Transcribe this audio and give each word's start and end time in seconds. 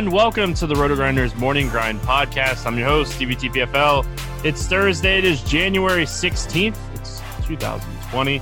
Everyone, 0.00 0.16
welcome 0.16 0.54
to 0.54 0.66
the 0.66 0.72
RotoGrinders 0.72 1.36
Morning 1.36 1.68
Grind 1.68 2.00
Podcast. 2.00 2.64
I'm 2.64 2.78
your 2.78 2.88
host, 2.88 3.16
Stevie 3.16 3.36
TPFL. 3.36 4.06
It's 4.46 4.66
Thursday, 4.66 5.18
it 5.18 5.26
is 5.26 5.42
January 5.42 6.04
16th, 6.04 6.74
it's 6.94 7.20
2020. 7.46 8.40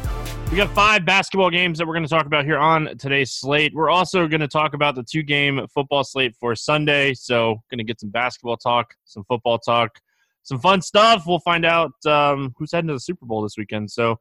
We 0.53 0.57
got 0.57 0.73
five 0.73 1.05
basketball 1.05 1.51
games 1.51 1.79
that 1.79 1.87
we're 1.89 1.95
going 1.95 2.05
to 2.05 2.09
talk 2.09 2.27
about 2.27 2.45
here 2.45 2.59
on 2.59 2.97
today's 2.97 3.33
slate. 3.33 3.75
We're 3.75 3.91
also 3.91 4.29
going 4.29 4.41
to 4.41 4.47
talk 4.47 4.75
about 4.75 4.95
the 4.95 5.03
two 5.03 5.25
game 5.25 5.67
football 5.75 6.05
slate 6.05 6.37
for 6.39 6.55
Sunday. 6.55 7.13
So, 7.15 7.57
going 7.73 7.79
to 7.79 7.85
get 7.85 7.99
some 7.99 8.11
basketball 8.11 8.57
talk, 8.57 8.95
some 9.05 9.25
football 9.25 9.59
talk, 9.59 9.99
some 10.45 10.61
fun 10.61 10.81
stuff. 10.81 11.25
We'll 11.27 11.41
find 11.41 11.67
out 11.67 11.91
um, 12.07 12.55
who's 12.57 12.71
heading 12.71 12.87
to 12.87 12.95
the 12.95 13.01
Super 13.01 13.27
Bowl 13.27 13.43
this 13.43 13.57
weekend. 13.59 13.91
So, 13.91 14.21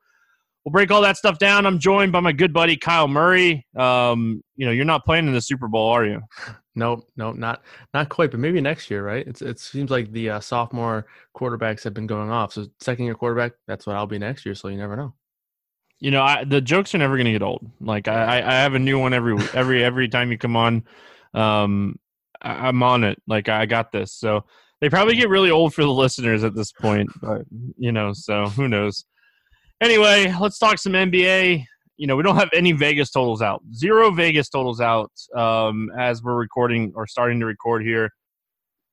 we'll 0.65 0.71
break 0.71 0.89
all 0.89 1.03
that 1.03 1.17
stuff 1.17 1.37
down. 1.37 1.67
I'm 1.67 1.77
joined 1.77 2.11
by 2.11 2.19
my 2.19 2.31
good 2.31 2.51
buddy 2.51 2.77
Kyle 2.77 3.07
Murray. 3.07 3.63
Um, 3.75 4.41
you 4.55 4.65
know, 4.65 4.71
you're 4.71 4.85
not 4.85 5.05
playing 5.05 5.27
in 5.27 5.33
the 5.33 5.41
Super 5.41 5.67
Bowl, 5.67 5.87
are 5.89 6.03
you? 6.03 6.23
Nope, 6.77 7.09
nope, 7.17 7.35
not 7.35 7.63
not 7.95 8.07
quite, 8.07 8.29
but 8.29 8.39
maybe 8.39 8.61
next 8.61 8.91
year, 8.91 9.03
right? 9.03 9.25
It's 9.25 9.41
it 9.41 9.59
seems 9.59 9.89
like 9.89 10.11
the 10.11 10.29
uh, 10.29 10.39
sophomore 10.39 11.07
quarterbacks 11.35 11.83
have 11.83 11.95
been 11.95 12.05
going 12.05 12.29
off. 12.29 12.53
So 12.53 12.67
second 12.79 13.05
year 13.05 13.15
quarterback, 13.15 13.53
that's 13.65 13.87
what 13.87 13.95
I'll 13.95 14.05
be 14.05 14.19
next 14.19 14.45
year. 14.45 14.53
So 14.53 14.67
you 14.67 14.77
never 14.77 14.95
know. 14.95 15.15
You 15.99 16.11
know, 16.11 16.21
I, 16.21 16.43
the 16.43 16.61
jokes 16.61 16.93
are 16.93 16.99
never 16.99 17.15
going 17.15 17.25
to 17.25 17.31
get 17.31 17.41
old. 17.41 17.67
Like 17.81 18.07
I, 18.07 18.37
I 18.37 18.53
have 18.61 18.75
a 18.75 18.79
new 18.79 18.99
one 18.99 19.15
every 19.15 19.35
every 19.55 19.83
every 19.83 20.07
time 20.07 20.31
you 20.31 20.37
come 20.37 20.55
on. 20.55 20.83
Um, 21.33 21.97
I, 22.43 22.67
I'm 22.67 22.83
on 22.83 23.03
it. 23.03 23.19
Like 23.25 23.49
I 23.49 23.65
got 23.65 23.91
this. 23.91 24.13
So 24.13 24.45
they 24.79 24.87
probably 24.87 25.15
get 25.15 25.29
really 25.29 25.49
old 25.49 25.73
for 25.73 25.81
the 25.81 25.91
listeners 25.91 26.43
at 26.43 26.53
this 26.53 26.71
point. 26.71 27.09
But 27.19 27.41
you 27.79 27.91
know, 27.91 28.13
so 28.13 28.49
who 28.49 28.67
knows? 28.67 29.03
Anyway, 29.81 30.31
let's 30.39 30.59
talk 30.59 30.77
some 30.77 30.93
NBA. 30.93 31.65
You 31.97 32.07
know, 32.07 32.15
we 32.15 32.23
don't 32.23 32.35
have 32.35 32.49
any 32.53 32.71
Vegas 32.71 33.09
totals 33.09 33.41
out. 33.41 33.61
Zero 33.73 34.11
Vegas 34.11 34.49
totals 34.49 34.79
out 34.79 35.11
um, 35.35 35.89
as 35.97 36.21
we're 36.21 36.35
recording 36.35 36.93
or 36.95 37.07
starting 37.07 37.39
to 37.39 37.45
record 37.45 37.83
here. 37.83 38.05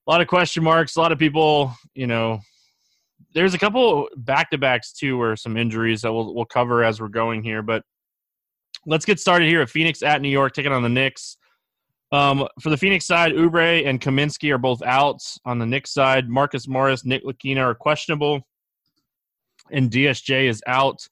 A 0.06 0.10
lot 0.10 0.20
of 0.20 0.26
question 0.26 0.64
marks. 0.64 0.96
A 0.96 1.00
lot 1.00 1.12
of 1.12 1.18
people, 1.18 1.74
you 1.94 2.06
know, 2.06 2.40
there's 3.34 3.54
a 3.54 3.58
couple 3.58 4.08
back 4.16 4.50
to 4.50 4.58
backs 4.58 4.92
too, 4.92 5.20
or 5.20 5.36
some 5.36 5.56
injuries 5.56 6.02
that 6.02 6.12
we'll 6.12 6.34
we'll 6.34 6.44
cover 6.44 6.84
as 6.84 7.00
we're 7.00 7.08
going 7.08 7.42
here. 7.42 7.62
But 7.62 7.82
let's 8.86 9.04
get 9.04 9.20
started 9.20 9.48
here 9.48 9.60
at 9.60 9.70
Phoenix 9.70 10.02
at 10.02 10.22
New 10.22 10.28
York, 10.28 10.52
taking 10.52 10.72
on 10.72 10.82
the 10.82 10.88
Knicks. 10.88 11.36
Um, 12.12 12.46
for 12.60 12.70
the 12.70 12.76
Phoenix 12.76 13.06
side, 13.06 13.32
Oubre 13.32 13.86
and 13.86 14.00
Kaminsky 14.00 14.52
are 14.52 14.58
both 14.58 14.82
out. 14.82 15.20
On 15.44 15.58
the 15.58 15.66
Knicks 15.66 15.92
side, 15.92 16.28
Marcus 16.28 16.68
Morris, 16.68 17.02
Ntilikina 17.02 17.58
are 17.58 17.74
questionable, 17.74 18.40
and 19.72 19.90
DSJ 19.90 20.48
is 20.48 20.62
out. 20.66 21.06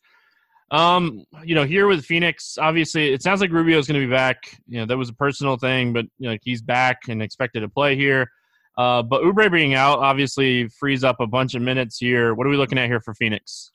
Um, 0.73 1.25
you 1.45 1.55
know, 1.55 1.65
here 1.65 1.87
with 1.87 2.05
Phoenix, 2.05 2.57
obviously, 2.59 3.13
it 3.13 3.23
sounds 3.23 3.43
like 3.43 3.53
Rubio 3.53 3.79
is 3.79 3.87
going 3.87 4.01
to 4.01 4.07
be 4.07 4.11
back. 4.11 4.39
You 4.67 4.81
know, 4.81 4.87
that 4.87 4.97
was 4.97 5.11
a 5.11 5.15
personal 5.15 5.59
thing, 5.59 5.93
but 5.93 6.07
you 6.19 6.31
know, 6.31 6.37
he's 6.43 6.63
back 6.63 7.09
and 7.09 7.23
expected 7.23 7.61
to 7.61 7.69
play 7.69 7.95
here. 7.95 8.27
Uh, 8.79 9.03
but 9.03 9.23
Oubre 9.23 9.53
being 9.53 9.75
out 9.75 9.99
obviously 9.99 10.67
frees 10.69 11.05
up 11.05 11.21
a 11.21 11.27
bunch 11.27 11.55
of 11.55 11.61
minutes 11.61 11.99
here. 11.99 12.35
What 12.35 12.47
are 12.47 12.51
we 12.51 12.57
looking 12.57 12.79
at 12.79 12.89
here 12.89 13.01
for 13.03 13.13
Phoenix? 13.13 13.71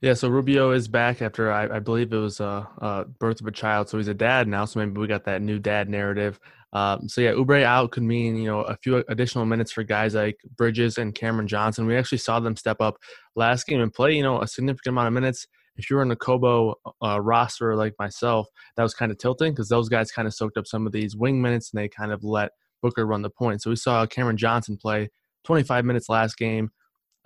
Yeah, 0.00 0.14
so 0.14 0.28
Rubio 0.28 0.72
is 0.72 0.88
back 0.88 1.22
after 1.22 1.52
I, 1.52 1.76
I 1.76 1.78
believe 1.78 2.12
it 2.12 2.16
was 2.16 2.40
a, 2.40 2.66
a 2.78 3.04
birth 3.04 3.40
of 3.40 3.46
a 3.46 3.52
child, 3.52 3.88
so 3.88 3.98
he's 3.98 4.08
a 4.08 4.14
dad 4.14 4.48
now. 4.48 4.64
So 4.64 4.80
maybe 4.80 4.98
we 4.98 5.06
got 5.06 5.24
that 5.26 5.42
new 5.42 5.60
dad 5.60 5.88
narrative. 5.88 6.40
Um, 6.72 7.08
so 7.08 7.20
yeah, 7.20 7.32
Oubre 7.32 7.62
out 7.62 7.92
could 7.92 8.02
mean 8.02 8.36
you 8.36 8.46
know 8.46 8.62
a 8.62 8.76
few 8.76 9.04
additional 9.08 9.44
minutes 9.44 9.70
for 9.70 9.84
guys 9.84 10.14
like 10.14 10.38
Bridges 10.56 10.98
and 10.98 11.14
Cameron 11.14 11.46
Johnson. 11.46 11.86
We 11.86 11.96
actually 11.96 12.18
saw 12.18 12.40
them 12.40 12.56
step 12.56 12.80
up 12.80 12.96
last 13.36 13.66
game 13.66 13.80
and 13.80 13.92
play 13.92 14.12
you 14.16 14.22
know 14.22 14.40
a 14.40 14.48
significant 14.48 14.94
amount 14.94 15.08
of 15.08 15.12
minutes. 15.12 15.46
If 15.76 15.88
you're 15.88 16.02
in 16.02 16.10
a 16.10 16.16
Kobo 16.16 16.74
uh, 17.02 17.20
roster 17.20 17.74
like 17.76 17.94
myself, 17.98 18.48
that 18.76 18.82
was 18.82 18.94
kind 18.94 19.10
of 19.10 19.18
tilting 19.18 19.52
because 19.52 19.68
those 19.68 19.88
guys 19.88 20.10
kind 20.12 20.28
of 20.28 20.34
soaked 20.34 20.56
up 20.56 20.66
some 20.66 20.86
of 20.86 20.92
these 20.92 21.16
wing 21.16 21.40
minutes 21.40 21.72
and 21.72 21.82
they 21.82 21.88
kind 21.88 22.12
of 22.12 22.22
let 22.22 22.50
Booker 22.82 23.06
run 23.06 23.22
the 23.22 23.30
point. 23.30 23.62
So 23.62 23.70
we 23.70 23.76
saw 23.76 24.06
Cameron 24.06 24.36
Johnson 24.36 24.76
play 24.76 25.10
25 25.44 25.84
minutes 25.84 26.08
last 26.08 26.36
game, 26.36 26.70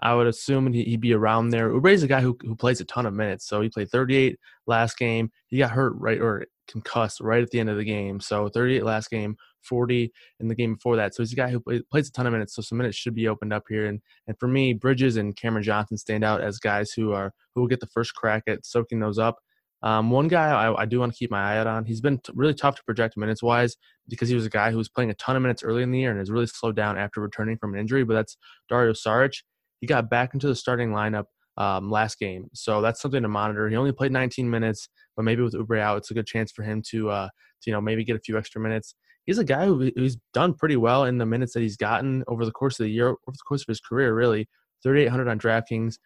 I 0.01 0.15
would 0.15 0.27
assume 0.27 0.73
he'd 0.73 1.01
be 1.01 1.15
around 1.15 1.51
there. 1.51 1.71
Oubre's 1.71 2.03
a 2.03 2.09
guy 2.09 2.21
who, 2.21 2.37
who 2.43 2.57
plays 2.57 2.81
a 2.81 2.85
ton 2.85 3.07
of 3.07 3.15
minutes. 3.15 3.47
So 3.47 3.61
he 3.61 3.69
played 3.69 3.91
38 3.91 4.39
last 4.67 4.99
game. 4.99 5.31
He 5.49 5.59
got 5.59 5.71
hurt 5.71 5.95
right 5.97 6.21
or 6.21 6.47
concussed 6.69 7.21
right 7.21 7.43
at 7.43 7.51
the 7.51 7.61
end 7.61 7.71
of 7.71 7.77
the 7.77 7.85
game. 7.85 8.21
So 8.21 8.49
38 8.49 8.85
last 8.85 9.11
game, 9.11 9.37
40 9.63 10.13
in 10.41 10.49
the 10.49 10.55
game 10.55 10.75
before 10.75 10.97
that. 10.97 11.15
So 11.15 11.23
he's 11.23 11.33
a 11.33 11.37
guy 11.37 11.51
who 11.51 11.61
plays 11.91 12.09
a 12.09 12.13
ton 12.13 12.27
of 12.27 12.33
minutes. 12.33 12.55
So 12.55 12.63
some 12.63 12.79
minutes 12.79 12.97
should 12.97 13.15
be 13.15 13.29
opened 13.29 13.53
up 13.53 13.65
here. 13.69 13.87
And 13.87 14.01
and 14.27 14.39
for 14.39 14.49
me, 14.49 14.73
Bridges 14.73 15.17
and 15.17 15.37
Cameron 15.37 15.65
Johnson 15.65 15.97
stand 15.97 16.25
out 16.25 16.41
as 16.41 16.59
guys 16.59 16.93
who 16.93 17.13
are 17.13 17.33
who 17.55 17.63
will 17.63 17.69
get 17.69 17.81
the 17.81 17.87
first 17.87 18.15
crack 18.15 18.45
at 18.47 18.67
soaking 18.67 19.01
those 19.01 19.19
up. 19.19 19.39
Um, 19.83 20.11
one 20.11 20.29
guy 20.29 20.49
I, 20.49 20.83
I, 20.83 20.85
do 20.87 20.99
want 20.99 21.13
to 21.13 21.19
keep 21.19 21.31
my 21.31 21.43
eye 21.43 21.59
out 21.59 21.67
on. 21.67 21.85
He's 21.85 22.01
been 22.01 22.17
t- 22.17 22.33
really 22.35 22.55
tough 22.55 22.77
to 22.77 22.85
project 22.85 23.19
minutes 23.19 23.43
wise 23.43 23.77
because 24.09 24.31
he 24.31 24.35
was 24.35 24.47
a 24.47 24.51
guy 24.51 24.71
who 24.71 24.79
was 24.79 24.89
playing 24.89 25.11
a 25.11 25.15
ton 25.15 25.37
of 25.37 25.43
minutes 25.43 25.63
early 25.63 25.83
in 25.83 25.91
the 25.91 25.99
year 25.99 26.09
and 26.09 26.19
has 26.19 26.31
really 26.31 26.47
slowed 26.47 26.75
down 26.75 26.97
after 26.97 27.21
returning 27.21 27.59
from 27.59 27.75
an 27.75 27.81
injury. 27.81 28.03
But 28.03 28.15
that's 28.15 28.39
Dario 28.71 28.95
Saric. 28.95 29.43
He 29.85 29.87
got 29.87 30.09
back 30.09 30.33
into 30.33 30.47
the 30.47 30.57
starting 30.57 30.93
lineup 30.93 31.27
um, 31.59 31.91
last 31.91 32.19
game, 32.19 32.49
so 32.55 32.81
that's 32.81 33.03
something 33.03 33.21
to 33.21 33.29
monitor. 33.29 33.69
He 33.69 33.77
only 33.77 33.93
played 33.93 34.13
19 34.13 34.49
minutes, 34.49 34.89
but 35.15 35.25
maybe 35.25 35.43
with 35.43 35.53
Oubre 35.53 35.79
out, 35.79 35.99
it's 35.99 36.11
a 36.11 36.15
good 36.15 36.27
chance 36.27 36.51
for 36.51 36.63
him 36.63 36.81
to, 36.89 37.11
uh, 37.11 37.27
to 37.27 37.71
you 37.71 37.73
know 37.75 37.83
maybe 37.83 38.03
get 38.03 38.17
a 38.17 38.21
few 38.21 38.39
extra 38.39 38.63
minutes. 38.63 38.95
He's 39.27 39.37
a 39.37 39.45
guy 39.45 39.67
who, 39.67 39.91
who's 39.95 40.17
done 40.33 40.55
pretty 40.55 40.77
well 40.77 41.05
in 41.05 41.19
the 41.19 41.27
minutes 41.27 41.53
that 41.53 41.61
he's 41.61 41.77
gotten 41.77 42.25
over 42.29 42.47
the 42.47 42.51
course 42.51 42.81
of 42.81 42.85
the 42.85 42.93
year, 42.93 43.09
over 43.09 43.19
the 43.27 43.45
course 43.47 43.61
of 43.61 43.69
his 43.69 43.81
career. 43.81 44.15
Really, 44.15 44.49
3,800 44.83 45.29
on 45.29 45.39
DraftKings 45.39 45.97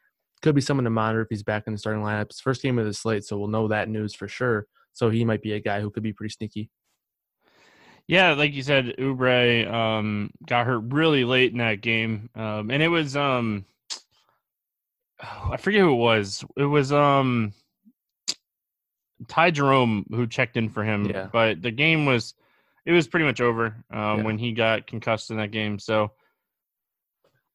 could 0.43 0.57
be 0.57 0.61
someone 0.61 0.83
to 0.83 0.91
monitor 0.91 1.23
if 1.23 1.29
he's 1.31 1.45
back 1.45 1.63
in 1.69 1.73
the 1.73 1.79
starting 1.79 2.03
lineup. 2.03 2.23
It's 2.23 2.41
first 2.41 2.61
game 2.61 2.81
of 2.81 2.87
the 2.87 2.93
slate, 2.93 3.23
so 3.23 3.39
we'll 3.39 3.47
know 3.47 3.69
that 3.69 3.89
news 3.89 4.17
for 4.17 4.27
sure. 4.27 4.67
So 4.93 5.09
he 5.09 5.25
might 5.25 5.41
be 5.41 5.53
a 5.53 5.61
guy 5.61 5.81
who 5.81 5.91
could 5.91 6.03
be 6.03 6.13
pretty 6.13 6.33
sneaky. 6.33 6.69
Yeah, 8.09 8.33
like 8.33 8.55
you 8.55 8.63
said, 8.63 8.95
Oubre 8.99 9.71
um, 9.71 10.31
got 10.47 10.67
hurt 10.67 10.79
really 10.89 11.25
late 11.25 11.53
in 11.53 11.59
that 11.59 11.83
game, 11.83 12.31
um, 12.35 12.71
and 12.71 12.83
it 12.83 12.89
was 12.89 13.15
um, 13.15 13.67
I 15.21 15.59
forget 15.59 15.83
who 15.83 15.93
it 15.93 15.97
was. 15.97 16.43
It 16.57 16.65
was 16.65 16.91
um, 16.91 17.53
Ty 19.29 19.51
Jerome 19.51 20.07
who 20.11 20.27
checked 20.27 20.57
in 20.57 20.71
for 20.71 20.83
him, 20.83 21.05
yeah. 21.05 21.29
but 21.31 21.61
the 21.61 21.71
game 21.71 22.07
was 22.07 22.35
it 22.87 22.93
was 22.93 23.07
pretty 23.07 23.27
much 23.27 23.43
over 23.43 23.67
um, 23.91 24.19
yeah. 24.19 24.23
when 24.23 24.39
he 24.39 24.53
got 24.53 24.87
concussed 24.87 25.31
in 25.31 25.37
that 25.37 25.51
game. 25.51 25.79
So 25.79 26.13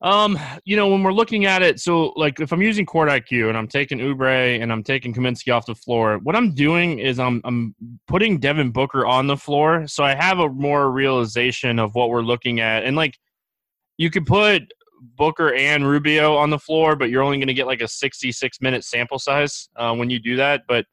um, 0.03 0.37
you 0.65 0.75
know, 0.75 0.89
when 0.89 1.01
we're 1.01 1.13
looking 1.13 1.45
at 1.45 1.61
it, 1.61 1.79
so 1.79 2.11
like 2.17 2.41
if 2.41 2.51
I'm 2.51 2.61
using 2.61 2.85
Court 2.85 3.07
IQ 3.07 3.47
and 3.47 3.57
I'm 3.57 3.69
taking 3.69 3.99
Oubre 3.99 4.61
and 4.61 4.69
I'm 4.69 4.83
taking 4.83 5.13
Kaminsky 5.13 5.55
off 5.55 5.65
the 5.65 5.75
floor, 5.75 6.19
what 6.23 6.35
I'm 6.35 6.53
doing 6.53 6.99
is 6.99 7.19
I'm 7.19 7.39
I'm 7.45 7.73
putting 8.07 8.37
Devin 8.37 8.71
Booker 8.71 9.05
on 9.05 9.27
the 9.27 9.37
floor, 9.37 9.87
so 9.87 10.03
I 10.03 10.13
have 10.13 10.39
a 10.39 10.49
more 10.49 10.91
realization 10.91 11.79
of 11.79 11.95
what 11.95 12.09
we're 12.09 12.21
looking 12.21 12.59
at. 12.59 12.83
And 12.83 12.97
like, 12.97 13.17
you 13.97 14.09
could 14.09 14.25
put 14.25 14.63
Booker 15.15 15.53
and 15.53 15.87
Rubio 15.87 16.35
on 16.35 16.49
the 16.49 16.59
floor, 16.59 16.97
but 16.97 17.09
you're 17.09 17.23
only 17.23 17.37
going 17.37 17.47
to 17.47 17.53
get 17.53 17.67
like 17.67 17.81
a 17.81 17.87
66 17.87 18.61
minute 18.61 18.83
sample 18.83 19.19
size 19.19 19.69
uh, 19.77 19.95
when 19.95 20.09
you 20.09 20.19
do 20.19 20.35
that. 20.35 20.63
But 20.67 20.85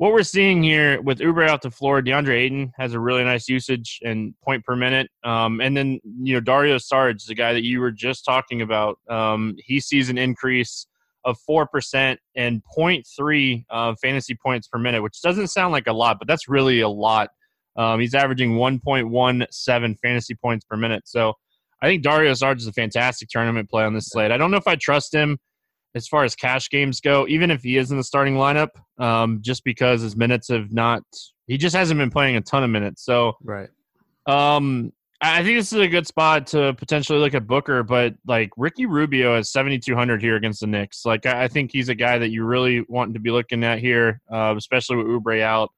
what 0.00 0.12
we're 0.12 0.22
seeing 0.22 0.62
here 0.62 0.98
with 1.02 1.18
Oubre 1.18 1.46
out 1.46 1.60
the 1.60 1.70
floor, 1.70 2.00
DeAndre 2.00 2.34
Ayton 2.34 2.72
has 2.78 2.94
a 2.94 2.98
really 2.98 3.22
nice 3.22 3.50
usage 3.50 4.00
and 4.02 4.32
point 4.42 4.64
per 4.64 4.74
minute. 4.74 5.10
Um, 5.24 5.60
and 5.60 5.76
then, 5.76 6.00
you 6.22 6.32
know, 6.32 6.40
Dario 6.40 6.76
Saric, 6.76 7.22
the 7.26 7.34
guy 7.34 7.52
that 7.52 7.64
you 7.64 7.80
were 7.80 7.90
just 7.90 8.24
talking 8.24 8.62
about, 8.62 8.98
um, 9.10 9.56
he 9.58 9.78
sees 9.78 10.08
an 10.08 10.16
increase 10.16 10.86
of 11.26 11.36
4% 11.46 12.16
and 12.34 12.62
0.3 12.78 13.64
uh, 13.68 13.94
fantasy 14.00 14.34
points 14.42 14.68
per 14.68 14.78
minute, 14.78 15.02
which 15.02 15.20
doesn't 15.20 15.48
sound 15.48 15.72
like 15.72 15.86
a 15.86 15.92
lot, 15.92 16.18
but 16.18 16.26
that's 16.26 16.48
really 16.48 16.80
a 16.80 16.88
lot. 16.88 17.28
Um, 17.76 18.00
he's 18.00 18.14
averaging 18.14 18.52
1.17 18.52 19.98
fantasy 19.98 20.34
points 20.34 20.64
per 20.64 20.78
minute. 20.78 21.02
So 21.04 21.34
I 21.82 21.88
think 21.88 22.02
Dario 22.02 22.32
Saric 22.32 22.56
is 22.56 22.66
a 22.66 22.72
fantastic 22.72 23.28
tournament 23.28 23.68
play 23.68 23.84
on 23.84 23.92
this 23.92 24.08
slate. 24.08 24.32
I 24.32 24.38
don't 24.38 24.50
know 24.50 24.56
if 24.56 24.66
I 24.66 24.76
trust 24.76 25.12
him 25.12 25.36
as 25.94 26.06
far 26.06 26.24
as 26.24 26.34
cash 26.34 26.70
games 26.70 27.00
go, 27.00 27.26
even 27.28 27.50
if 27.50 27.62
he 27.62 27.76
is 27.76 27.90
in 27.90 27.96
the 27.96 28.04
starting 28.04 28.34
lineup, 28.34 28.68
um, 28.98 29.40
just 29.42 29.64
because 29.64 30.02
his 30.02 30.16
minutes 30.16 30.48
have 30.48 30.72
not, 30.72 31.02
he 31.46 31.56
just 31.56 31.74
hasn't 31.74 31.98
been 31.98 32.10
playing 32.10 32.36
a 32.36 32.40
ton 32.40 32.62
of 32.62 32.70
minutes. 32.70 33.04
So, 33.04 33.34
right. 33.42 33.68
Um, 34.26 34.92
I 35.22 35.42
think 35.42 35.58
this 35.58 35.72
is 35.72 35.78
a 35.78 35.88
good 35.88 36.06
spot 36.06 36.46
to 36.48 36.72
potentially 36.74 37.18
look 37.18 37.34
at 37.34 37.46
Booker, 37.46 37.82
but 37.82 38.14
like 38.26 38.50
Ricky 38.56 38.86
Rubio 38.86 39.36
is 39.36 39.52
7,200 39.52 40.22
here 40.22 40.36
against 40.36 40.60
the 40.60 40.66
Knicks. 40.66 41.04
Like, 41.04 41.26
I 41.26 41.46
think 41.46 41.72
he's 41.72 41.90
a 41.90 41.94
guy 41.94 42.18
that 42.18 42.30
you 42.30 42.44
really 42.44 42.82
want 42.88 43.12
to 43.14 43.20
be 43.20 43.30
looking 43.30 43.62
at 43.62 43.80
here, 43.80 44.22
uh, 44.32 44.54
especially 44.56 44.96
with 44.96 45.06
Oubre 45.06 45.42
out. 45.42 45.70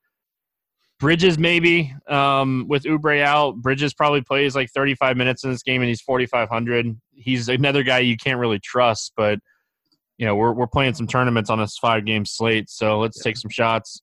Bridges 1.00 1.36
maybe 1.36 1.92
um, 2.06 2.66
with 2.68 2.84
Oubre 2.84 3.20
out. 3.24 3.56
Bridges 3.56 3.92
probably 3.92 4.20
plays 4.20 4.54
like 4.54 4.70
35 4.70 5.16
minutes 5.16 5.42
in 5.42 5.50
this 5.50 5.64
game, 5.64 5.82
and 5.82 5.88
he's 5.88 6.00
4,500. 6.00 6.96
He's 7.12 7.48
another 7.48 7.82
guy 7.82 7.98
you 7.98 8.16
can't 8.16 8.38
really 8.38 8.60
trust, 8.60 9.12
but 9.16 9.40
you 10.22 10.28
know 10.28 10.36
we're 10.36 10.52
we're 10.52 10.68
playing 10.68 10.94
some 10.94 11.08
tournaments 11.08 11.50
on 11.50 11.58
this 11.58 11.76
five 11.78 12.04
game 12.04 12.24
slate, 12.24 12.70
so 12.70 13.00
let's 13.00 13.18
yeah. 13.18 13.24
take 13.24 13.36
some 13.36 13.50
shots. 13.50 14.02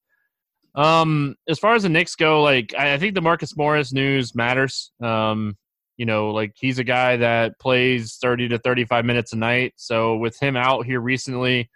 Um, 0.75 1.35
as 1.47 1.59
far 1.59 1.75
as 1.75 1.83
the 1.83 1.89
Knicks 1.89 2.17
go, 2.17 2.43
like 2.43 2.73
I, 2.77 2.95
I 2.95 2.97
think 2.97 3.15
the 3.15 3.21
Marcus 3.21 3.55
Morris 3.55 3.93
news 3.93 4.35
matters. 4.35 4.91
Um, 5.01 5.55
you 5.95 6.05
know, 6.05 6.31
like 6.31 6.51
he's 6.59 6.77
a 6.77 6.83
guy 6.83 7.15
that 7.15 7.57
plays 7.57 8.17
thirty 8.21 8.49
to 8.49 8.59
thirty 8.59 8.83
five 8.83 9.05
minutes 9.05 9.31
a 9.31 9.37
night. 9.37 9.75
So 9.77 10.17
with 10.17 10.37
him 10.37 10.57
out 10.57 10.85
here 10.85 10.99
recently, 10.99 11.69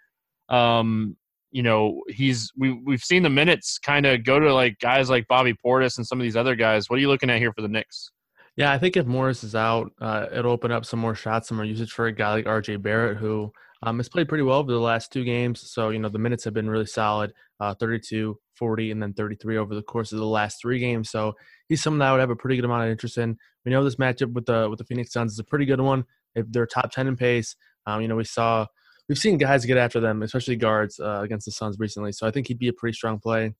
um, 0.50 1.16
you 1.50 1.62
know, 1.62 2.02
he's 2.08 2.52
we 2.54 2.72
we've 2.72 3.00
seen 3.00 3.22
the 3.22 3.30
minutes 3.30 3.78
kind 3.78 4.04
of 4.04 4.24
go 4.24 4.38
to 4.38 4.52
like 4.52 4.78
guys 4.78 5.08
like 5.08 5.26
Bobby 5.26 5.54
Portis 5.54 5.96
and 5.96 6.06
some 6.06 6.20
of 6.20 6.22
these 6.22 6.36
other 6.36 6.54
guys. 6.54 6.90
What 6.90 6.98
are 6.98 7.00
you 7.00 7.08
looking 7.08 7.30
at 7.30 7.38
here 7.38 7.54
for 7.54 7.62
the 7.62 7.68
Knicks? 7.68 8.10
Yeah, 8.56 8.72
I 8.72 8.76
think 8.76 8.98
if 8.98 9.06
Morris 9.06 9.42
is 9.42 9.54
out, 9.54 9.90
uh, 10.02 10.26
it'll 10.30 10.52
open 10.52 10.70
up 10.70 10.84
some 10.84 11.00
more 11.00 11.14
shots, 11.14 11.48
some 11.48 11.56
more 11.56 11.64
usage 11.64 11.92
for 11.92 12.08
a 12.08 12.12
guy 12.12 12.34
like 12.34 12.44
RJ 12.44 12.82
Barrett, 12.82 13.16
who 13.16 13.50
um, 13.84 13.98
has 13.98 14.08
played 14.08 14.28
pretty 14.28 14.42
well 14.42 14.58
over 14.58 14.72
the 14.72 14.80
last 14.80 15.12
two 15.12 15.24
games. 15.24 15.70
So, 15.70 15.90
you 15.90 15.98
know, 15.98 16.08
the 16.08 16.18
minutes 16.18 16.44
have 16.44 16.54
been 16.54 16.70
really 16.70 16.86
solid 16.86 17.32
uh, 17.60 17.74
32, 17.74 18.38
40, 18.56 18.90
and 18.90 19.02
then 19.02 19.12
33 19.12 19.58
over 19.58 19.74
the 19.74 19.82
course 19.82 20.12
of 20.12 20.18
the 20.18 20.26
last 20.26 20.60
three 20.60 20.78
games. 20.78 21.10
So 21.10 21.34
he's 21.68 21.82
someone 21.82 21.98
that 21.98 22.08
I 22.08 22.12
would 22.12 22.20
have 22.20 22.30
a 22.30 22.36
pretty 22.36 22.56
good 22.56 22.64
amount 22.64 22.84
of 22.84 22.90
interest 22.90 23.18
in. 23.18 23.36
We 23.64 23.72
know 23.72 23.84
this 23.84 23.96
matchup 23.96 24.32
with 24.32 24.46
the 24.46 24.68
with 24.68 24.78
the 24.78 24.84
Phoenix 24.84 25.12
Suns 25.12 25.32
is 25.32 25.38
a 25.38 25.44
pretty 25.44 25.66
good 25.66 25.80
one. 25.80 26.04
If 26.34 26.46
they're 26.50 26.66
top 26.66 26.90
10 26.90 27.06
in 27.06 27.16
pace, 27.16 27.56
um, 27.86 28.00
you 28.00 28.08
know, 28.08 28.16
we 28.16 28.24
saw 28.24 28.66
we've 29.08 29.18
seen 29.18 29.38
guys 29.38 29.64
get 29.64 29.76
after 29.76 30.00
them, 30.00 30.22
especially 30.22 30.56
guards 30.56 30.98
uh, 30.98 31.20
against 31.22 31.46
the 31.46 31.52
Suns 31.52 31.76
recently. 31.78 32.12
So 32.12 32.26
I 32.26 32.30
think 32.30 32.48
he'd 32.48 32.58
be 32.58 32.68
a 32.68 32.72
pretty 32.72 32.94
strong 32.94 33.18
play. 33.18 33.54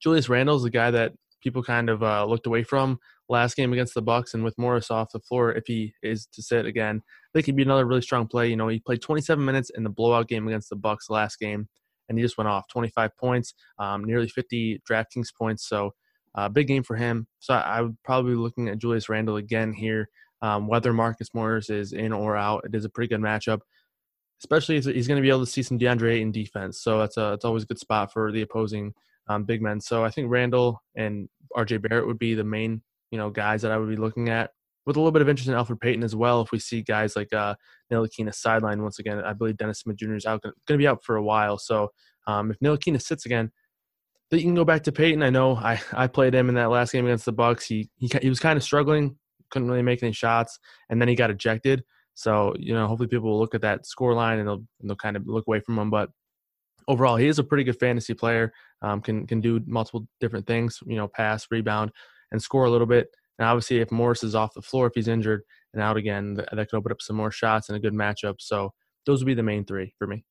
Julius 0.00 0.28
Randle 0.28 0.56
is 0.56 0.64
a 0.64 0.70
guy 0.70 0.90
that 0.90 1.12
people 1.44 1.62
kind 1.62 1.88
of 1.88 2.02
uh, 2.02 2.24
looked 2.24 2.46
away 2.46 2.64
from 2.64 2.98
last 3.28 3.56
game 3.56 3.72
against 3.72 3.94
the 3.94 4.02
Bucks, 4.02 4.34
and 4.34 4.42
with 4.42 4.58
Morris 4.58 4.90
off 4.90 5.12
the 5.12 5.20
floor, 5.20 5.52
if 5.52 5.64
he 5.66 5.94
is 6.02 6.26
to 6.32 6.42
sit 6.42 6.66
again, 6.66 7.00
I 7.06 7.28
think 7.32 7.46
he'd 7.46 7.56
be 7.56 7.62
another 7.62 7.86
really 7.86 8.02
strong 8.02 8.26
play. 8.26 8.48
You 8.48 8.56
know, 8.56 8.68
he 8.68 8.80
played 8.80 9.02
27 9.02 9.44
minutes 9.44 9.70
in 9.70 9.84
the 9.84 9.90
blowout 9.90 10.28
game 10.28 10.48
against 10.48 10.70
the 10.70 10.76
Bucks 10.76 11.08
last 11.08 11.38
game, 11.38 11.68
and 12.08 12.18
he 12.18 12.24
just 12.24 12.38
went 12.38 12.48
off 12.48 12.66
25 12.68 13.16
points, 13.16 13.54
um, 13.78 14.04
nearly 14.04 14.28
50 14.28 14.82
DraftKings 14.90 15.28
points. 15.38 15.68
So, 15.68 15.94
uh, 16.34 16.48
big 16.48 16.66
game 16.66 16.82
for 16.82 16.96
him. 16.96 17.26
So 17.38 17.54
I 17.54 17.80
would 17.80 17.96
probably 18.02 18.32
be 18.32 18.38
looking 18.38 18.68
at 18.68 18.78
Julius 18.78 19.08
Randle 19.08 19.36
again 19.36 19.72
here. 19.72 20.08
Um, 20.42 20.66
whether 20.66 20.92
Marcus 20.92 21.32
Morris 21.32 21.70
is 21.70 21.92
in 21.92 22.12
or 22.12 22.36
out, 22.36 22.64
it 22.64 22.74
is 22.74 22.84
a 22.84 22.88
pretty 22.88 23.08
good 23.08 23.20
matchup. 23.20 23.60
Especially 24.40 24.76
if 24.76 24.84
he's 24.84 25.06
going 25.08 25.16
to 25.16 25.22
be 25.22 25.30
able 25.30 25.44
to 25.44 25.50
see 25.50 25.62
some 25.62 25.78
DeAndre 25.78 26.20
in 26.20 26.32
defense, 26.32 26.82
so 26.82 26.98
that's 26.98 27.16
a 27.16 27.32
it's 27.32 27.46
always 27.46 27.62
a 27.62 27.66
good 27.66 27.78
spot 27.78 28.12
for 28.12 28.30
the 28.30 28.42
opposing 28.42 28.92
um, 29.28 29.44
big 29.44 29.62
men. 29.62 29.80
So 29.80 30.04
I 30.04 30.10
think 30.10 30.30
Randle 30.30 30.82
and 30.96 31.28
RJ 31.56 31.82
Barrett 31.82 32.06
would 32.06 32.18
be 32.18 32.34
the 32.34 32.44
main, 32.44 32.82
you 33.10 33.18
know, 33.18 33.30
guys 33.30 33.62
that 33.62 33.72
I 33.72 33.78
would 33.78 33.88
be 33.88 33.96
looking 33.96 34.28
at 34.28 34.50
with 34.86 34.96
a 34.96 35.00
little 35.00 35.12
bit 35.12 35.22
of 35.22 35.28
interest 35.28 35.48
in 35.48 35.54
Elfrid 35.54 35.80
Payton 35.80 36.04
as 36.04 36.14
well. 36.14 36.42
If 36.42 36.52
we 36.52 36.58
see 36.58 36.82
guys 36.82 37.16
like 37.16 37.32
uh, 37.32 37.54
Ntilikina 37.92 38.34
sideline 38.34 38.82
once 38.82 38.98
again, 38.98 39.22
I 39.24 39.32
believe 39.32 39.56
Dennis 39.56 39.80
Smith 39.80 39.96
Jr. 39.96 40.14
is 40.14 40.26
out 40.26 40.42
going 40.42 40.54
to 40.66 40.76
be 40.76 40.86
out 40.86 41.02
for 41.02 41.16
a 41.16 41.22
while. 41.22 41.58
So 41.58 41.90
um, 42.26 42.50
if 42.50 42.58
Ntilikina 42.58 43.00
sits 43.00 43.24
again, 43.26 43.50
then 44.30 44.40
you 44.40 44.46
can 44.46 44.54
go 44.54 44.64
back 44.64 44.82
to 44.84 44.92
Payton. 44.92 45.22
I 45.22 45.30
know 45.30 45.56
I, 45.56 45.80
I 45.92 46.06
played 46.06 46.34
him 46.34 46.48
in 46.48 46.54
that 46.56 46.70
last 46.70 46.92
game 46.92 47.06
against 47.06 47.24
the 47.24 47.32
Bucks. 47.32 47.66
He 47.66 47.90
he 47.96 48.10
he 48.20 48.28
was 48.28 48.40
kind 48.40 48.56
of 48.56 48.62
struggling, 48.62 49.16
couldn't 49.50 49.68
really 49.68 49.82
make 49.82 50.02
any 50.02 50.12
shots, 50.12 50.58
and 50.90 51.00
then 51.00 51.08
he 51.08 51.14
got 51.14 51.30
ejected. 51.30 51.84
So 52.14 52.54
you 52.58 52.74
know, 52.74 52.86
hopefully 52.86 53.08
people 53.08 53.30
will 53.30 53.38
look 53.38 53.54
at 53.54 53.62
that 53.62 53.86
score 53.86 54.14
line 54.14 54.38
and 54.38 54.48
they'll 54.48 54.64
and 54.80 54.88
they'll 54.90 54.96
kind 54.96 55.16
of 55.16 55.26
look 55.26 55.46
away 55.46 55.60
from 55.60 55.78
him. 55.78 55.90
But 55.90 56.10
overall, 56.88 57.16
he 57.16 57.26
is 57.26 57.38
a 57.38 57.44
pretty 57.44 57.64
good 57.64 57.78
fantasy 57.78 58.14
player. 58.14 58.52
Um, 58.82 59.00
can 59.00 59.26
can 59.26 59.40
do 59.40 59.60
multiple 59.66 60.06
different 60.20 60.46
things. 60.46 60.78
You 60.86 60.96
know, 60.96 61.08
pass, 61.08 61.46
rebound, 61.50 61.92
and 62.32 62.42
score 62.42 62.64
a 62.64 62.70
little 62.70 62.86
bit. 62.86 63.08
And 63.38 63.46
obviously, 63.48 63.80
if 63.80 63.90
Morris 63.90 64.22
is 64.22 64.34
off 64.34 64.54
the 64.54 64.62
floor, 64.62 64.86
if 64.86 64.92
he's 64.94 65.08
injured 65.08 65.42
and 65.72 65.82
out 65.82 65.96
again, 65.96 66.34
that, 66.34 66.48
could 66.50 66.74
open 66.74 66.92
up 66.92 67.02
some 67.02 67.16
more 67.16 67.30
shots 67.30 67.68
and 67.68 67.76
a 67.76 67.80
good 67.80 67.94
matchup. 67.94 68.36
So 68.38 68.72
those 69.06 69.20
would 69.20 69.26
be 69.26 69.34
the 69.34 69.42
main 69.42 69.64
three 69.64 69.94
for 69.98 70.06
me. 70.06 70.24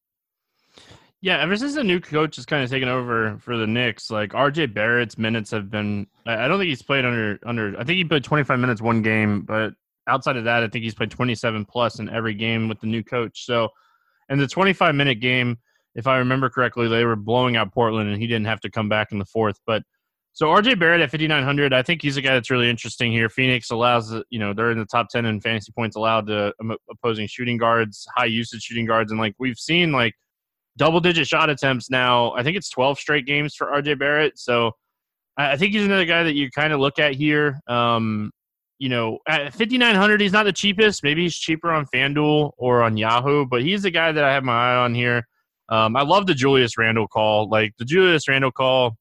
Yeah, 1.22 1.40
ever 1.40 1.56
since 1.56 1.74
the 1.74 1.84
new 1.84 2.02
coach 2.02 2.36
has 2.36 2.46
kind 2.46 2.64
of 2.64 2.70
taken 2.70 2.90
over 2.90 3.38
for 3.40 3.56
the 3.58 3.68
Knicks, 3.68 4.12
like 4.12 4.32
RJ 4.32 4.74
Barrett's 4.74 5.18
minutes 5.18 5.52
have 5.52 5.70
been. 5.70 6.08
I 6.26 6.48
don't 6.48 6.60
think 6.60 6.70
he's 6.70 6.82
played 6.82 7.06
under 7.06 7.40
under. 7.46 7.80
I 7.80 7.84
think 7.84 7.98
he 7.98 8.04
played 8.04 8.24
25 8.24 8.60
minutes 8.60 8.82
one 8.82 9.02
game, 9.02 9.42
but 9.42 9.74
outside 10.08 10.36
of 10.36 10.44
that, 10.46 10.64
I 10.64 10.68
think 10.68 10.84
he's 10.84 10.96
played 10.96 11.12
27 11.12 11.66
plus 11.66 12.00
in 12.00 12.10
every 12.10 12.34
game 12.34 12.68
with 12.68 12.82
the 12.82 12.88
new 12.88 13.04
coach. 13.04 13.46
So, 13.46 13.70
in 14.30 14.38
the 14.38 14.48
25 14.48 14.96
minute 14.96 15.22
game, 15.22 15.58
if 15.96 16.08
I 16.08 16.18
remember 16.18 16.50
correctly, 16.50 16.88
they 16.88 17.06
were 17.06 17.16
blowing 17.16 17.56
out 17.56 17.74
Portland, 17.74 18.10
and 18.10 18.22
he 18.22 18.28
didn't 18.28 18.46
have 18.46 18.60
to 18.62 18.72
come 18.72 18.90
back 18.90 19.12
in 19.12 19.20
the 19.20 19.26
fourth. 19.26 19.60
But 19.66 19.84
So 20.34 20.48
RJ 20.48 20.80
Barrett 20.80 21.02
at 21.02 21.12
5,900, 21.12 21.74
I 21.74 21.84
think 21.84 22.02
he's 22.02 22.18
a 22.18 22.22
guy 22.22 22.34
that's 22.34 22.50
really 22.50 22.70
interesting 22.70 23.12
here. 23.12 23.30
Phoenix 23.30 23.70
allows, 23.70 24.14
you 24.30 24.40
know, 24.40 24.54
they're 24.54 24.72
in 24.72 24.80
the 24.80 24.86
top 24.86 25.10
10 25.10 25.26
in 25.26 25.40
fantasy 25.40 25.72
points 25.72 25.96
allowed 25.96 26.28
to 26.28 26.54
um, 26.60 26.76
opposing 26.90 27.28
shooting 27.28 27.58
guards, 27.58 28.08
high 28.16 28.26
usage 28.26 28.64
shooting 28.64 28.86
guards. 28.86 29.12
And 29.12 29.20
like 29.20 29.36
we've 29.38 29.60
seen 29.60 29.92
like 29.92 30.16
double 30.78 31.00
digit 31.00 31.28
shot 31.28 31.50
attempts 31.50 31.90
now. 31.90 32.34
I 32.34 32.44
think 32.44 32.58
it's 32.58 32.70
12 32.70 32.98
straight 32.98 33.26
games 33.26 33.56
for 33.56 33.68
RJ 33.68 34.00
Barrett. 34.00 34.40
So 34.40 34.72
I 35.38 35.58
think 35.58 35.74
he's 35.74 35.86
another 35.86 36.06
guy 36.06 36.24
that 36.24 36.34
you 36.34 36.50
kind 36.52 36.74
of 36.74 36.80
look 36.80 37.00
at 37.00 37.14
here. 37.14 37.60
Um, 37.68 38.32
you 38.80 38.90
know, 38.90 39.20
at 39.28 39.54
5,900, 39.54 40.20
he's 40.20 40.34
not 40.34 40.44
the 40.44 40.54
cheapest. 40.54 41.04
Maybe 41.04 41.24
he's 41.24 41.36
cheaper 41.36 41.72
on 41.72 41.86
FanDuel 41.94 42.52
or 42.58 42.84
on 42.84 42.98
Yahoo, 42.98 43.46
but 43.46 43.62
he's 43.62 43.84
the 43.84 43.92
guy 43.92 44.12
that 44.12 44.24
I 44.24 44.34
have 44.34 44.44
my 44.44 44.54
eye 44.54 44.76
on 44.76 44.94
here. 44.94 45.28
Um, 45.74 45.96
I 45.96 46.04
love 46.04 46.28
the 46.28 46.36
Julius 46.36 46.78
Randle 46.78 47.08
call. 47.08 47.50
Like 47.50 47.74
the 47.80 47.86
Julius 47.86 48.28
Randle 48.28 48.52
call 48.52 48.96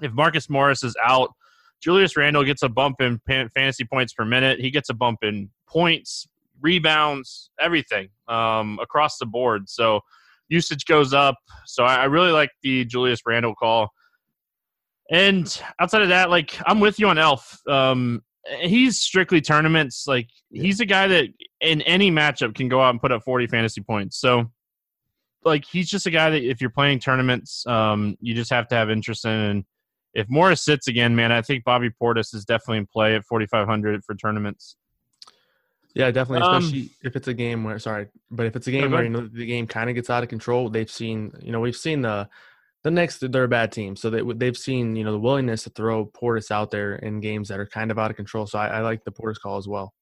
if 0.00 0.12
Marcus 0.12 0.48
Morris 0.48 0.84
is 0.84 0.94
out, 1.04 1.30
Julius 1.80 2.16
Randle 2.16 2.44
gets 2.44 2.62
a 2.62 2.68
bump 2.68 3.00
in 3.00 3.20
fantasy 3.26 3.84
points 3.84 4.12
per 4.12 4.24
minute. 4.24 4.60
He 4.60 4.70
gets 4.70 4.90
a 4.90 4.94
bump 4.94 5.18
in 5.22 5.50
points, 5.68 6.28
rebounds, 6.60 7.50
everything 7.58 8.10
um, 8.28 8.78
across 8.80 9.18
the 9.18 9.26
board. 9.26 9.68
So 9.68 10.00
usage 10.48 10.84
goes 10.86 11.12
up. 11.12 11.34
So 11.66 11.82
I, 11.82 11.96
I 11.96 12.04
really 12.04 12.30
like 12.30 12.50
the 12.62 12.84
Julius 12.84 13.20
Randle 13.26 13.56
call. 13.56 13.90
And 15.10 15.60
outside 15.80 16.02
of 16.02 16.10
that, 16.10 16.30
like 16.30 16.56
I'm 16.64 16.78
with 16.78 17.00
you 17.00 17.08
on 17.08 17.18
Elf. 17.18 17.58
Um, 17.68 18.22
he's 18.60 19.00
strictly 19.00 19.40
tournaments. 19.40 20.04
Like 20.06 20.28
he's 20.50 20.78
a 20.78 20.86
guy 20.86 21.08
that 21.08 21.26
in 21.60 21.82
any 21.82 22.12
matchup 22.12 22.54
can 22.54 22.68
go 22.68 22.80
out 22.80 22.90
and 22.90 23.00
put 23.00 23.10
up 23.10 23.24
40 23.24 23.48
fantasy 23.48 23.80
points. 23.80 24.20
So 24.20 24.48
like 25.44 25.64
he's 25.64 25.88
just 25.88 26.06
a 26.06 26.10
guy 26.10 26.30
that 26.30 26.42
if 26.42 26.60
you're 26.60 26.70
playing 26.70 27.00
tournaments, 27.00 27.66
um, 27.66 28.16
you 28.20 28.34
just 28.34 28.50
have 28.50 28.68
to 28.68 28.74
have 28.74 28.90
interest 28.90 29.24
in. 29.24 29.30
And 29.30 29.64
if 30.14 30.28
Morris 30.28 30.62
sits 30.62 30.88
again, 30.88 31.16
man, 31.16 31.32
I 31.32 31.42
think 31.42 31.64
Bobby 31.64 31.90
Portis 31.90 32.34
is 32.34 32.44
definitely 32.44 32.78
in 32.78 32.86
play 32.86 33.14
at 33.14 33.24
4,500 33.24 34.04
for 34.04 34.14
tournaments. 34.14 34.76
Yeah, 35.94 36.10
definitely, 36.10 36.46
um, 36.46 36.56
especially 36.56 36.82
um, 36.82 36.90
if 37.02 37.16
it's 37.16 37.28
a 37.28 37.34
game 37.34 37.64
where 37.64 37.78
sorry, 37.78 38.08
but 38.30 38.46
if 38.46 38.56
it's 38.56 38.66
a 38.66 38.70
game 38.70 38.90
where 38.90 39.02
you 39.02 39.10
know 39.10 39.26
the 39.26 39.44
game 39.44 39.66
kind 39.66 39.90
of 39.90 39.94
gets 39.94 40.08
out 40.08 40.22
of 40.22 40.30
control, 40.30 40.70
they've 40.70 40.90
seen 40.90 41.32
you 41.42 41.52
know 41.52 41.60
we've 41.60 41.76
seen 41.76 42.00
the 42.00 42.28
the 42.82 42.90
Knicks 42.90 43.18
they're 43.18 43.44
a 43.44 43.48
bad 43.48 43.72
team, 43.72 43.94
so 43.94 44.08
they 44.08 44.22
they've 44.34 44.56
seen 44.56 44.96
you 44.96 45.04
know 45.04 45.12
the 45.12 45.18
willingness 45.18 45.64
to 45.64 45.70
throw 45.70 46.06
Portis 46.06 46.50
out 46.50 46.70
there 46.70 46.94
in 46.96 47.20
games 47.20 47.48
that 47.48 47.60
are 47.60 47.66
kind 47.66 47.90
of 47.90 47.98
out 47.98 48.10
of 48.10 48.16
control. 48.16 48.46
So 48.46 48.58
I, 48.58 48.68
I 48.68 48.80
like 48.80 49.04
the 49.04 49.12
Portis 49.12 49.38
call 49.38 49.58
as 49.58 49.68
well. 49.68 49.92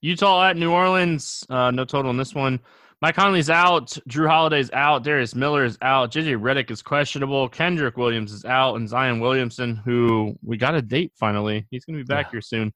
Utah 0.00 0.50
at 0.50 0.56
New 0.56 0.70
Orleans, 0.70 1.44
uh, 1.50 1.72
no 1.72 1.84
total 1.84 2.12
in 2.12 2.16
this 2.16 2.34
one. 2.34 2.60
Mike 3.02 3.14
Conley's 3.14 3.48
out. 3.48 3.96
Jrue 4.08 4.28
Holiday's 4.28 4.70
out. 4.72 5.02
Darius 5.02 5.34
Miller 5.34 5.64
is 5.64 5.78
out. 5.80 6.12
JJ 6.12 6.38
Redick 6.38 6.70
is 6.70 6.82
questionable. 6.82 7.48
Kenrich 7.48 7.96
Williams 7.96 8.30
is 8.30 8.44
out. 8.44 8.76
And 8.76 8.86
Zion 8.86 9.20
Williamson, 9.20 9.76
who 9.76 10.36
we 10.42 10.58
got 10.58 10.74
a 10.74 10.82
date 10.82 11.12
finally. 11.16 11.66
He's 11.70 11.84
going 11.86 11.98
to 11.98 12.04
be 12.04 12.06
back 12.08 12.26
yeah. 12.26 12.30
here 12.32 12.40
soon. 12.42 12.74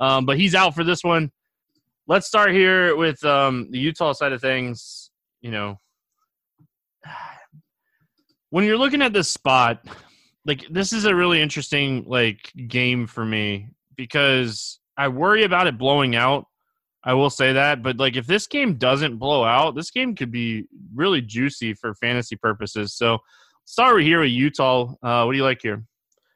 Um, 0.00 0.24
but 0.24 0.38
he's 0.38 0.54
out 0.54 0.74
for 0.74 0.82
this 0.82 1.04
one. 1.04 1.30
Let's 2.06 2.26
start 2.26 2.52
here 2.52 2.96
with 2.96 3.22
um, 3.24 3.70
the 3.70 3.78
Utah 3.78 4.12
side 4.12 4.32
of 4.32 4.40
things. 4.40 5.10
You 5.42 5.50
know, 5.50 5.78
when 8.50 8.64
you're 8.64 8.78
looking 8.78 9.02
at 9.02 9.12
this 9.12 9.28
spot, 9.28 9.86
like 10.46 10.66
this 10.70 10.94
is 10.94 11.04
a 11.04 11.14
really 11.14 11.42
interesting 11.42 12.04
like 12.06 12.50
game 12.66 13.06
for 13.06 13.24
me 13.24 13.68
because 13.94 14.78
I 14.96 15.08
worry 15.08 15.44
about 15.44 15.66
it 15.66 15.76
blowing 15.76 16.16
out 16.16 16.46
I 17.06 17.14
will 17.14 17.30
say 17.30 17.52
that. 17.52 17.82
But 17.82 17.96
like, 17.98 18.16
if 18.16 18.26
this 18.26 18.46
game 18.46 18.74
doesn't 18.74 19.16
blow 19.16 19.44
out, 19.44 19.76
this 19.76 19.90
game 19.90 20.14
could 20.14 20.32
be 20.32 20.64
really 20.94 21.22
juicy 21.22 21.72
for 21.72 21.94
fantasy 21.94 22.36
purposes. 22.36 22.94
So, 22.94 23.18
start 23.64 24.02
here 24.02 24.20
with 24.20 24.30
Utah. 24.30 24.92
Uh, 25.02 25.24
what 25.24 25.32
do 25.32 25.38
you 25.38 25.44
like 25.44 25.62
here? 25.62 25.84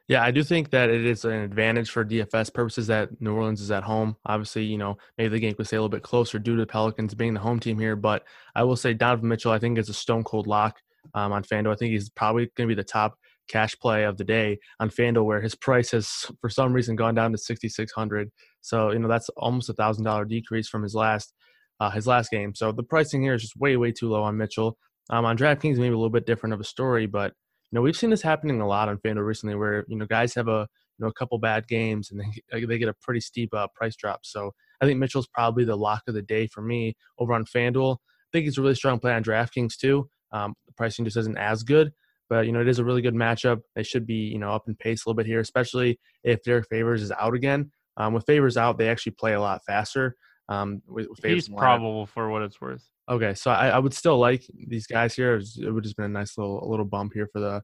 Yeah, 0.06 0.24
I 0.24 0.30
do 0.30 0.42
think 0.42 0.70
that 0.70 0.90
it 0.90 1.04
is 1.04 1.24
an 1.24 1.32
advantage 1.32 1.90
for 1.90 2.04
DFS 2.04 2.52
purposes 2.52 2.88
that 2.88 3.20
New 3.20 3.34
Orleans 3.34 3.60
is 3.60 3.70
at 3.70 3.84
home. 3.84 4.16
Obviously, 4.26 4.64
you 4.64 4.78
know, 4.78 4.98
maybe 5.18 5.28
the 5.28 5.38
game 5.38 5.54
could 5.54 5.66
stay 5.66 5.76
a 5.76 5.80
little 5.80 5.88
bit 5.88 6.02
closer 6.02 6.38
due 6.38 6.56
to 6.56 6.62
the 6.62 6.66
Pelicans 6.66 7.14
being 7.14 7.34
the 7.34 7.40
home 7.40 7.60
team 7.60 7.78
here. 7.78 7.94
But 7.94 8.24
I 8.54 8.64
will 8.64 8.74
say 8.76 8.94
Donovan 8.94 9.28
Mitchell, 9.28 9.52
I 9.52 9.58
think, 9.58 9.78
is 9.78 9.88
a 9.88 9.94
stone 9.94 10.24
cold 10.24 10.48
lock 10.48 10.80
um, 11.14 11.32
on 11.32 11.44
FanDuel. 11.44 11.72
I 11.72 11.76
think 11.76 11.92
he's 11.92 12.10
probably 12.10 12.50
going 12.56 12.68
to 12.68 12.74
be 12.74 12.80
the 12.80 12.84
top 12.84 13.18
cash 13.50 13.76
play 13.78 14.04
of 14.04 14.16
the 14.16 14.24
day 14.24 14.58
on 14.78 14.90
FanDuel, 14.90 15.24
where 15.24 15.40
his 15.40 15.54
price 15.54 15.90
has 15.90 16.26
for 16.40 16.48
some 16.48 16.72
reason 16.72 16.96
gone 16.96 17.14
down 17.14 17.32
to 17.32 17.38
6,600. 17.38 18.30
So 18.60 18.92
you 18.92 18.98
know 18.98 19.08
that's 19.08 19.28
almost 19.30 19.68
a 19.68 19.74
thousand 19.74 20.04
dollar 20.04 20.24
decrease 20.24 20.68
from 20.68 20.82
his 20.82 20.94
last 20.94 21.34
uh, 21.80 21.90
his 21.90 22.06
last 22.06 22.30
game. 22.30 22.54
So 22.54 22.72
the 22.72 22.82
pricing 22.82 23.22
here 23.22 23.34
is 23.34 23.42
just 23.42 23.56
way 23.56 23.76
way 23.76 23.92
too 23.92 24.08
low 24.08 24.22
on 24.22 24.36
Mitchell. 24.36 24.78
Um, 25.10 25.24
on 25.24 25.36
DraftKings, 25.36 25.76
maybe 25.76 25.88
a 25.88 25.98
little 25.98 26.08
bit 26.08 26.26
different 26.26 26.52
of 26.52 26.60
a 26.60 26.64
story, 26.64 27.06
but 27.06 27.32
you 27.70 27.76
know 27.76 27.82
we've 27.82 27.96
seen 27.96 28.10
this 28.10 28.22
happening 28.22 28.60
a 28.60 28.66
lot 28.66 28.88
on 28.88 28.98
FanDuel 28.98 29.26
recently, 29.26 29.56
where 29.56 29.84
you 29.88 29.96
know 29.96 30.06
guys 30.06 30.34
have 30.34 30.48
a 30.48 30.68
you 30.98 31.04
know 31.04 31.08
a 31.08 31.12
couple 31.12 31.38
bad 31.38 31.66
games 31.66 32.10
and 32.10 32.20
they 32.52 32.64
they 32.64 32.78
get 32.78 32.88
a 32.88 32.94
pretty 33.02 33.20
steep 33.20 33.52
uh, 33.54 33.66
price 33.74 33.96
drop. 33.96 34.20
So 34.24 34.52
I 34.80 34.86
think 34.86 34.98
Mitchell's 34.98 35.26
probably 35.26 35.64
the 35.64 35.76
lock 35.76 36.02
of 36.08 36.14
the 36.14 36.22
day 36.22 36.46
for 36.46 36.62
me 36.62 36.94
over 37.18 37.32
on 37.32 37.44
FanDuel. 37.44 37.96
I 37.96 38.28
think 38.32 38.44
he's 38.44 38.58
a 38.58 38.62
really 38.62 38.74
strong 38.74 39.00
play 39.00 39.12
on 39.12 39.24
DraftKings 39.24 39.76
too. 39.76 40.08
Um, 40.32 40.54
the 40.66 40.72
pricing 40.74 41.04
just 41.04 41.16
isn't 41.16 41.36
as 41.36 41.64
good, 41.64 41.92
but 42.30 42.46
you 42.46 42.52
know, 42.52 42.60
it 42.60 42.68
is 42.68 42.78
a 42.78 42.84
really 42.84 43.02
good 43.02 43.14
matchup. 43.14 43.60
They 43.74 43.82
should 43.82 44.06
be, 44.06 44.14
you 44.14 44.38
know, 44.38 44.52
up 44.52 44.68
in 44.68 44.76
pace 44.76 45.04
a 45.04 45.08
little 45.08 45.16
bit 45.16 45.26
here, 45.26 45.40
especially 45.40 45.98
if 46.24 46.42
Derrick 46.42 46.66
Favors 46.70 47.02
is 47.02 47.12
out 47.12 47.34
again. 47.34 47.72
Um, 47.96 48.14
with 48.14 48.24
Favors 48.24 48.56
out, 48.56 48.78
they 48.78 48.88
actually 48.88 49.12
play 49.12 49.34
a 49.34 49.40
lot 49.40 49.60
faster. 49.66 50.14
Um, 50.48 50.80
with, 50.88 51.08
with 51.08 51.22
He's 51.22 51.48
probable 51.48 52.06
for 52.06 52.30
what 52.30 52.42
it's 52.42 52.60
worth. 52.60 52.88
Okay, 53.08 53.34
so 53.34 53.50
I, 53.50 53.68
I, 53.68 53.78
would 53.78 53.92
still 53.92 54.18
like 54.18 54.44
these 54.68 54.86
guys 54.86 55.14
here. 55.14 55.36
It 55.36 55.70
would 55.70 55.82
just 55.82 55.96
been 55.96 56.06
a 56.06 56.08
nice 56.08 56.38
little 56.38 56.64
a 56.64 56.68
little 56.68 56.84
bump 56.84 57.12
here 57.12 57.28
for 57.32 57.40
the 57.40 57.62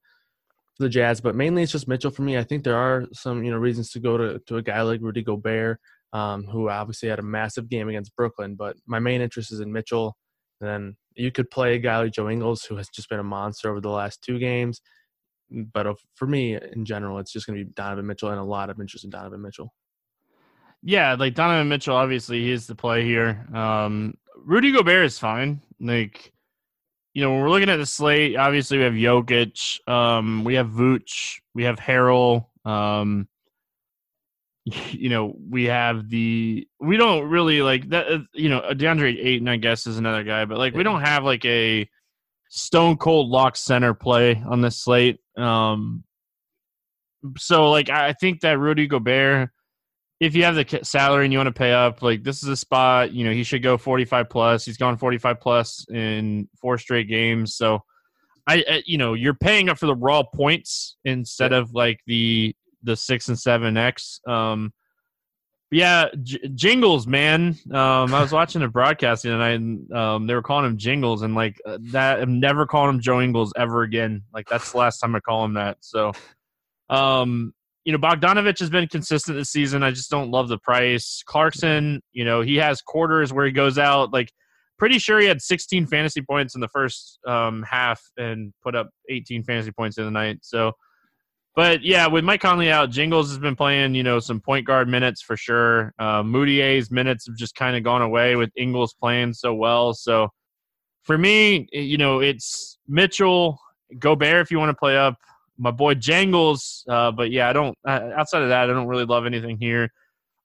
for 0.76 0.82
the 0.82 0.88
Jazz, 0.88 1.20
but 1.20 1.34
mainly 1.34 1.62
it's 1.62 1.72
just 1.72 1.88
Mitchell 1.88 2.10
for 2.10 2.22
me. 2.22 2.36
I 2.36 2.44
think 2.44 2.64
there 2.64 2.76
are 2.76 3.06
some 3.12 3.44
you 3.44 3.50
know 3.50 3.56
reasons 3.56 3.90
to 3.92 4.00
go 4.00 4.16
to 4.16 4.40
to 4.46 4.56
a 4.56 4.62
guy 4.62 4.82
like 4.82 5.00
Rudy 5.00 5.22
Gobert, 5.22 5.80
um, 6.12 6.44
who 6.44 6.68
obviously 6.68 7.08
had 7.08 7.18
a 7.18 7.22
massive 7.22 7.68
game 7.68 7.88
against 7.88 8.14
Brooklyn. 8.16 8.56
But 8.56 8.76
my 8.86 8.98
main 8.98 9.20
interest 9.20 9.52
is 9.52 9.60
in 9.60 9.72
Mitchell. 9.72 10.16
And 10.60 10.68
then 10.68 10.96
you 11.16 11.32
could 11.32 11.50
play 11.50 11.74
a 11.74 11.78
guy 11.78 11.98
like 11.98 12.12
Joe 12.12 12.28
Ingles, 12.28 12.64
who 12.64 12.76
has 12.76 12.88
just 12.88 13.08
been 13.08 13.18
a 13.18 13.24
monster 13.24 13.70
over 13.70 13.80
the 13.80 13.90
last 13.90 14.22
two 14.22 14.38
games. 14.38 14.80
But 15.50 15.86
for 16.14 16.26
me, 16.26 16.56
in 16.56 16.84
general, 16.84 17.18
it's 17.18 17.32
just 17.32 17.46
going 17.46 17.58
to 17.58 17.64
be 17.64 17.70
Donovan 17.72 18.06
Mitchell 18.06 18.30
and 18.30 18.40
a 18.40 18.44
lot 18.44 18.70
of 18.70 18.80
interest 18.80 19.04
in 19.04 19.10
Donovan 19.10 19.42
Mitchell. 19.42 19.72
Yeah, 20.82 21.14
like 21.14 21.34
Donovan 21.34 21.68
Mitchell, 21.68 21.96
obviously, 21.96 22.42
he 22.42 22.50
is 22.50 22.66
the 22.66 22.74
play 22.74 23.04
here. 23.04 23.46
Um, 23.54 24.16
Rudy 24.36 24.72
Gobert 24.72 25.06
is 25.06 25.18
fine. 25.18 25.60
Like, 25.80 26.32
you 27.14 27.22
know, 27.22 27.32
when 27.32 27.40
we're 27.40 27.50
looking 27.50 27.70
at 27.70 27.76
the 27.76 27.86
slate, 27.86 28.36
obviously 28.36 28.78
we 28.78 28.84
have 28.84 28.92
Jokic, 28.92 29.88
um, 29.88 30.44
we 30.44 30.54
have 30.54 30.68
Vooch, 30.68 31.40
we 31.54 31.64
have 31.64 31.78
Harrell. 31.78 32.46
Um, 32.64 33.28
you 34.90 35.08
know, 35.08 35.34
we 35.48 35.64
have 35.64 36.08
the 36.08 36.66
we 36.80 36.96
don't 36.96 37.28
really 37.28 37.62
like 37.62 37.88
that. 37.90 38.08
Uh, 38.10 38.18
you 38.34 38.48
know, 38.48 38.60
DeAndre 38.70 39.16
Ayton, 39.24 39.48
I 39.48 39.56
guess, 39.56 39.86
is 39.86 39.96
another 39.96 40.24
guy, 40.24 40.44
but 40.44 40.58
like 40.58 40.74
we 40.74 40.82
don't 40.82 41.02
have 41.02 41.24
like 41.24 41.44
a 41.44 41.88
stone 42.48 42.96
cold 42.96 43.28
lock 43.28 43.56
center 43.56 43.94
play 43.94 44.42
on 44.44 44.60
this 44.60 44.78
slate. 44.78 45.20
Um, 45.36 46.02
so 47.38 47.70
like 47.70 47.90
I 47.90 48.12
think 48.14 48.40
that 48.40 48.58
Rudy 48.58 48.88
Gobert, 48.88 49.50
if 50.18 50.34
you 50.34 50.42
have 50.42 50.56
the 50.56 50.80
salary 50.82 51.26
and 51.26 51.32
you 51.32 51.38
want 51.38 51.48
to 51.48 51.58
pay 51.58 51.72
up, 51.72 52.02
like 52.02 52.24
this 52.24 52.42
is 52.42 52.48
a 52.48 52.56
spot. 52.56 53.12
You 53.12 53.24
know, 53.24 53.32
he 53.32 53.44
should 53.44 53.62
go 53.62 53.78
forty 53.78 54.04
five 54.04 54.28
plus. 54.28 54.64
He's 54.64 54.78
gone 54.78 54.96
forty 54.96 55.18
five 55.18 55.40
plus 55.40 55.86
in 55.90 56.48
four 56.60 56.78
straight 56.78 57.08
games. 57.08 57.54
So. 57.54 57.80
I, 58.48 58.64
I, 58.70 58.82
you 58.86 58.96
know, 58.96 59.14
you're 59.14 59.34
paying 59.34 59.68
up 59.68 59.76
for 59.76 59.86
the 59.86 59.96
raw 59.96 60.22
points 60.22 60.98
instead 61.04 61.52
of 61.52 61.74
like 61.74 61.98
the 62.06 62.54
the 62.86 62.96
six 62.96 63.28
and 63.28 63.38
seven 63.38 63.76
X. 63.76 64.20
Um, 64.26 64.72
yeah, 65.70 66.06
J- 66.22 66.48
Jingles, 66.54 67.06
man. 67.06 67.56
Um, 67.70 68.14
I 68.14 68.22
was 68.22 68.32
watching 68.32 68.60
the 68.60 68.68
broadcasting 68.68 69.32
and 69.32 69.90
I, 69.92 70.14
um, 70.14 70.26
they 70.26 70.34
were 70.34 70.42
calling 70.42 70.64
him 70.64 70.78
Jingles, 70.78 71.22
and 71.22 71.34
like 71.34 71.60
uh, 71.66 71.78
that, 71.90 72.20
I'm 72.20 72.40
never 72.40 72.66
calling 72.66 72.94
him 72.94 73.00
Joe 73.00 73.20
Ingles 73.20 73.52
ever 73.56 73.82
again. 73.82 74.22
Like 74.32 74.48
that's 74.48 74.72
the 74.72 74.78
last 74.78 75.00
time 75.00 75.14
I 75.14 75.20
call 75.20 75.44
him 75.44 75.54
that. 75.54 75.78
So, 75.80 76.12
um, 76.88 77.52
you 77.84 77.92
know, 77.92 77.98
Bogdanovic 77.98 78.58
has 78.60 78.70
been 78.70 78.88
consistent 78.88 79.36
this 79.36 79.50
season. 79.50 79.82
I 79.82 79.90
just 79.90 80.10
don't 80.10 80.30
love 80.30 80.48
the 80.48 80.58
price. 80.58 81.22
Clarkson, 81.26 82.00
you 82.12 82.24
know, 82.24 82.40
he 82.40 82.56
has 82.56 82.80
quarters 82.80 83.32
where 83.32 83.46
he 83.46 83.52
goes 83.52 83.78
out 83.78 84.12
like 84.12 84.30
pretty 84.78 84.98
sure 84.98 85.20
he 85.20 85.26
had 85.26 85.40
16 85.40 85.86
fantasy 85.86 86.22
points 86.22 86.54
in 86.54 86.60
the 86.60 86.68
first 86.68 87.18
um, 87.26 87.64
half 87.68 88.02
and 88.16 88.52
put 88.62 88.74
up 88.74 88.90
18 89.08 89.42
fantasy 89.44 89.72
points 89.72 89.98
in 89.98 90.04
the 90.04 90.10
night. 90.10 90.38
So 90.42 90.72
but 91.56 91.82
yeah, 91.82 92.06
with 92.06 92.22
Mike 92.22 92.42
Conley 92.42 92.70
out, 92.70 92.90
Jingles 92.90 93.30
has 93.30 93.38
been 93.38 93.56
playing, 93.56 93.94
you 93.94 94.02
know, 94.02 94.20
some 94.20 94.40
point 94.40 94.66
guard 94.66 94.88
minutes 94.88 95.22
for 95.22 95.38
sure. 95.38 95.94
Uh, 95.98 96.22
Mudiay's 96.22 96.90
minutes 96.90 97.26
have 97.26 97.36
just 97.36 97.54
kind 97.54 97.74
of 97.74 97.82
gone 97.82 98.02
away 98.02 98.36
with 98.36 98.50
Ingles 98.56 98.92
playing 98.92 99.32
so 99.32 99.54
well. 99.54 99.94
So 99.94 100.28
for 101.02 101.16
me, 101.16 101.66
you 101.72 101.96
know, 101.96 102.20
it's 102.20 102.78
Mitchell, 102.86 103.58
Gobert 103.98 104.42
if 104.42 104.50
you 104.50 104.58
want 104.58 104.68
to 104.68 104.76
play 104.76 104.98
up. 104.98 105.16
My 105.56 105.70
boy 105.70 105.94
Jangles, 105.94 106.84
uh, 106.90 107.10
but 107.10 107.30
yeah, 107.30 107.48
I 107.48 107.54
don't. 107.54 107.78
Uh, 107.86 108.10
outside 108.14 108.42
of 108.42 108.50
that, 108.50 108.68
I 108.68 108.74
don't 108.74 108.86
really 108.86 109.06
love 109.06 109.24
anything 109.24 109.56
here. 109.56 109.88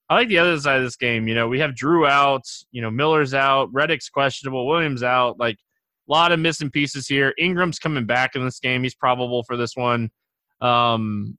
I 0.08 0.16
like 0.16 0.30
the 0.30 0.40
other 0.40 0.58
side 0.58 0.78
of 0.78 0.84
this 0.84 0.96
game. 0.96 1.28
You 1.28 1.36
know, 1.36 1.50
we 1.50 1.60
have 1.60 1.72
Jrue 1.72 2.08
out. 2.08 2.44
You 2.72 2.82
know, 2.82 2.90
Miller's 2.90 3.34
out. 3.34 3.70
Redick's 3.74 4.08
questionable. 4.08 4.66
Williams 4.66 5.04
out. 5.04 5.38
Like 5.38 5.58
a 6.08 6.12
lot 6.12 6.32
of 6.32 6.40
missing 6.40 6.70
pieces 6.70 7.06
here. 7.08 7.34
Ingram's 7.38 7.80
coming 7.80 8.06
back 8.06 8.36
in 8.36 8.46
this 8.46 8.62
game. 8.62 8.84
He's 8.84 8.96
probable 8.96 9.44
for 9.44 9.58
this 9.58 9.76
one. 9.76 10.10
Um, 10.62 11.38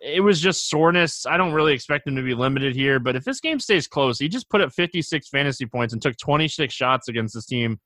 it 0.00 0.22
was 0.22 0.40
just 0.40 0.68
soreness. 0.68 1.26
I 1.26 1.36
don't 1.36 1.52
really 1.52 1.74
expect 1.74 2.06
him 2.06 2.16
to 2.16 2.22
be 2.22 2.34
limited 2.34 2.74
here, 2.74 2.98
but 2.98 3.16
if 3.16 3.24
this 3.24 3.40
game 3.40 3.60
stays 3.60 3.86
close, 3.86 4.18
he 4.18 4.28
just 4.28 4.48
put 4.48 4.60
up 4.60 4.72
56 4.72 5.28
fantasy 5.28 5.66
points 5.66 5.92
and 5.92 6.00
took 6.00 6.16
26 6.16 6.72
shots 6.72 7.08
against 7.08 7.34
this 7.34 7.46
team. 7.46 7.78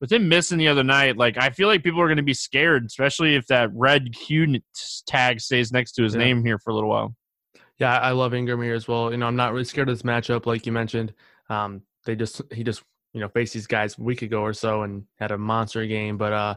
With 0.00 0.10
him 0.10 0.28
missing 0.28 0.58
the 0.58 0.66
other 0.66 0.82
night, 0.82 1.16
like 1.16 1.38
I 1.38 1.50
feel 1.50 1.68
like 1.68 1.84
people 1.84 2.00
are 2.00 2.08
going 2.08 2.16
to 2.16 2.24
be 2.24 2.34
scared, 2.34 2.84
especially 2.84 3.36
if 3.36 3.46
that 3.46 3.70
red 3.72 4.12
Q 4.12 4.60
tag 5.06 5.40
stays 5.40 5.72
next 5.72 5.92
to 5.92 6.02
his 6.02 6.14
yeah. 6.14 6.20
name 6.20 6.44
here 6.44 6.58
for 6.58 6.70
a 6.70 6.74
little 6.74 6.90
while. 6.90 7.14
Yeah, 7.78 7.98
I 7.98 8.10
love 8.10 8.34
Ingram 8.34 8.60
here 8.62 8.74
as 8.74 8.88
well. 8.88 9.12
You 9.12 9.18
know, 9.18 9.26
I'm 9.26 9.36
not 9.36 9.52
really 9.52 9.64
scared 9.64 9.88
of 9.88 9.94
this 9.94 10.02
matchup, 10.02 10.44
like 10.44 10.66
you 10.66 10.72
mentioned. 10.72 11.14
Um, 11.48 11.82
they 12.04 12.16
just 12.16 12.42
he 12.52 12.64
just 12.64 12.82
you 13.12 13.20
know 13.20 13.28
faced 13.28 13.54
these 13.54 13.68
guys 13.68 13.96
a 13.96 14.02
week 14.02 14.22
ago 14.22 14.42
or 14.42 14.52
so 14.52 14.82
and 14.82 15.04
had 15.20 15.30
a 15.30 15.38
monster 15.38 15.86
game, 15.86 16.16
but 16.18 16.32
uh, 16.32 16.54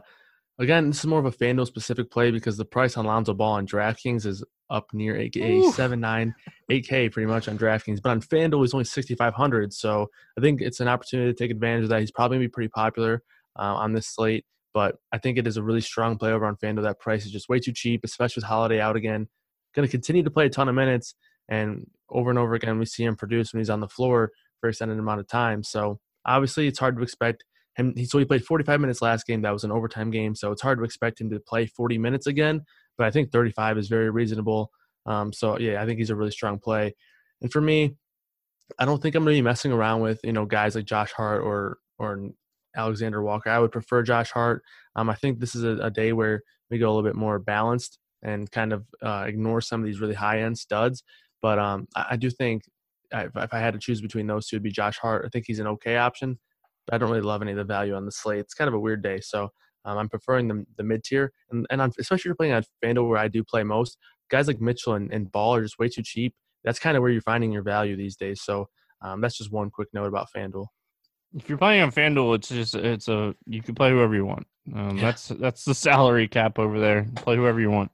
Again, 0.58 0.88
this 0.88 1.00
is 1.00 1.06
more 1.06 1.18
of 1.18 1.26
a 1.26 1.30
FanDuel 1.30 1.66
specific 1.66 2.10
play 2.10 2.30
because 2.30 2.56
the 2.56 2.64
price 2.64 2.96
on 2.96 3.04
Lonzo 3.04 3.34
Ball 3.34 3.52
on 3.52 3.66
DraftKings 3.66 4.24
is 4.24 4.42
up 4.70 4.86
near 4.94 5.14
a, 5.16 5.30
a 5.36 5.70
seven 5.72 6.00
nine 6.00 6.34
eight 6.70 6.88
K 6.88 7.08
pretty 7.08 7.26
much 7.26 7.46
on 7.46 7.58
DraftKings, 7.58 8.00
but 8.02 8.10
on 8.10 8.20
FanDuel 8.20 8.62
he's 8.62 8.72
only 8.72 8.84
sixty 8.84 9.14
five 9.14 9.34
hundred. 9.34 9.74
So 9.74 10.08
I 10.38 10.40
think 10.40 10.62
it's 10.62 10.80
an 10.80 10.88
opportunity 10.88 11.30
to 11.30 11.36
take 11.36 11.50
advantage 11.50 11.84
of 11.84 11.90
that. 11.90 12.00
He's 12.00 12.10
probably 12.10 12.38
gonna 12.38 12.46
be 12.46 12.52
pretty 12.52 12.70
popular 12.70 13.22
uh, 13.58 13.74
on 13.74 13.92
this 13.92 14.06
slate, 14.06 14.44
but 14.72 14.96
I 15.12 15.18
think 15.18 15.36
it 15.36 15.46
is 15.46 15.58
a 15.58 15.62
really 15.62 15.82
strong 15.82 16.16
play 16.16 16.32
over 16.32 16.46
on 16.46 16.56
FanDuel. 16.56 16.82
That 16.82 17.00
price 17.00 17.26
is 17.26 17.32
just 17.32 17.48
way 17.50 17.60
too 17.60 17.72
cheap, 17.72 18.00
especially 18.02 18.40
with 18.40 18.48
Holiday 18.48 18.80
out 18.80 18.96
again. 18.96 19.28
Going 19.74 19.86
to 19.86 19.92
continue 19.92 20.22
to 20.22 20.30
play 20.30 20.46
a 20.46 20.50
ton 20.50 20.70
of 20.70 20.74
minutes, 20.74 21.14
and 21.50 21.86
over 22.08 22.30
and 22.30 22.38
over 22.38 22.54
again 22.54 22.78
we 22.78 22.86
see 22.86 23.04
him 23.04 23.14
produce 23.14 23.52
when 23.52 23.60
he's 23.60 23.70
on 23.70 23.80
the 23.80 23.88
floor 23.88 24.30
for 24.60 24.70
extended 24.70 24.98
amount 24.98 25.20
of 25.20 25.28
time. 25.28 25.62
So 25.62 26.00
obviously 26.24 26.66
it's 26.66 26.78
hard 26.78 26.96
to 26.96 27.02
expect 27.02 27.44
him. 27.76 27.94
He, 27.96 28.04
so 28.04 28.18
he 28.18 28.24
played 28.24 28.44
45 28.44 28.80
minutes 28.80 29.02
last 29.02 29.26
game. 29.26 29.42
That 29.42 29.52
was 29.52 29.64
an 29.64 29.72
overtime 29.72 30.10
game, 30.10 30.34
so 30.34 30.50
it's 30.52 30.62
hard 30.62 30.78
to 30.78 30.84
expect 30.84 31.20
him 31.20 31.30
to 31.30 31.40
play 31.40 31.66
40 31.66 31.98
minutes 31.98 32.26
again. 32.26 32.62
But 32.98 33.06
I 33.06 33.10
think 33.10 33.30
35 33.30 33.78
is 33.78 33.88
very 33.88 34.10
reasonable. 34.10 34.70
Um, 35.04 35.32
so 35.32 35.58
yeah, 35.58 35.82
I 35.82 35.86
think 35.86 35.98
he's 35.98 36.10
a 36.10 36.16
really 36.16 36.30
strong 36.30 36.58
play. 36.58 36.94
And 37.42 37.52
for 37.52 37.60
me, 37.60 37.96
I 38.78 38.84
don't 38.84 39.00
think 39.00 39.14
I'm 39.14 39.24
going 39.24 39.36
to 39.36 39.38
be 39.38 39.44
messing 39.44 39.72
around 39.72 40.00
with 40.00 40.20
you 40.24 40.32
know 40.32 40.44
guys 40.44 40.74
like 40.74 40.84
Josh 40.86 41.12
Hart 41.12 41.42
or 41.42 41.78
or 41.98 42.30
Alexander 42.76 43.22
Walker. 43.22 43.50
I 43.50 43.58
would 43.58 43.72
prefer 43.72 44.02
Josh 44.02 44.30
Hart. 44.30 44.62
Um, 44.96 45.08
I 45.08 45.14
think 45.14 45.38
this 45.38 45.54
is 45.54 45.64
a, 45.64 45.76
a, 45.82 45.90
day 45.90 46.12
where 46.12 46.42
we 46.70 46.78
go 46.78 46.88
a 46.88 46.92
little 46.92 47.08
bit 47.08 47.16
more 47.16 47.38
balanced 47.38 47.98
and 48.22 48.50
kind 48.50 48.72
of 48.72 48.84
uh, 49.02 49.24
ignore 49.26 49.60
some 49.60 49.80
of 49.80 49.86
these 49.86 50.00
really 50.00 50.14
high 50.14 50.40
end 50.40 50.58
studs. 50.58 51.02
But 51.40 51.58
um, 51.58 51.86
I, 51.94 52.06
I, 52.10 52.16
do 52.16 52.28
think 52.28 52.64
if, 53.12 53.30
I 53.34 53.58
had 53.58 53.74
to 53.74 53.80
choose 53.80 54.00
between 54.00 54.26
those 54.26 54.46
two, 54.46 54.56
it'd 54.56 54.62
be 54.62 54.70
Josh 54.70 54.98
Hart. 54.98 55.24
I 55.24 55.28
think 55.28 55.44
he's 55.46 55.58
an 55.58 55.66
okay 55.68 55.96
option. 55.96 56.38
I 56.92 56.98
don't 56.98 57.10
really 57.10 57.22
love 57.22 57.42
any 57.42 57.52
of 57.52 57.56
the 57.56 57.64
value 57.64 57.94
on 57.94 58.04
the 58.04 58.12
slate. 58.12 58.40
It's 58.40 58.54
kind 58.54 58.68
of 58.68 58.74
a 58.74 58.80
weird 58.80 59.02
day, 59.02 59.20
so 59.20 59.50
um, 59.84 59.98
I'm 59.98 60.08
preferring 60.08 60.48
the, 60.48 60.66
the 60.76 60.82
mid 60.82 61.04
tier, 61.04 61.32
and 61.50 61.66
and 61.70 61.80
I'm, 61.80 61.92
especially 61.98 62.22
if 62.22 62.24
you're 62.26 62.34
playing 62.34 62.52
on 62.52 62.64
FanDuel 62.84 63.08
where 63.08 63.18
I 63.18 63.28
do 63.28 63.42
play 63.44 63.62
most. 63.62 63.98
Guys 64.28 64.48
like 64.48 64.60
Mitchell 64.60 64.94
and, 64.94 65.12
and 65.12 65.30
Ball 65.30 65.54
are 65.54 65.62
just 65.62 65.78
way 65.78 65.88
too 65.88 66.02
cheap. 66.02 66.34
That's 66.64 66.80
kind 66.80 66.96
of 66.96 67.02
where 67.02 67.10
you're 67.10 67.22
finding 67.22 67.52
your 67.52 67.62
value 67.62 67.96
these 67.96 68.16
days. 68.16 68.42
So 68.42 68.68
um, 69.00 69.20
that's 69.20 69.38
just 69.38 69.52
one 69.52 69.70
quick 69.70 69.88
note 69.92 70.06
about 70.06 70.28
FanDuel. 70.36 70.66
If 71.36 71.48
you're 71.48 71.58
playing 71.58 71.82
on 71.82 71.92
FanDuel, 71.92 72.34
it's 72.36 72.48
just 72.48 72.74
it's 72.74 73.08
a 73.08 73.34
you 73.46 73.62
can 73.62 73.74
play 73.74 73.90
whoever 73.90 74.14
you 74.14 74.26
want. 74.26 74.46
Um. 74.74 74.98
That's 74.98 75.28
that's 75.28 75.64
the 75.64 75.74
salary 75.86 76.28
cap 76.28 76.58
over 76.58 76.80
there. 76.80 77.06
Play 77.14 77.36
whoever 77.36 77.60
you 77.60 77.70
want, 77.70 77.92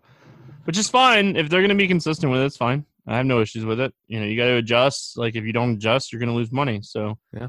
which 0.64 0.78
is 0.78 0.88
fine 0.88 1.36
if 1.36 1.50
they're 1.50 1.60
going 1.60 1.68
to 1.68 1.74
be 1.74 1.88
consistent 1.88 2.32
with 2.32 2.40
it. 2.40 2.46
It's 2.46 2.56
fine. 2.56 2.86
I 3.06 3.16
have 3.16 3.26
no 3.26 3.40
issues 3.40 3.64
with 3.64 3.80
it. 3.80 3.92
You 4.06 4.20
know, 4.20 4.26
you 4.26 4.36
got 4.36 4.46
to 4.46 4.56
adjust. 4.56 5.18
Like 5.18 5.34
if 5.34 5.44
you 5.44 5.52
don't 5.52 5.72
adjust, 5.72 6.12
you're 6.12 6.20
going 6.20 6.28
to 6.28 6.36
lose 6.36 6.52
money. 6.52 6.80
So 6.82 7.18
yeah, 7.34 7.48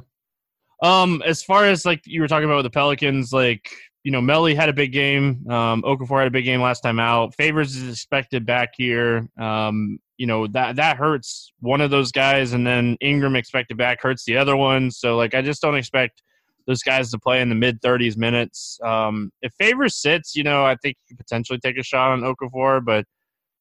um, 0.84 1.24
as 1.26 1.42
far 1.42 1.66
as 1.66 1.86
like 1.86 2.02
you 2.06 2.22
were 2.22 2.28
talking 2.28 2.46
about 2.46 2.58
with 2.58 2.66
the 2.66 2.70
Pelicans, 2.70 3.34
like 3.34 3.72
you 4.04 4.12
know, 4.12 4.20
Melli 4.20 4.54
had 4.54 4.68
a 4.68 4.74
big 4.74 4.92
game. 4.92 5.50
Um, 5.50 5.82
Okafor 5.84 6.20
had 6.20 6.28
a 6.28 6.32
big 6.32 6.44
game 6.44 6.62
last 6.62 6.82
time 6.82 7.00
out. 7.00 7.34
Favors 7.36 7.76
is 7.78 7.90
expected 7.90 8.46
back 8.46 8.74
here. 8.76 9.30
Um, 9.40 9.98
you 10.18 10.28
know 10.28 10.46
that 10.48 10.76
that 10.76 10.98
hurts 10.98 11.54
one 11.62 11.82
of 11.82 11.90
those 11.90 12.12
guys, 12.12 12.54
and 12.54 12.68
then 12.68 12.98
Ingram 13.02 13.36
expected 13.36 13.78
back 13.78 14.02
hurts 14.02 14.26
the 14.26 14.38
other 14.38 14.58
one. 14.58 14.92
So 14.92 15.16
like, 15.16 15.34
I 15.34 15.42
just 15.42 15.62
don't 15.62 15.76
expect 15.76 16.22
those 16.68 16.84
guys 16.84 17.12
to 17.12 17.20
play 17.20 17.42
in 17.42 17.50
the 17.50 17.56
mid 17.56 17.82
30s 17.82 18.18
minutes. 18.18 18.78
Um, 18.84 19.32
if 19.42 19.54
Favors 19.54 19.96
sits, 19.96 20.36
you 20.36 20.44
know, 20.44 20.66
I 20.66 20.76
think 20.76 20.98
you 21.08 21.16
could 21.16 21.26
potentially 21.26 21.60
take 21.60 21.78
a 21.78 21.84
shot 21.84 22.12
on 22.12 22.22
Okafor, 22.22 22.84
but 22.84 23.06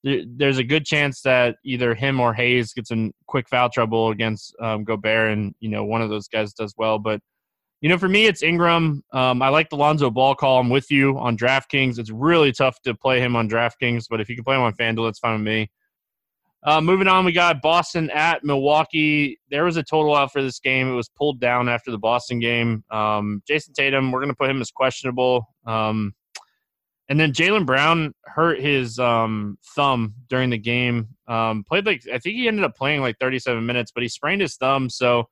there's 0.05 0.59
a 0.59 0.65
good 0.65 0.85
chance 0.85 1.23
that 1.23 1.57
either 1.65 1.95
him 1.95 2.21
or 2.21 2.35
Hayes 2.35 2.73
gets 2.73 2.91
in 2.91 3.13
quick 3.27 3.49
foul 3.49 3.69
trouble 3.69 4.11
against 4.11 4.55
um, 4.61 4.85
Gobert, 4.85 5.33
and 5.33 5.55
you 5.61 5.69
know 5.69 5.85
one 5.85 6.03
of 6.03 6.11
those 6.11 6.29
guys 6.29 6.53
does 6.53 6.75
well. 6.77 6.99
But 6.99 7.21
you 7.81 7.89
know, 7.89 7.99
for 7.99 8.09
me, 8.09 8.27
it's 8.27 8.43
Ingram. 8.43 9.03
Um, 9.13 9.43
I 9.43 9.49
like 9.49 9.69
the 9.69 9.77
Lonzo 9.77 10.11
Ball 10.11 10.35
call. 10.35 10.61
I'm 10.61 10.71
with 10.71 10.91
you 10.91 11.19
on 11.19 11.37
DraftKings. 11.37 11.99
It's 11.99 12.11
really 12.11 12.53
tough 12.53 12.81
to 12.83 12.95
play 12.95 13.21
him 13.21 13.37
on 13.37 13.49
DraftKings, 13.49 14.07
but 14.09 14.21
if 14.21 14.29
you 14.29 14.37
can 14.37 14.45
play 14.45 14.57
him 14.57 14.63
on 14.63 14.75
FanDuel, 14.75 15.09
it's 15.09 15.19
fine 15.19 15.35
with 15.35 15.43
me. 15.43 15.71
Uh, 16.65 16.81
moving 16.81 17.09
on, 17.09 17.25
we 17.25 17.33
got 17.33 17.61
Boston 17.61 18.09
at 18.11 18.45
Milwaukee. 18.45 19.41
There 19.51 19.65
was 19.65 19.77
a 19.77 19.83
total 19.83 20.15
out 20.15 20.33
for 20.33 20.43
this 20.43 20.61
game. 20.61 20.89
It 20.89 20.95
was 20.95 21.09
pulled 21.09 21.41
down 21.41 21.69
after 21.69 21.91
the 21.91 21.99
Boston 21.99 22.39
game. 22.39 22.85
Um, 22.93 23.43
Jayson 23.49 23.75
Tatum, 23.75 24.13
we're 24.13 24.21
going 24.21 24.31
to 24.31 24.37
put 24.37 24.49
him 24.49 24.61
as 24.61 24.71
questionable. 24.71 25.49
Um, 25.67 26.15
and 27.09 27.19
then 27.19 27.33
Jaylen 27.33 27.67
Brown 27.67 28.15
hurt 28.25 28.61
his 28.61 28.99
um, 28.99 29.59
thumb 29.75 30.15
during 30.29 30.51
the 30.51 30.59
game. 30.59 31.09
Um, 31.27 31.65
played 31.65 31.87
like 31.87 32.03
I 32.13 32.19
think 32.19 32.37
he 32.37 32.49
ended 32.49 32.65
up 32.65 32.77
playing 32.77 33.01
like 33.01 33.17
37 33.21 33.65
minutes, 33.65 33.93
but 33.93 34.03
he 34.03 34.09
sprained 34.09 34.41
his 34.41 34.57
thumb. 34.57 34.89
So 34.89 35.25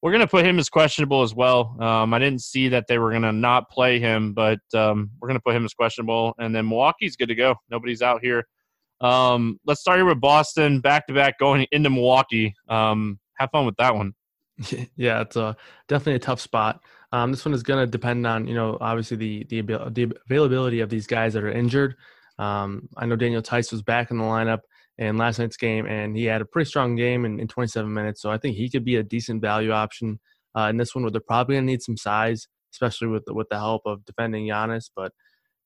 we're 0.00 0.12
gonna 0.12 0.28
put 0.28 0.46
him 0.46 0.58
as 0.58 0.68
questionable 0.68 1.22
as 1.22 1.34
well. 1.34 1.76
Um, 1.80 2.14
I 2.14 2.18
didn't 2.18 2.42
see 2.42 2.68
that 2.68 2.86
they 2.86 2.98
were 2.98 3.10
gonna 3.12 3.32
not 3.32 3.70
play 3.70 3.98
him, 3.98 4.32
but 4.32 4.60
um, 4.74 5.10
we're 5.20 5.28
gonna 5.28 5.40
put 5.40 5.56
him 5.56 5.64
as 5.64 5.74
questionable. 5.74 6.34
And 6.38 6.54
then 6.54 6.68
Milwaukee's 6.68 7.16
good 7.16 7.28
to 7.28 7.34
go. 7.34 7.56
Nobody's 7.70 8.02
out 8.02 8.22
here. 8.22 8.46
Um, 9.00 9.60
let's 9.64 9.80
start 9.80 9.98
here 9.98 10.06
with 10.06 10.20
Boston, 10.20 10.80
back 10.80 11.06
to 11.08 11.14
back 11.14 11.38
going 11.38 11.66
into 11.72 11.90
Milwaukee. 11.90 12.54
Um, 12.68 13.18
have 13.38 13.50
fun 13.50 13.66
with 13.66 13.76
that 13.76 13.94
one. 13.94 14.14
Yeah, 14.96 15.20
it's 15.20 15.36
a, 15.36 15.56
definitely 15.86 16.14
a 16.14 16.18
tough 16.18 16.40
spot. 16.40 16.80
Um, 17.12 17.30
this 17.30 17.44
one 17.44 17.54
is 17.54 17.62
going 17.62 17.84
to 17.84 17.90
depend 17.90 18.26
on, 18.26 18.46
you 18.46 18.54
know, 18.54 18.76
obviously 18.80 19.16
the, 19.16 19.44
the, 19.48 19.62
the 19.90 20.12
availability 20.26 20.80
of 20.80 20.90
these 20.90 21.06
guys 21.06 21.32
that 21.34 21.42
are 21.42 21.50
injured. 21.50 21.94
Um, 22.38 22.88
I 22.96 23.06
know 23.06 23.16
Daniel 23.16 23.42
Theis 23.42 23.72
was 23.72 23.82
back 23.82 24.10
in 24.10 24.18
the 24.18 24.24
lineup 24.24 24.60
in 24.98 25.16
last 25.16 25.38
night's 25.38 25.56
game, 25.56 25.86
and 25.86 26.16
he 26.16 26.24
had 26.24 26.42
a 26.42 26.44
pretty 26.44 26.68
strong 26.68 26.96
game 26.96 27.24
in, 27.24 27.40
in 27.40 27.48
27 27.48 27.92
minutes. 27.92 28.20
So 28.20 28.30
I 28.30 28.36
think 28.36 28.56
he 28.56 28.68
could 28.68 28.84
be 28.84 28.96
a 28.96 29.02
decent 29.02 29.40
value 29.40 29.72
option 29.72 30.20
uh, 30.56 30.68
in 30.70 30.76
this 30.76 30.94
one 30.94 31.02
where 31.02 31.10
they're 31.10 31.20
probably 31.20 31.54
going 31.54 31.66
to 31.66 31.72
need 31.72 31.82
some 31.82 31.96
size, 31.96 32.46
especially 32.72 33.08
with 33.08 33.24
the, 33.24 33.32
with 33.32 33.48
the 33.48 33.56
help 33.56 33.82
of 33.86 34.04
defending 34.04 34.46
Giannis. 34.46 34.90
But 34.94 35.12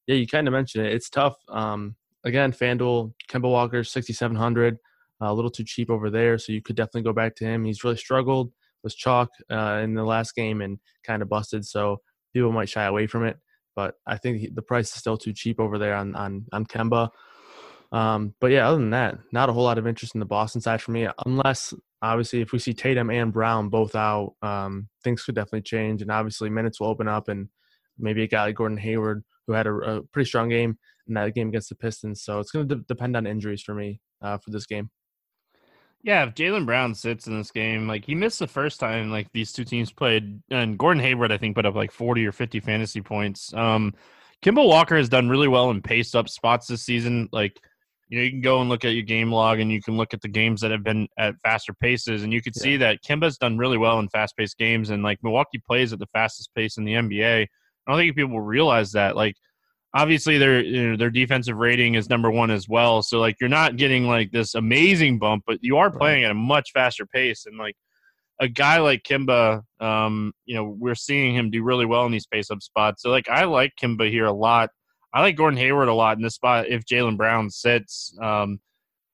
yeah, 0.07 0.17
you 0.17 0.27
kind 0.27 0.47
of 0.47 0.53
mentioned 0.53 0.87
it. 0.87 0.93
It's 0.93 1.11
tough. 1.11 1.37
Um, 1.49 1.97
again, 2.25 2.53
FanDuel, 2.53 3.13
Kemba 3.29 3.51
Walker, 3.51 3.83
6,700, 3.83 4.75
uh, 5.21 5.33
a 5.33 5.35
little 5.35 5.51
too 5.51 5.65
cheap 5.65 5.91
over 5.91 6.11
there. 6.11 6.39
So 6.39 6.53
you 6.53 6.63
could 6.63 6.77
definitely 6.77 7.03
go 7.03 7.13
back 7.13 7.35
to 7.37 7.45
him. 7.45 7.65
He's 7.65 7.85
really 7.85 7.97
struggled 7.97 8.53
was 8.83 8.95
chalk 8.95 9.31
uh, 9.51 9.81
in 9.83 9.95
the 9.95 10.05
last 10.05 10.35
game 10.35 10.61
and 10.61 10.79
kind 11.05 11.23
of 11.23 11.29
busted. 11.29 11.65
So 11.65 11.99
people 12.33 12.53
might 12.53 12.69
shy 12.69 12.85
away 12.85 13.07
from 13.07 13.25
it. 13.25 13.37
But 13.75 13.95
I 14.07 14.19
think 14.19 14.55
the 14.55 14.63
price 14.63 14.93
is 14.93 15.01
still 15.01 15.17
too 15.17 15.33
cheap 15.33 15.59
over 15.59 15.79
there 15.79 15.95
on 15.95 16.15
on 16.15 16.47
on 16.53 16.67
Kemba. 16.67 17.09
Um, 17.91 18.35
but 18.41 18.51
yeah, 18.51 18.69
other 18.69 18.79
than 18.79 18.91
that, 18.91 19.19
not 19.33 19.49
a 19.49 19.53
whole 19.53 19.65
lot 19.65 19.79
of 19.79 19.87
interest 19.87 20.15
in 20.15 20.21
the 20.21 20.27
Boston 20.27 20.61
side 20.61 20.81
for 20.81 20.93
me, 20.93 21.07
unless 21.27 21.75
obviously 22.01 22.41
if 22.41 22.53
we 22.53 22.59
see 22.59 22.73
Tatum 22.73 23.11
and 23.11 23.33
Brown 23.33 23.69
both 23.69 23.95
out, 23.95 24.35
um, 24.43 24.89
things 25.05 25.23
could 25.23 25.35
definitely 25.35 25.63
change, 25.63 26.01
and 26.01 26.11
obviously 26.11 26.49
minutes 26.49 26.81
will 26.81 26.89
open 26.89 27.07
up, 27.09 27.29
and 27.29 27.49
maybe 27.99 28.23
a 28.23 28.27
guy 28.27 28.45
like 28.45 28.57
Gordon 28.57 28.79
Hayward 28.79 29.23
who 29.47 29.53
had 29.53 29.67
a, 29.67 29.75
a 29.75 30.03
pretty 30.13 30.29
strong 30.29 30.49
game 30.49 30.79
in 31.09 31.15
that 31.15 31.35
game 31.35 31.49
against 31.49 31.69
the 31.69 31.75
Pistons. 31.75 32.23
So 32.23 32.41
it's 32.41 32.51
going 32.51 32.69
to 32.69 32.77
de- 32.77 32.83
depend 32.83 33.17
on 33.17 33.27
injuries 33.27 33.63
for 33.63 33.75
me 33.75 34.01
uh, 34.23 34.39
for 34.39 34.51
this 34.51 34.67
game. 34.67 34.91
Yeah, 36.05 36.25
if 36.25 36.35
Jaylen 36.35 36.67
Brown 36.67 36.95
sits 36.95 37.29
in 37.29 37.39
this 37.39 37.53
game, 37.53 37.87
like 37.87 38.05
he 38.05 38.15
missed 38.15 38.41
the 38.41 38.49
first 38.49 38.81
time 38.81 39.11
like 39.11 39.29
these 39.33 39.53
two 39.53 39.65
teams 39.65 39.93
played, 39.93 40.43
and 40.51 40.77
Gordon 40.77 41.03
Hayward 41.03 41.31
I 41.31 41.39
think 41.39 41.55
put 41.55 41.67
up 41.67 41.77
like 41.77 41.93
forty 41.93 42.27
or 42.27 42.33
fifty 42.33 42.59
fantasy 42.59 43.01
points. 43.01 43.55
Um, 43.55 43.95
Kemba 44.43 44.67
Walker 44.67 44.97
has 44.97 45.09
done 45.09 45.29
really 45.29 45.47
well 45.47 45.71
in 45.71 45.81
paced 45.81 46.17
up 46.17 46.29
spots 46.29 46.67
this 46.67 46.83
season. 46.83 47.29
Like, 47.31 47.57
you 48.09 48.19
know, 48.19 48.25
you 48.25 48.31
can 48.31 48.41
go 48.41 48.61
and 48.61 48.69
look 48.69 48.85
at 48.85 48.95
your 48.95 49.05
game 49.05 49.31
log, 49.31 49.61
and 49.61 49.71
you 49.71 49.81
can 49.81 49.97
look 49.97 50.13
at 50.13 50.21
the 50.21 50.29
games 50.29 50.61
that 50.63 50.73
have 50.73 50.83
been 50.83 51.07
at 51.17 51.37
faster 51.45 51.73
paces, 51.73 52.25
and 52.25 52.33
you 52.33 52.43
can 52.43 52.53
yeah. 52.57 52.63
see 52.63 52.77
that 52.79 53.05
Kemba's 53.05 53.39
done 53.39 53.57
really 53.57 53.79
well 53.79 54.01
in 54.01 54.09
fast 54.09 54.37
paced 54.37 54.59
games, 54.59 54.91
and 54.91 55.05
like 55.05 55.23
Milwaukee 55.23 55.63
plays 55.65 55.93
at 55.93 56.01
the 56.01 56.09
fastest 56.13 56.53
pace 56.57 56.79
in 56.79 56.85
the 56.85 56.95
NBA. 56.95 57.43
I 57.43 57.91
don't 57.91 57.99
think 58.01 58.17
people 58.17 58.41
realize 58.41 58.91
that. 58.93 59.15
Like, 59.15 59.37
obviously 59.95 60.39
their 60.39 60.61
you 60.61 60.91
know, 60.91 60.97
their 60.97 61.11
defensive 61.11 61.57
rating 61.57 61.95
is 61.95 62.09
number 62.09 62.31
one 62.31 62.51
as 62.51 62.69
well. 62.69 63.03
So 63.03 63.19
like 63.21 63.37
you're 63.41 63.49
not 63.49 63.77
getting 63.77 64.07
like 64.07 64.31
this 64.31 64.55
amazing 64.55 65.19
bump, 65.19 65.45
but 65.47 65.59
you 65.63 65.77
are 65.77 65.91
playing 65.91 66.25
at 66.25 66.31
a 66.31 66.35
much 66.35 66.71
faster 66.73 67.07
pace. 67.07 67.47
And 67.47 67.59
like 67.59 67.77
a 68.41 68.49
guy 68.49 68.79
like 68.79 69.03
Kemba, 69.03 69.63
um, 69.81 70.33
you 70.45 70.55
know, 70.55 70.65
we're 70.65 70.95
seeing 70.95 71.35
him 71.35 71.51
do 71.51 71.63
really 71.63 71.87
well 71.87 72.07
in 72.07 72.13
these 72.13 72.27
pace 72.27 72.51
up 72.51 72.63
spots. 72.63 73.03
So 73.03 73.11
like 73.11 73.29
I 73.29 73.45
like 73.45 73.73
Kemba 73.81 74.11
here 74.11 74.27
a 74.27 74.33
lot. 74.33 74.71
I 75.15 75.21
like 75.21 75.37
Gordon 75.37 75.59
Hayward 75.59 75.89
a 75.89 75.95
lot 75.95 76.17
in 76.17 76.23
this 76.23 76.35
spot 76.35 76.69
if 76.69 76.85
Jaylen 76.85 77.19
Brown 77.19 77.51
sits. 77.51 78.17
Um, 78.21 78.61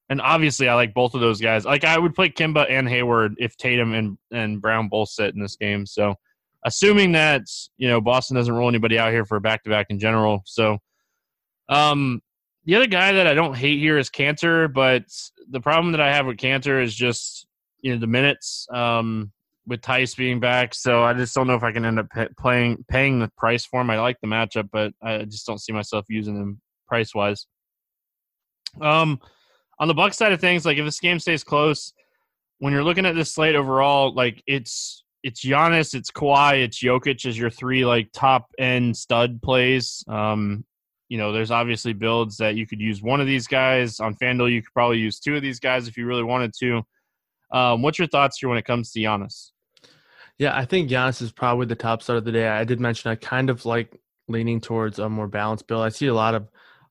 and 0.08 0.20
obviously 0.22 0.68
I 0.68 0.74
like 0.74 0.94
both 0.94 1.14
of 1.14 1.20
those 1.20 1.40
guys. 1.40 1.64
Like 1.64 1.84
I 1.84 1.98
would 1.98 2.14
play 2.14 2.30
Kemba 2.30 2.70
and 2.70 2.88
Hayward 2.88 3.34
if 3.38 3.56
Tatum 3.56 3.94
and, 3.94 4.16
and 4.30 4.62
Brown 4.62 4.88
both 4.88 5.08
sit 5.08 5.34
in 5.34 5.40
this 5.40 5.56
game. 5.56 5.84
So 5.86 6.14
assuming 6.68 7.12
that 7.12 7.42
you 7.76 7.88
know 7.88 8.00
Boston 8.00 8.36
doesn't 8.36 8.54
roll 8.54 8.68
anybody 8.68 8.98
out 8.98 9.12
here 9.12 9.24
for 9.24 9.36
a 9.36 9.40
back 9.40 9.64
to 9.64 9.70
back 9.70 9.86
in 9.90 9.98
general. 9.98 10.42
So, 10.44 10.78
um, 11.68 12.20
the 12.64 12.76
other 12.76 12.86
guy 12.86 13.12
that 13.12 13.26
I 13.26 13.34
don't 13.34 13.56
hate 13.56 13.78
here 13.78 13.98
is 13.98 14.10
Kanter, 14.10 14.72
but 14.72 15.04
the 15.50 15.60
problem 15.60 15.92
that 15.92 16.00
I 16.00 16.12
have 16.12 16.26
with 16.26 16.36
Kanter 16.36 16.82
is 16.82 16.94
just 16.94 17.46
you 17.80 17.92
know 17.92 18.00
the 18.00 18.06
minutes 18.06 18.66
um, 18.72 19.32
with 19.66 19.82
Theis 19.82 20.14
being 20.14 20.40
back. 20.40 20.74
So 20.74 21.02
I 21.02 21.12
just 21.14 21.34
don't 21.34 21.46
know 21.46 21.54
if 21.54 21.62
I 21.62 21.72
can 21.72 21.84
end 21.84 21.98
up 21.98 22.10
pay, 22.10 22.28
playing 22.38 22.84
paying 22.88 23.18
the 23.18 23.30
price 23.36 23.64
for 23.64 23.80
him. 23.80 23.90
I 23.90 24.00
like 24.00 24.18
the 24.20 24.28
matchup, 24.28 24.68
but 24.72 24.92
I 25.02 25.24
just 25.24 25.46
don't 25.46 25.60
see 25.60 25.72
myself 25.72 26.06
using 26.08 26.36
him 26.36 26.60
price 26.86 27.14
wise. 27.14 27.46
Um, 28.80 29.20
on 29.78 29.88
the 29.88 29.94
Buck 29.94 30.12
side 30.12 30.32
of 30.32 30.40
things, 30.40 30.66
like 30.66 30.78
if 30.78 30.84
this 30.84 31.00
game 31.00 31.18
stays 31.18 31.44
close, 31.44 31.92
when 32.58 32.72
you're 32.72 32.84
looking 32.84 33.06
at 33.06 33.14
this 33.14 33.34
slate 33.34 33.54
overall, 33.54 34.14
like 34.14 34.42
it's 34.46 35.04
it's 35.22 35.44
Giannis, 35.44 35.94
it's 35.94 36.10
Kawhi, 36.10 36.64
it's 36.64 36.82
Jokic 36.82 37.26
as 37.26 37.36
your 37.36 37.50
three 37.50 37.84
like 37.84 38.10
top 38.12 38.46
end 38.58 38.96
stud 38.96 39.42
plays. 39.42 40.04
Um, 40.08 40.64
you 41.08 41.18
know, 41.18 41.32
there's 41.32 41.50
obviously 41.50 41.92
builds 41.92 42.36
that 42.36 42.54
you 42.54 42.66
could 42.66 42.80
use 42.80 43.02
one 43.02 43.20
of 43.20 43.26
these 43.26 43.46
guys 43.46 43.98
on 43.98 44.14
FanDuel. 44.16 44.52
You 44.52 44.62
could 44.62 44.72
probably 44.74 44.98
use 44.98 45.18
two 45.18 45.36
of 45.36 45.42
these 45.42 45.58
guys 45.58 45.88
if 45.88 45.96
you 45.96 46.06
really 46.06 46.22
wanted 46.22 46.52
to. 46.60 46.82
Um, 47.50 47.82
what's 47.82 47.98
your 47.98 48.08
thoughts 48.08 48.38
here 48.38 48.48
when 48.48 48.58
it 48.58 48.66
comes 48.66 48.92
to 48.92 49.00
Giannis? 49.00 49.50
Yeah, 50.38 50.56
I 50.56 50.64
think 50.64 50.90
Giannis 50.90 51.22
is 51.22 51.32
probably 51.32 51.66
the 51.66 51.74
top 51.74 52.02
start 52.02 52.18
of 52.18 52.24
the 52.24 52.32
day. 52.32 52.46
I 52.46 52.64
did 52.64 52.78
mention 52.78 53.10
I 53.10 53.16
kind 53.16 53.50
of 53.50 53.64
like 53.64 53.98
leaning 54.28 54.60
towards 54.60 54.98
a 54.98 55.08
more 55.08 55.26
balanced 55.26 55.66
build. 55.66 55.82
I 55.82 55.88
see 55.88 56.06
a 56.06 56.14
lot 56.14 56.34
of 56.34 56.48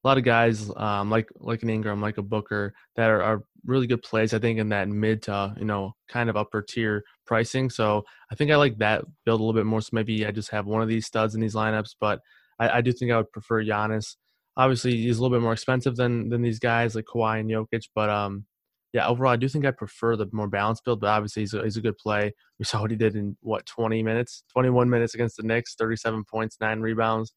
a 0.08 0.10
lot 0.10 0.18
of 0.18 0.24
guys 0.24 0.72
um, 0.78 1.10
like 1.10 1.28
like 1.36 1.64
an 1.64 1.70
Ingram, 1.70 2.02
like 2.02 2.18
a 2.18 2.22
Booker, 2.22 2.74
that 2.96 3.10
are, 3.10 3.22
are, 3.22 3.44
really 3.66 3.88
good 3.88 4.02
plays. 4.02 4.34
I 4.34 4.40
think 4.40 4.60
in 4.60 4.70
that 4.70 4.88
mid 4.88 5.24
to 5.24 5.54
you 5.58 5.66
know 5.66 5.92
kind 6.08 6.30
of 6.30 6.38
upper 6.38 6.62
tier 6.62 7.04
pricing. 7.26 7.70
So 7.70 8.06
I 8.32 8.36
think 8.36 8.50
I 8.50 8.56
like 8.56 8.78
that 8.78 9.04
build 9.26 9.42
a 9.42 9.44
little 9.44 9.60
bit 9.60 9.66
more. 9.66 9.82
So 9.82 9.90
maybe 9.92 10.26
I 10.26 10.32
just 10.32 10.52
have 10.52 10.66
one 10.66 10.82
of 10.82 10.88
these 10.88 11.06
studs 11.06 11.36
in 11.36 11.42
these 11.42 11.56
lineups, 11.56 11.96
but 12.00 12.22
I, 12.58 12.78
I 12.78 12.82
do 12.82 12.94
think 12.94 13.12
I 13.12 13.18
would 13.18 13.32
prefer 13.34 13.62
Giannis. 13.66 14.16
Obviously, 14.56 14.96
he's 14.96 15.18
a 15.18 15.22
little 15.22 15.38
bit 15.38 15.44
more 15.44 15.52
expensive 15.52 15.98
than 15.98 16.30
than 16.30 16.42
these 16.42 16.60
guys 16.60 16.96
like 16.96 17.06
Kawhi 17.14 17.42
and 17.42 17.50
Jokic, 17.50 17.90
but 17.94 18.10
um, 18.10 18.46
yeah, 18.94 19.10
overall, 19.10 19.34
I 19.34 19.36
do 19.36 19.50
think 19.50 19.66
I 19.66 19.72
prefer 19.72 20.16
the 20.16 20.28
more 20.32 20.48
balanced 20.48 20.86
build. 20.86 21.02
But 21.02 21.10
obviously, 21.10 21.42
he's 21.42 21.54
a, 21.54 21.64
he's 21.64 21.76
a 21.76 21.82
good 21.82 21.98
play. 21.98 22.32
We 22.60 22.64
saw 22.64 22.80
what 22.80 22.92
he 22.92 22.98
did 22.98 23.18
in 23.18 23.36
what 23.42 23.66
20 23.66 24.02
minutes, 24.04 24.44
21 24.54 24.90
minutes 24.90 25.16
against 25.16 25.36
the 25.36 25.44
Knicks, 25.44 25.76
37 25.76 26.24
points, 26.24 26.58
nine 26.62 26.80
rebounds. 26.80 27.34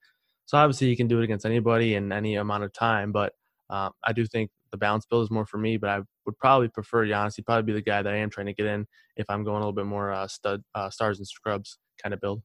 So 0.51 0.59
obviously, 0.59 0.89
you 0.89 0.97
can 0.97 1.07
do 1.07 1.21
it 1.21 1.25
against 1.25 1.47
anybody 1.47 1.95
in 1.95 2.11
any 2.11 2.35
amount 2.35 2.65
of 2.65 2.73
time. 2.73 3.13
But 3.13 3.35
uh, 3.71 3.91
I 4.03 4.13
do 4.13 4.27
think 4.27 4.51
the 4.73 4.79
balance 4.79 5.07
build 5.07 5.23
is 5.23 5.31
more 5.31 5.47
for 5.47 5.59
me. 5.59 5.77
But 5.77 5.91
I 5.91 6.01
would 6.27 6.37
probably 6.39 6.67
prefer 6.67 7.07
Giannis. 7.07 7.37
He'd 7.37 7.47
probably 7.47 7.63
be 7.63 7.73
the 7.73 7.81
guy 7.81 8.03
that 8.03 8.13
I 8.13 8.17
am 8.17 8.31
trying 8.31 8.47
to 8.47 8.53
get 8.53 8.67
in 8.67 8.85
if 9.15 9.27
I'm 9.31 9.45
going 9.45 9.59
a 9.59 9.61
little 9.61 9.73
bit 9.73 9.87
more 9.87 10.11
uh, 10.11 10.27
stud 10.27 10.65
uh, 10.75 10.91
stars 10.91 11.19
and 11.19 11.29
scrubs 11.29 11.79
kind 12.03 12.13
of 12.13 12.21
build. 12.21 12.43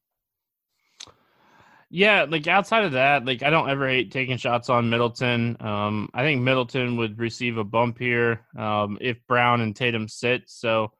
Yeah, 1.90 2.26
like 2.28 2.46
outside 2.46 2.84
of 2.84 2.92
that, 2.92 3.24
like 3.24 3.42
I 3.42 3.50
don't 3.50 3.68
ever 3.68 3.88
hate 3.88 4.12
taking 4.12 4.36
shots 4.36 4.70
on 4.70 4.88
Middleton. 4.88 5.56
Um, 5.58 6.08
I 6.14 6.22
think 6.22 6.42
Middleton 6.42 6.96
would 6.98 7.18
receive 7.18 7.58
a 7.58 7.64
bump 7.64 7.98
here 7.98 8.46
um, 8.56 8.98
if 9.00 9.18
Brown 9.26 9.62
and 9.62 9.74
Tatum 9.74 10.06
sit. 10.06 10.44
So 10.46 10.92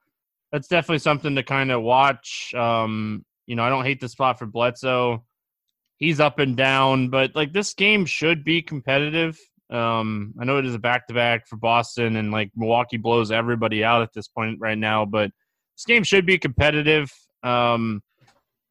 that's 0.51 0.67
definitely 0.67 0.99
something 0.99 1.35
to 1.35 1.43
kind 1.43 1.71
of 1.71 1.83
watch. 1.83 2.53
Um, 2.53 3.23
you 3.45 3.55
know, 3.55 3.63
I 3.63 3.69
don't 3.69 3.85
hate 3.85 4.01
the 4.01 4.09
spot 4.09 4.39
for 4.39 4.45
Bledsoe. 4.45 5.23
He's 5.97 6.19
up 6.19 6.39
and 6.39 6.55
down, 6.55 7.09
but 7.09 7.35
like 7.35 7.53
this 7.53 7.73
game 7.73 8.05
should 8.05 8.43
be 8.43 8.61
competitive. 8.61 9.37
Um, 9.69 10.33
I 10.39 10.45
know 10.45 10.57
it 10.57 10.65
is 10.65 10.75
a 10.75 10.79
back 10.79 11.07
to 11.07 11.13
back 11.13 11.47
for 11.47 11.57
Boston, 11.57 12.15
and 12.15 12.31
like 12.31 12.51
Milwaukee 12.55 12.97
blows 12.97 13.31
everybody 13.31 13.83
out 13.83 14.01
at 14.01 14.13
this 14.13 14.27
point 14.27 14.59
right 14.59 14.77
now, 14.77 15.05
but 15.05 15.31
this 15.75 15.85
game 15.85 16.03
should 16.03 16.25
be 16.25 16.37
competitive. 16.37 17.11
Um, 17.43 18.01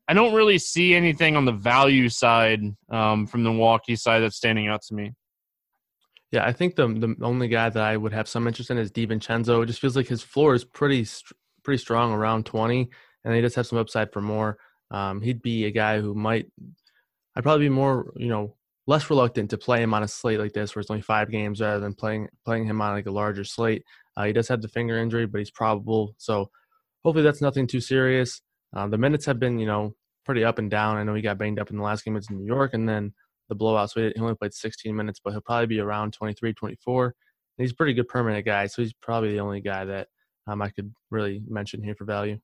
I 0.09 0.15
don't 0.15 0.35
really 0.35 0.59
see 0.59 0.95
anything 0.95 1.37
on 1.37 1.45
the 1.45 1.53
value 1.53 2.09
side 2.09 2.62
um, 2.91 3.27
from 3.27 3.43
the 3.43 3.51
Milwaukee 3.51 3.97
side 3.97 4.21
that's 4.21 4.37
standing 4.37 4.69
out 4.69 4.83
to 4.83 4.95
me. 4.95 5.12
Yeah, 6.31 6.45
I 6.45 6.53
think 6.53 6.77
the 6.77 6.89
the 6.89 7.17
only 7.23 7.49
guy 7.49 7.69
that 7.69 7.83
I 7.83 7.97
would 7.97 8.12
have 8.12 8.29
some 8.29 8.47
interest 8.47 8.71
in 8.71 8.79
is 8.79 8.91
DiVincenzo. 8.91 9.62
It 9.62 9.67
just 9.67 9.81
feels 9.81 9.97
like 9.97 10.09
his 10.09 10.23
floor 10.23 10.55
is 10.55 10.65
pretty 10.65 11.07
pretty 11.62 11.79
strong 11.79 12.12
around 12.12 12.47
twenty, 12.47 12.91
and 13.25 13.35
he 13.35 13.41
does 13.41 13.55
have 13.55 13.67
some 13.67 13.79
upside 13.79 14.12
for 14.12 14.21
more. 14.21 14.59
Um, 14.91 15.21
he'd 15.21 15.43
be 15.43 15.65
a 15.67 15.71
guy 15.71 16.01
who 16.01 16.15
might. 16.15 16.47
I'd 17.37 17.42
probably 17.42 17.66
be 17.66 17.75
more, 17.75 18.12
you 18.16 18.29
know, 18.29 18.55
less 18.87 19.11
reluctant 19.11 19.51
to 19.51 19.59
play 19.59 19.83
him 19.83 19.94
on 19.94 20.03
a 20.03 20.09
slate 20.09 20.40
like 20.40 20.53
this, 20.53 20.75
where 20.75 20.81
it's 20.81 20.90
only 20.90 21.03
five 21.03 21.31
games, 21.31 21.61
rather 21.61 21.81
than 21.81 21.94
playing 21.94 22.29
playing 22.44 22.66
him 22.66 22.81
on 22.81 22.94
like 22.94 23.07
a 23.07 23.11
larger 23.11 23.44
slate. 23.44 23.85
Uh, 24.16 24.25
he 24.25 24.33
does 24.33 24.49
have 24.49 24.62
the 24.62 24.68
finger 24.68 24.99
injury, 24.99 25.27
but 25.27 25.38
he's 25.38 25.51
probable, 25.51 26.14
so 26.16 26.51
hopefully 27.05 27.22
that's 27.25 27.42
nothing 27.42 27.66
too 27.66 27.81
serious. 27.81 28.40
Uh, 28.75 28.87
the 28.88 28.99
minutes 28.99 29.27
have 29.27 29.38
been, 29.38 29.59
you 29.59 29.66
know, 29.66 29.94
pretty 30.25 30.44
up 30.44 30.59
and 30.59 30.70
down. 30.70 30.96
I 30.96 31.05
know 31.05 31.14
he 31.14 31.22
got 31.22 31.38
banged 31.38 31.59
up 31.59 31.70
in 31.70 31.77
the 31.77 31.83
last 31.83 32.05
game 32.05 32.14
against 32.14 32.31
New 32.31 32.44
York 32.44 32.75
and 32.75 32.88
then 32.88 33.12
the 33.49 33.55
blowout. 33.55 33.90
So 33.90 34.01
he 34.01 34.20
only 34.20 34.35
played 34.35 34.53
16 34.53 34.94
minutes, 34.94 35.20
but 35.22 35.31
he'll 35.31 35.40
probably 35.40 35.66
be 35.66 35.81
around 35.81 36.12
23, 36.12 36.53
24. 36.53 37.05
And 37.07 37.12
he's 37.59 37.70
a 37.70 37.75
pretty 37.77 37.94
good 37.94 38.09
permanent 38.09 38.44
guy. 38.44 38.66
So 38.66 38.83
he's 38.83 38.92
probably 38.92 39.33
the 39.33 39.40
only 39.40 39.61
guy 39.61 39.85
that 39.85 40.09
um, 40.46 40.61
I 40.61 40.70
could 40.70 40.92
really 41.11 41.42
mention 41.49 41.83
here 41.83 41.94
for 41.94 42.05
value. 42.05 42.38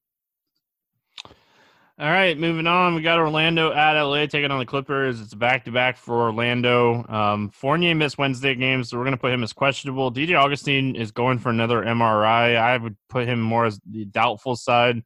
All 1.98 2.10
right, 2.10 2.38
moving 2.38 2.66
on. 2.66 2.94
We 2.94 3.02
got 3.02 3.18
Orlando 3.18 3.70
at 3.70 4.00
LA 4.00 4.24
taking 4.24 4.50
on 4.50 4.58
the 4.58 4.64
Clippers. 4.64 5.20
It's 5.20 5.34
back 5.34 5.66
to 5.66 5.70
back 5.70 5.98
for 5.98 6.22
Orlando. 6.22 7.04
Um, 7.06 7.50
Fournier 7.50 7.94
missed 7.94 8.16
Wednesday 8.16 8.54
games, 8.54 8.88
so 8.88 8.96
we're 8.96 9.04
going 9.04 9.14
to 9.14 9.20
put 9.20 9.30
him 9.30 9.42
as 9.42 9.52
questionable. 9.52 10.10
DJ 10.10 10.34
Augustin 10.34 10.96
is 10.96 11.10
going 11.10 11.38
for 11.38 11.50
another 11.50 11.82
MRI. 11.82 12.56
I 12.56 12.78
would 12.78 12.96
put 13.10 13.28
him 13.28 13.42
more 13.42 13.66
as 13.66 13.78
the 13.84 14.06
doubtful 14.06 14.56
side. 14.56 14.96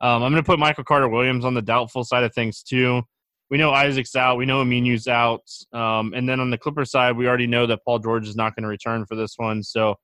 Um, 0.00 0.24
I'm 0.24 0.32
going 0.32 0.42
to 0.42 0.46
put 0.46 0.58
Michael 0.58 0.82
Carter 0.82 1.08
Williams 1.08 1.44
on 1.44 1.54
the 1.54 1.62
doubtful 1.62 2.02
side 2.02 2.24
of 2.24 2.34
things 2.34 2.60
too. 2.64 3.02
We 3.48 3.56
know 3.56 3.70
Isaac's 3.70 4.16
out. 4.16 4.36
We 4.36 4.46
know 4.46 4.64
Aminu's 4.64 5.06
out. 5.06 5.48
Um, 5.72 6.12
and 6.12 6.28
then 6.28 6.40
on 6.40 6.50
the 6.50 6.58
Clipper 6.58 6.84
side, 6.84 7.16
we 7.16 7.28
already 7.28 7.46
know 7.46 7.68
that 7.68 7.84
Paul 7.84 8.00
George 8.00 8.26
is 8.26 8.34
not 8.34 8.56
going 8.56 8.64
to 8.64 8.68
return 8.68 9.06
for 9.06 9.14
this 9.14 9.34
one. 9.36 9.62
So 9.62 9.94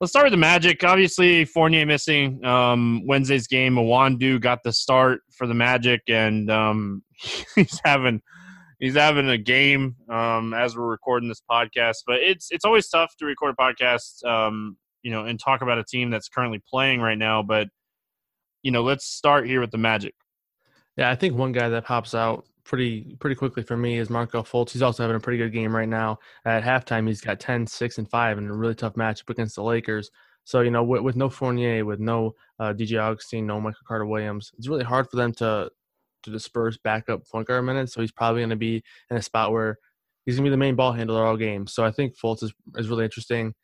let's 0.00 0.12
start 0.12 0.26
with 0.26 0.32
the 0.32 0.38
Magic. 0.38 0.82
Obviously, 0.84 1.44
Fournier 1.44 1.86
missing 1.86 2.44
um, 2.44 3.02
Wednesday's 3.06 3.46
game. 3.46 3.74
Iwundu 3.74 4.40
got 4.40 4.62
the 4.62 4.72
start 4.72 5.20
for 5.32 5.46
the 5.46 5.54
Magic, 5.54 6.02
and 6.08 6.50
um, 6.50 7.02
he's 7.54 7.80
having 7.84 8.20
he's 8.78 8.94
having 8.94 9.28
a 9.28 9.38
game 9.38 9.96
um, 10.08 10.54
as 10.54 10.76
we're 10.76 10.86
recording 10.86 11.28
this 11.28 11.42
podcast. 11.50 11.98
But 12.06 12.16
it's 12.16 12.50
it's 12.50 12.64
always 12.64 12.88
tough 12.88 13.14
to 13.18 13.26
record 13.26 13.54
a 13.58 13.62
podcast, 13.62 14.24
um, 14.24 14.76
you 15.02 15.10
know, 15.10 15.24
and 15.24 15.38
talk 15.38 15.62
about 15.62 15.78
a 15.78 15.84
team 15.84 16.10
that's 16.10 16.28
currently 16.28 16.62
playing 16.68 17.00
right 17.00 17.18
now. 17.18 17.42
But 17.42 17.68
you 18.62 18.70
know, 18.70 18.82
let's 18.82 19.04
start 19.04 19.46
here 19.46 19.60
with 19.60 19.70
the 19.70 19.78
Magic. 19.78 20.14
Yeah, 20.96 21.10
I 21.10 21.14
think 21.14 21.36
one 21.36 21.52
guy 21.52 21.68
that 21.68 21.84
pops 21.84 22.14
out 22.14 22.44
pretty 22.68 23.16
pretty 23.18 23.34
quickly 23.34 23.62
for 23.62 23.76
me 23.76 23.98
is 23.98 24.10
Markelle 24.10 24.44
Fultz. 24.44 24.70
He's 24.70 24.82
also 24.82 25.02
having 25.02 25.16
a 25.16 25.20
pretty 25.20 25.38
good 25.38 25.52
game 25.52 25.74
right 25.74 25.88
now. 25.88 26.18
At 26.44 26.62
halftime, 26.62 27.08
he's 27.08 27.22
got 27.22 27.40
10, 27.40 27.66
6, 27.66 27.98
and 27.98 28.08
5 28.08 28.38
in 28.38 28.46
a 28.46 28.54
really 28.54 28.74
tough 28.74 28.94
matchup 28.94 29.30
against 29.30 29.56
the 29.56 29.62
Lakers. 29.62 30.10
So, 30.44 30.60
you 30.60 30.70
know, 30.70 30.84
with, 30.84 31.02
with 31.02 31.16
no 31.16 31.28
Fournier, 31.28 31.84
with 31.84 31.98
no 31.98 32.34
uh, 32.60 32.74
DJ 32.74 33.00
Augustin, 33.00 33.46
no 33.46 33.60
Michael 33.60 33.80
Carter 33.88 34.06
Williams, 34.06 34.52
it's 34.56 34.68
really 34.68 34.84
hard 34.84 35.10
for 35.10 35.16
them 35.16 35.32
to 35.34 35.70
to 36.24 36.30
disperse 36.30 36.76
backup 36.76 37.26
point 37.26 37.48
guard 37.48 37.64
minutes. 37.64 37.94
So 37.94 38.02
he's 38.02 38.12
probably 38.12 38.42
going 38.42 38.50
to 38.50 38.56
be 38.56 38.82
in 39.10 39.16
a 39.16 39.22
spot 39.22 39.50
where 39.50 39.78
he's 40.26 40.36
going 40.36 40.44
to 40.44 40.50
be 40.50 40.52
the 40.52 40.58
main 40.58 40.76
ball 40.76 40.92
handler 40.92 41.24
all 41.24 41.36
game. 41.36 41.66
So 41.66 41.84
I 41.84 41.90
think 41.90 42.18
Fultz 42.18 42.42
is, 42.42 42.52
is 42.76 42.88
really 42.88 43.04
interesting. 43.04 43.54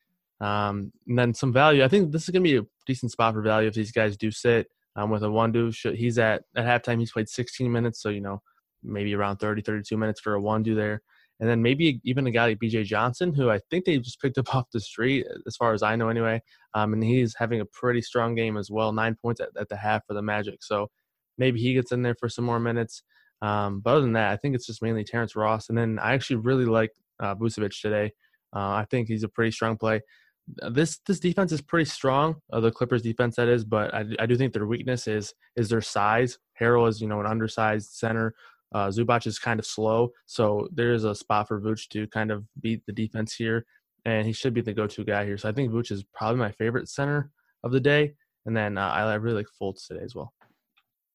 Um, 0.40 0.92
and 1.06 1.18
then 1.18 1.34
some 1.34 1.52
value. 1.52 1.84
I 1.84 1.88
think 1.88 2.10
this 2.10 2.22
is 2.22 2.30
going 2.30 2.44
to 2.44 2.50
be 2.50 2.56
a 2.56 2.66
decent 2.86 3.12
spot 3.12 3.34
for 3.34 3.42
value 3.42 3.68
if 3.68 3.74
these 3.74 3.92
guys 3.92 4.16
do 4.16 4.30
sit 4.30 4.68
um, 4.96 5.10
with 5.10 5.22
Iwundu. 5.22 5.94
He's 5.94 6.18
at 6.18 6.42
at 6.56 6.64
halftime. 6.64 7.00
He's 7.00 7.12
played 7.12 7.28
16 7.28 7.70
minutes, 7.70 8.00
so 8.00 8.08
you 8.08 8.20
know 8.20 8.40
maybe 8.84 9.14
around 9.14 9.38
30, 9.38 9.62
32 9.62 9.96
minutes 9.96 10.20
for 10.20 10.38
Iwundu 10.38 10.74
there. 10.74 11.02
And 11.40 11.48
then 11.48 11.62
maybe 11.62 12.00
even 12.04 12.26
a 12.26 12.30
guy 12.30 12.46
like 12.46 12.58
BJ 12.58 12.84
Johnson, 12.84 13.34
who 13.34 13.50
I 13.50 13.58
think 13.70 13.84
they 13.84 13.98
just 13.98 14.20
picked 14.20 14.38
up 14.38 14.54
off 14.54 14.70
the 14.72 14.80
street, 14.80 15.26
as 15.46 15.56
far 15.56 15.72
as 15.72 15.82
I 15.82 15.96
know 15.96 16.08
anyway. 16.08 16.40
Um, 16.74 16.92
and 16.92 17.02
he's 17.02 17.34
having 17.36 17.60
a 17.60 17.66
pretty 17.66 18.02
strong 18.02 18.34
game 18.34 18.56
as 18.56 18.70
well, 18.70 18.92
nine 18.92 19.16
points 19.20 19.40
at, 19.40 19.48
at 19.58 19.68
the 19.68 19.76
half 19.76 20.06
for 20.06 20.14
the 20.14 20.22
Magic. 20.22 20.62
So 20.62 20.88
maybe 21.38 21.60
he 21.60 21.74
gets 21.74 21.92
in 21.92 22.02
there 22.02 22.14
for 22.18 22.28
some 22.28 22.44
more 22.44 22.60
minutes. 22.60 23.02
Um, 23.42 23.80
but 23.80 23.92
other 23.92 24.00
than 24.02 24.12
that, 24.12 24.32
I 24.32 24.36
think 24.36 24.54
it's 24.54 24.66
just 24.66 24.82
mainly 24.82 25.04
Terrence 25.04 25.34
Ross. 25.34 25.68
And 25.68 25.76
then 25.76 25.98
I 25.98 26.14
actually 26.14 26.36
really 26.36 26.64
like 26.64 26.92
uh, 27.20 27.34
Vucevic 27.34 27.78
today. 27.80 28.12
Uh, 28.54 28.70
I 28.70 28.86
think 28.90 29.08
he's 29.08 29.24
a 29.24 29.28
pretty 29.28 29.50
strong 29.50 29.76
play. 29.76 30.00
Uh, 30.62 30.70
this 30.70 30.98
this 31.06 31.18
defense 31.18 31.52
is 31.52 31.60
pretty 31.60 31.86
strong. 31.86 32.36
Uh, 32.52 32.60
the 32.60 32.70
Clippers 32.70 33.02
defense 33.02 33.36
that 33.36 33.48
is, 33.48 33.64
but 33.64 33.92
I, 33.94 34.04
I 34.18 34.26
do 34.26 34.36
think 34.36 34.52
their 34.52 34.66
weakness 34.66 35.08
is 35.08 35.34
is 35.56 35.68
their 35.68 35.80
size. 35.80 36.38
Harrell 36.60 36.88
is 36.88 37.00
you 37.00 37.08
know 37.08 37.20
an 37.20 37.26
undersized 37.26 37.92
center. 37.92 38.34
Uh, 38.74 38.88
Zubac 38.88 39.26
is 39.26 39.38
kind 39.38 39.60
of 39.60 39.66
slow, 39.66 40.10
so 40.26 40.68
there 40.72 40.92
is 40.92 41.04
a 41.04 41.14
spot 41.14 41.48
for 41.48 41.60
Vooch 41.60 41.88
to 41.90 42.06
kind 42.08 42.30
of 42.30 42.44
beat 42.60 42.82
the 42.86 42.92
defense 42.92 43.34
here, 43.34 43.64
and 44.04 44.26
he 44.26 44.32
should 44.32 44.52
be 44.52 44.60
the 44.60 44.74
go-to 44.74 45.04
guy 45.04 45.24
here. 45.24 45.38
So 45.38 45.48
I 45.48 45.52
think 45.52 45.70
Vooch 45.70 45.90
is 45.92 46.04
probably 46.12 46.40
my 46.40 46.50
favorite 46.50 46.88
center 46.88 47.30
of 47.62 47.72
the 47.72 47.80
day, 47.80 48.14
and 48.46 48.56
then 48.56 48.76
uh, 48.76 48.88
I, 48.88 49.14
really 49.14 49.36
like 49.36 49.46
Fultz 49.60 49.86
today 49.86 50.02
as 50.04 50.14
well. 50.14 50.34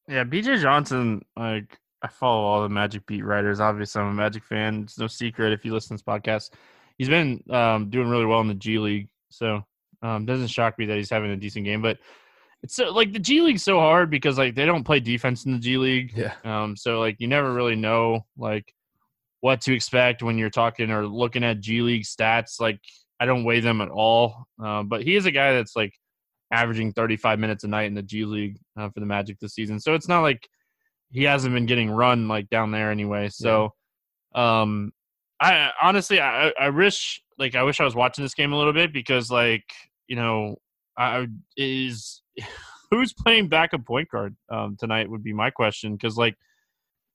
Yeah, 0.08 0.24
BJ 0.24 0.60
Johnson, 0.60 1.22
like 1.36 1.78
I 2.02 2.08
follow 2.08 2.42
all 2.42 2.62
the 2.62 2.68
Magic 2.68 3.06
beat 3.06 3.24
writers. 3.24 3.60
Obviously, 3.60 4.00
I'm 4.00 4.08
a 4.08 4.14
Magic 4.14 4.44
fan. 4.44 4.82
It's 4.84 4.98
no 4.98 5.06
secret 5.06 5.52
if 5.52 5.64
you 5.64 5.72
listen 5.72 5.96
to 5.96 6.02
this 6.02 6.02
podcast. 6.02 6.50
He's 6.96 7.08
been 7.08 7.44
um, 7.50 7.90
doing 7.90 8.08
really 8.08 8.26
well 8.26 8.40
in 8.40 8.48
the 8.48 8.54
G 8.54 8.78
League 8.78 9.08
so 9.30 9.64
um, 10.02 10.26
doesn't 10.26 10.48
shock 10.48 10.78
me 10.78 10.86
that 10.86 10.96
he's 10.96 11.10
having 11.10 11.30
a 11.30 11.36
decent 11.36 11.64
game. 11.64 11.80
But 11.80 11.98
it's 12.62 12.76
so, 12.76 12.90
like 12.90 13.12
the 13.12 13.18
G 13.18 13.40
League's 13.40 13.62
so 13.62 13.78
hard 13.78 14.10
because 14.10 14.38
like 14.38 14.54
they 14.54 14.66
don't 14.66 14.84
play 14.84 15.00
defense 15.00 15.46
in 15.46 15.52
the 15.52 15.58
G 15.58 15.76
League. 15.76 16.12
Yeah. 16.14 16.34
Um. 16.44 16.76
So 16.76 17.00
like 17.00 17.16
you 17.18 17.28
never 17.28 17.52
really 17.52 17.76
know 17.76 18.26
like 18.36 18.74
what 19.40 19.62
to 19.62 19.74
expect 19.74 20.22
when 20.22 20.36
you're 20.36 20.50
talking 20.50 20.90
or 20.90 21.06
looking 21.06 21.44
at 21.44 21.60
G 21.60 21.82
League 21.82 22.04
stats. 22.04 22.60
Like 22.60 22.80
I 23.18 23.26
don't 23.26 23.44
weigh 23.44 23.60
them 23.60 23.80
at 23.80 23.88
all, 23.88 24.46
uh, 24.62 24.82
but 24.82 25.02
he 25.02 25.16
is 25.16 25.26
a 25.26 25.30
guy 25.30 25.54
that's 25.54 25.74
like 25.74 25.94
averaging 26.52 26.92
35 26.92 27.38
minutes 27.38 27.64
a 27.64 27.68
night 27.68 27.84
in 27.84 27.94
the 27.94 28.02
G 28.02 28.24
League 28.24 28.58
uh, 28.76 28.90
for 28.90 29.00
the 29.00 29.06
Magic 29.06 29.38
this 29.38 29.54
season. 29.54 29.80
So 29.80 29.94
it's 29.94 30.08
not 30.08 30.20
like 30.20 30.48
he 31.10 31.24
hasn't 31.24 31.54
been 31.54 31.66
getting 31.66 31.90
run 31.90 32.28
like 32.28 32.48
down 32.50 32.70
there 32.70 32.90
anyway. 32.90 33.28
So, 33.30 33.74
yeah. 34.34 34.60
um, 34.62 34.92
I 35.40 35.70
honestly, 35.82 36.20
I, 36.20 36.52
I 36.60 36.68
wish 36.68 37.22
like 37.38 37.54
I 37.54 37.62
wish 37.62 37.80
I 37.80 37.84
was 37.84 37.94
watching 37.94 38.22
this 38.22 38.34
game 38.34 38.52
a 38.52 38.58
little 38.58 38.74
bit 38.74 38.92
because 38.92 39.30
like 39.30 39.64
you 40.06 40.16
know, 40.16 40.56
I 40.98 41.26
is 41.56 42.22
who's 42.90 43.12
playing 43.12 43.48
backup 43.48 43.84
point 43.86 44.08
guard 44.08 44.36
um, 44.50 44.76
tonight 44.78 45.10
would 45.10 45.22
be 45.22 45.32
my 45.32 45.50
question 45.50 45.94
because 45.94 46.16
like 46.16 46.36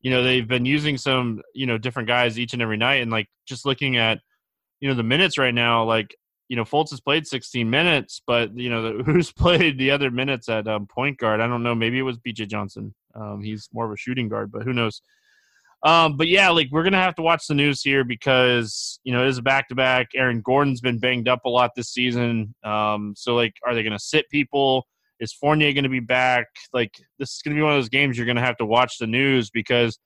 you 0.01 0.11
know 0.11 0.23
they've 0.23 0.47
been 0.47 0.65
using 0.65 0.97
some 0.97 1.41
you 1.53 1.65
know 1.65 1.77
different 1.77 2.07
guys 2.07 2.39
each 2.39 2.53
and 2.53 2.61
every 2.61 2.77
night 2.77 3.01
and 3.01 3.11
like 3.11 3.27
just 3.47 3.65
looking 3.65 3.97
at 3.97 4.19
you 4.79 4.87
know 4.87 4.95
the 4.95 5.03
minutes 5.03 5.37
right 5.37 5.53
now 5.53 5.83
like 5.83 6.15
you 6.47 6.55
know 6.55 6.63
Fultz 6.63 6.91
has 6.91 7.01
played 7.01 7.25
16 7.25 7.69
minutes 7.69 8.21
but 8.25 8.55
you 8.57 8.69
know 8.69 8.81
the, 8.83 9.03
who's 9.05 9.31
played 9.31 9.77
the 9.77 9.91
other 9.91 10.11
minutes 10.11 10.47
at 10.47 10.67
um, 10.67 10.87
point 10.87 11.17
guard? 11.17 11.41
I 11.41 11.47
don't 11.47 11.63
know 11.63 11.75
maybe 11.75 11.97
it 11.99 12.03
was 12.03 12.17
BJ 12.17 12.47
Johnson. 12.47 12.93
Um, 13.15 13.41
he's 13.41 13.67
more 13.73 13.85
of 13.85 13.91
a 13.91 13.97
shooting 13.97 14.29
guard 14.29 14.51
but 14.51 14.63
who 14.63 14.73
knows? 14.73 15.01
Um, 15.83 16.17
but 16.17 16.27
yeah 16.27 16.49
like 16.49 16.67
we're 16.71 16.83
gonna 16.83 17.01
have 17.01 17.15
to 17.15 17.21
watch 17.21 17.47
the 17.47 17.55
news 17.55 17.81
here 17.81 18.03
because 18.03 18.99
you 19.03 19.11
know 19.11 19.23
it 19.23 19.29
is 19.29 19.39
a 19.39 19.41
back 19.41 19.69
to 19.69 19.75
back 19.75 20.09
Aaron 20.15 20.41
Gordon's 20.41 20.81
been 20.81 20.99
banged 20.99 21.27
up 21.27 21.45
a 21.45 21.49
lot 21.49 21.71
this 21.75 21.89
season. 21.89 22.53
Um, 22.63 23.13
so 23.17 23.35
like 23.35 23.55
are 23.65 23.73
they 23.73 23.81
gonna 23.81 23.97
sit 23.97 24.29
people 24.29 24.85
is 25.19 25.33
Fournier 25.33 25.73
going 25.73 25.83
to 25.83 25.89
be 25.89 25.99
back? 25.99 26.47
Like, 26.73 26.91
this 27.19 27.35
is 27.35 27.41
going 27.43 27.55
to 27.55 27.59
be 27.59 27.63
one 27.63 27.73
of 27.73 27.77
those 27.77 27.89
games 27.89 28.17
you're 28.17 28.25
going 28.25 28.35
to 28.35 28.41
have 28.41 28.57
to 28.57 28.65
watch 28.65 28.97
the 28.99 29.07
news 29.07 29.49
because 29.49 29.97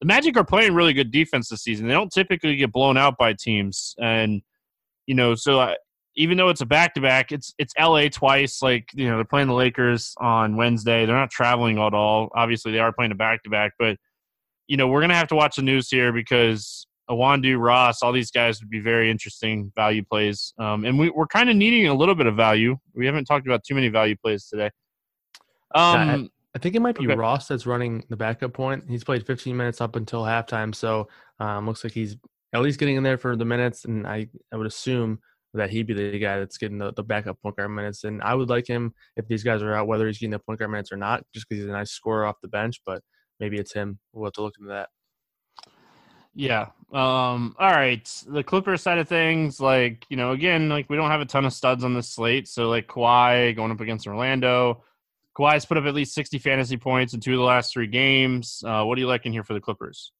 the 0.00 0.06
Magic 0.06 0.36
are 0.36 0.44
playing 0.44 0.74
really 0.74 0.92
good 0.92 1.10
defense 1.10 1.48
this 1.48 1.62
season. 1.62 1.86
They 1.86 1.94
don't 1.94 2.12
typically 2.12 2.56
get 2.56 2.72
blown 2.72 2.96
out 2.96 3.16
by 3.18 3.34
teams, 3.34 3.94
and 4.00 4.42
you 5.06 5.14
know, 5.14 5.34
so 5.34 5.60
uh, 5.60 5.74
even 6.16 6.36
though 6.36 6.48
it's 6.48 6.60
a 6.60 6.66
back 6.66 6.94
to 6.94 7.00
back, 7.00 7.32
it's 7.32 7.54
it's 7.58 7.74
LA 7.78 8.08
twice. 8.08 8.62
Like, 8.62 8.88
you 8.94 9.08
know, 9.08 9.16
they're 9.16 9.24
playing 9.24 9.48
the 9.48 9.54
Lakers 9.54 10.14
on 10.18 10.56
Wednesday. 10.56 11.06
They're 11.06 11.16
not 11.16 11.30
traveling 11.30 11.78
at 11.78 11.94
all. 11.94 12.30
Obviously, 12.34 12.72
they 12.72 12.78
are 12.78 12.92
playing 12.92 13.12
a 13.12 13.16
back 13.16 13.42
to 13.44 13.50
back, 13.50 13.72
but 13.78 13.96
you 14.66 14.76
know, 14.76 14.88
we're 14.88 15.00
going 15.00 15.10
to 15.10 15.16
have 15.16 15.28
to 15.28 15.34
watch 15.34 15.56
the 15.56 15.62
news 15.62 15.90
here 15.90 16.12
because 16.12 16.86
Iwundu, 17.10 17.58
Ross, 17.58 18.02
all 18.02 18.12
these 18.12 18.30
guys 18.30 18.60
would 18.60 18.70
be 18.70 18.80
very 18.80 19.10
interesting 19.10 19.72
value 19.74 20.02
plays. 20.02 20.54
Um, 20.58 20.84
and 20.84 20.98
we, 20.98 21.12
are 21.16 21.26
kind 21.26 21.50
of 21.50 21.56
needing 21.56 21.86
a 21.86 21.94
little 21.94 22.14
bit 22.14 22.26
of 22.26 22.36
value. 22.36 22.76
We 22.94 23.06
haven't 23.06 23.26
talked 23.26 23.46
about 23.46 23.64
too 23.64 23.74
many 23.74 23.88
value 23.88 24.16
plays 24.16 24.46
today. 24.46 24.70
Um, 25.74 26.30
I, 26.54 26.56
I, 26.56 26.58
think 26.60 26.76
it 26.76 26.80
might 26.80 26.96
be 26.96 27.06
okay. 27.06 27.14
Ross 27.14 27.48
that's 27.48 27.66
running 27.66 28.04
the 28.08 28.16
backup 28.16 28.54
point. 28.54 28.84
He's 28.88 29.04
played 29.04 29.26
15 29.26 29.56
minutes 29.56 29.80
up 29.80 29.96
until 29.96 30.22
halftime, 30.22 30.74
so 30.74 31.08
um, 31.40 31.66
looks 31.66 31.84
like 31.84 31.92
he's 31.92 32.16
at 32.54 32.62
least 32.62 32.78
getting 32.78 32.96
in 32.96 33.02
there 33.02 33.18
for 33.18 33.36
the 33.36 33.44
minutes. 33.44 33.84
And 33.84 34.06
I, 34.06 34.28
I 34.52 34.56
would 34.56 34.66
assume 34.66 35.18
that 35.52 35.70
he'd 35.70 35.86
be 35.86 35.94
the 35.94 36.18
guy 36.18 36.38
that's 36.38 36.56
getting 36.56 36.78
the, 36.78 36.92
the 36.92 37.02
backup 37.02 37.40
point 37.42 37.56
guard 37.56 37.70
minutes. 37.70 38.04
And 38.04 38.22
I 38.22 38.34
would 38.34 38.48
like 38.48 38.66
him 38.66 38.94
if 39.16 39.26
these 39.26 39.42
guys 39.42 39.62
are 39.62 39.74
out, 39.74 39.86
whether 39.86 40.06
he's 40.06 40.18
getting 40.18 40.30
the 40.30 40.38
point 40.38 40.58
guard 40.58 40.70
minutes 40.70 40.92
or 40.92 40.96
not, 40.96 41.24
just 41.34 41.48
because 41.48 41.62
he's 41.62 41.70
a 41.70 41.72
nice 41.72 41.90
scorer 41.90 42.24
off 42.24 42.36
the 42.40 42.48
bench. 42.48 42.80
But 42.86 43.02
maybe 43.40 43.58
it's 43.58 43.72
him. 43.72 43.98
We'll 44.12 44.26
have 44.26 44.32
to 44.34 44.42
look 44.42 44.54
into 44.58 44.70
that. 44.70 44.88
Yeah. 46.34 46.68
Um, 46.92 47.56
all 47.58 47.70
right. 47.70 48.08
The 48.26 48.44
Clippers 48.44 48.82
side 48.82 48.98
of 48.98 49.08
things, 49.08 49.60
like, 49.60 50.06
you 50.08 50.16
know, 50.16 50.32
again, 50.32 50.68
like 50.68 50.88
we 50.88 50.96
don't 50.96 51.10
have 51.10 51.20
a 51.20 51.26
ton 51.26 51.44
of 51.44 51.52
studs 51.52 51.84
on 51.84 51.94
the 51.94 52.02
slate. 52.02 52.48
So 52.48 52.68
like 52.68 52.86
Kawhi 52.86 53.54
going 53.56 53.70
up 53.70 53.80
against 53.80 54.06
Orlando. 54.06 54.82
Kawhi's 55.36 55.66
put 55.66 55.76
up 55.76 55.84
at 55.84 55.94
least 55.94 56.14
60 56.14 56.38
fantasy 56.38 56.76
points 56.76 57.12
in 57.12 57.20
two 57.20 57.32
of 57.32 57.38
the 57.38 57.44
last 57.44 57.72
three 57.72 57.88
games. 57.88 58.62
Uh, 58.64 58.84
what 58.84 58.94
do 58.94 59.00
you 59.00 59.08
like 59.08 59.26
in 59.26 59.32
here 59.32 59.42
for 59.42 59.54
the 59.54 59.60
Clippers? 59.60 60.12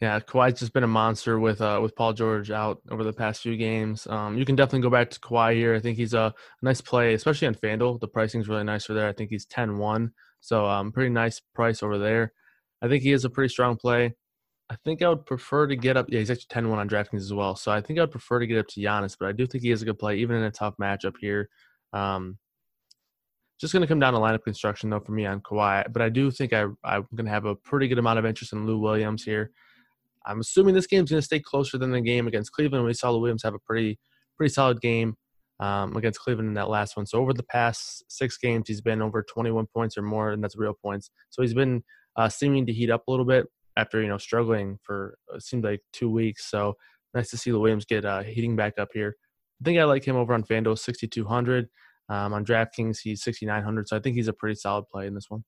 Yeah, 0.00 0.18
Kawhi's 0.18 0.58
just 0.58 0.72
been 0.72 0.82
a 0.82 0.88
monster 0.88 1.38
with 1.38 1.60
uh, 1.60 1.78
with 1.80 1.94
Paul 1.94 2.12
George 2.12 2.50
out 2.50 2.82
over 2.90 3.04
the 3.04 3.12
past 3.12 3.42
few 3.42 3.56
games. 3.56 4.08
Um, 4.08 4.36
you 4.36 4.44
can 4.44 4.56
definitely 4.56 4.80
go 4.80 4.90
back 4.90 5.08
to 5.10 5.20
Kawhi 5.20 5.54
here. 5.54 5.74
I 5.74 5.80
think 5.80 5.96
he's 5.96 6.14
a 6.14 6.34
nice 6.62 6.80
play, 6.80 7.14
especially 7.14 7.46
on 7.46 7.54
FanDuel. 7.54 8.00
The 8.00 8.08
pricing's 8.08 8.48
really 8.48 8.64
nice 8.64 8.84
for 8.84 8.94
there. 8.94 9.08
I 9.08 9.12
think 9.12 9.30
he's 9.30 9.46
10-1. 9.46 10.10
So 10.40 10.66
um, 10.66 10.90
pretty 10.90 11.10
nice 11.10 11.40
price 11.54 11.82
over 11.82 11.96
there. 11.96 12.32
I 12.82 12.88
think 12.88 13.04
he 13.04 13.12
is 13.12 13.24
a 13.24 13.30
pretty 13.30 13.50
strong 13.50 13.76
play. 13.76 14.14
I 14.70 14.76
think 14.76 15.02
I 15.02 15.08
would 15.08 15.26
prefer 15.26 15.66
to 15.66 15.76
get 15.76 15.96
up. 15.96 16.06
Yeah, 16.08 16.20
he's 16.20 16.30
actually 16.30 16.46
10 16.48 16.70
1 16.70 16.78
on 16.78 16.88
DraftKings 16.88 17.20
as 17.20 17.34
well. 17.34 17.54
So 17.54 17.70
I 17.70 17.80
think 17.80 17.98
I 17.98 18.02
would 18.02 18.10
prefer 18.10 18.38
to 18.38 18.46
get 18.46 18.58
up 18.58 18.68
to 18.68 18.80
Giannis, 18.80 19.16
but 19.18 19.28
I 19.28 19.32
do 19.32 19.46
think 19.46 19.62
he 19.62 19.70
is 19.70 19.82
a 19.82 19.84
good 19.84 19.98
play, 19.98 20.16
even 20.16 20.36
in 20.36 20.42
a 20.44 20.50
tough 20.50 20.74
matchup 20.80 21.14
here. 21.20 21.50
Um, 21.92 22.38
just 23.60 23.72
going 23.72 23.82
to 23.82 23.86
come 23.86 24.00
down 24.00 24.14
to 24.14 24.18
lineup 24.18 24.42
construction, 24.42 24.90
though, 24.90 25.00
for 25.00 25.12
me 25.12 25.26
on 25.26 25.40
Kawhi. 25.40 25.92
But 25.92 26.02
I 26.02 26.08
do 26.08 26.30
think 26.30 26.52
I, 26.52 26.66
I'm 26.82 27.06
going 27.14 27.26
to 27.26 27.30
have 27.30 27.44
a 27.44 27.54
pretty 27.54 27.88
good 27.88 27.98
amount 27.98 28.18
of 28.18 28.26
interest 28.26 28.52
in 28.52 28.66
Lou 28.66 28.78
Williams 28.78 29.22
here. 29.22 29.52
I'm 30.26 30.40
assuming 30.40 30.74
this 30.74 30.86
game's 30.86 31.10
going 31.10 31.20
to 31.20 31.24
stay 31.24 31.40
closer 31.40 31.76
than 31.76 31.92
the 31.92 32.00
game 32.00 32.26
against 32.26 32.52
Cleveland. 32.52 32.84
We 32.84 32.94
saw 32.94 33.10
Lou 33.10 33.20
Williams 33.20 33.42
have 33.42 33.54
a 33.54 33.58
pretty 33.58 33.98
pretty 34.36 34.52
solid 34.52 34.80
game 34.80 35.14
um, 35.60 35.94
against 35.96 36.20
Cleveland 36.20 36.48
in 36.48 36.54
that 36.54 36.70
last 36.70 36.96
one. 36.96 37.06
So 37.06 37.18
over 37.20 37.32
the 37.32 37.44
past 37.44 38.04
six 38.08 38.38
games, 38.38 38.66
he's 38.66 38.80
been 38.80 39.02
over 39.02 39.22
21 39.22 39.66
points 39.66 39.96
or 39.96 40.02
more, 40.02 40.30
and 40.30 40.42
that's 40.42 40.56
real 40.56 40.74
points. 40.74 41.10
So 41.30 41.42
he's 41.42 41.54
been 41.54 41.84
uh, 42.16 42.28
seeming 42.30 42.66
to 42.66 42.72
heat 42.72 42.90
up 42.90 43.06
a 43.06 43.10
little 43.10 43.26
bit 43.26 43.46
after 43.76 44.00
you 44.00 44.08
know 44.08 44.18
struggling 44.18 44.78
for 44.82 45.18
it 45.34 45.42
seemed 45.42 45.64
like 45.64 45.80
two 45.92 46.10
weeks. 46.10 46.50
So 46.50 46.74
nice 47.14 47.30
to 47.30 47.36
see 47.36 47.50
the 47.50 47.58
Williams 47.58 47.84
get 47.84 48.04
uh, 48.04 48.22
heating 48.22 48.56
back 48.56 48.78
up 48.78 48.88
here. 48.92 49.16
I 49.60 49.64
think 49.64 49.78
I 49.78 49.84
like 49.84 50.04
him 50.04 50.16
over 50.16 50.34
on 50.34 50.44
FanDuel 50.44 50.78
6200. 50.78 51.68
Um, 52.10 52.34
on 52.34 52.44
DraftKings 52.44 52.98
he's 53.02 53.22
6900. 53.22 53.88
So 53.88 53.96
I 53.96 54.00
think 54.00 54.16
he's 54.16 54.28
a 54.28 54.32
pretty 54.32 54.56
solid 54.56 54.84
play 54.92 55.06
in 55.06 55.14
this 55.14 55.30
one. 55.30 55.42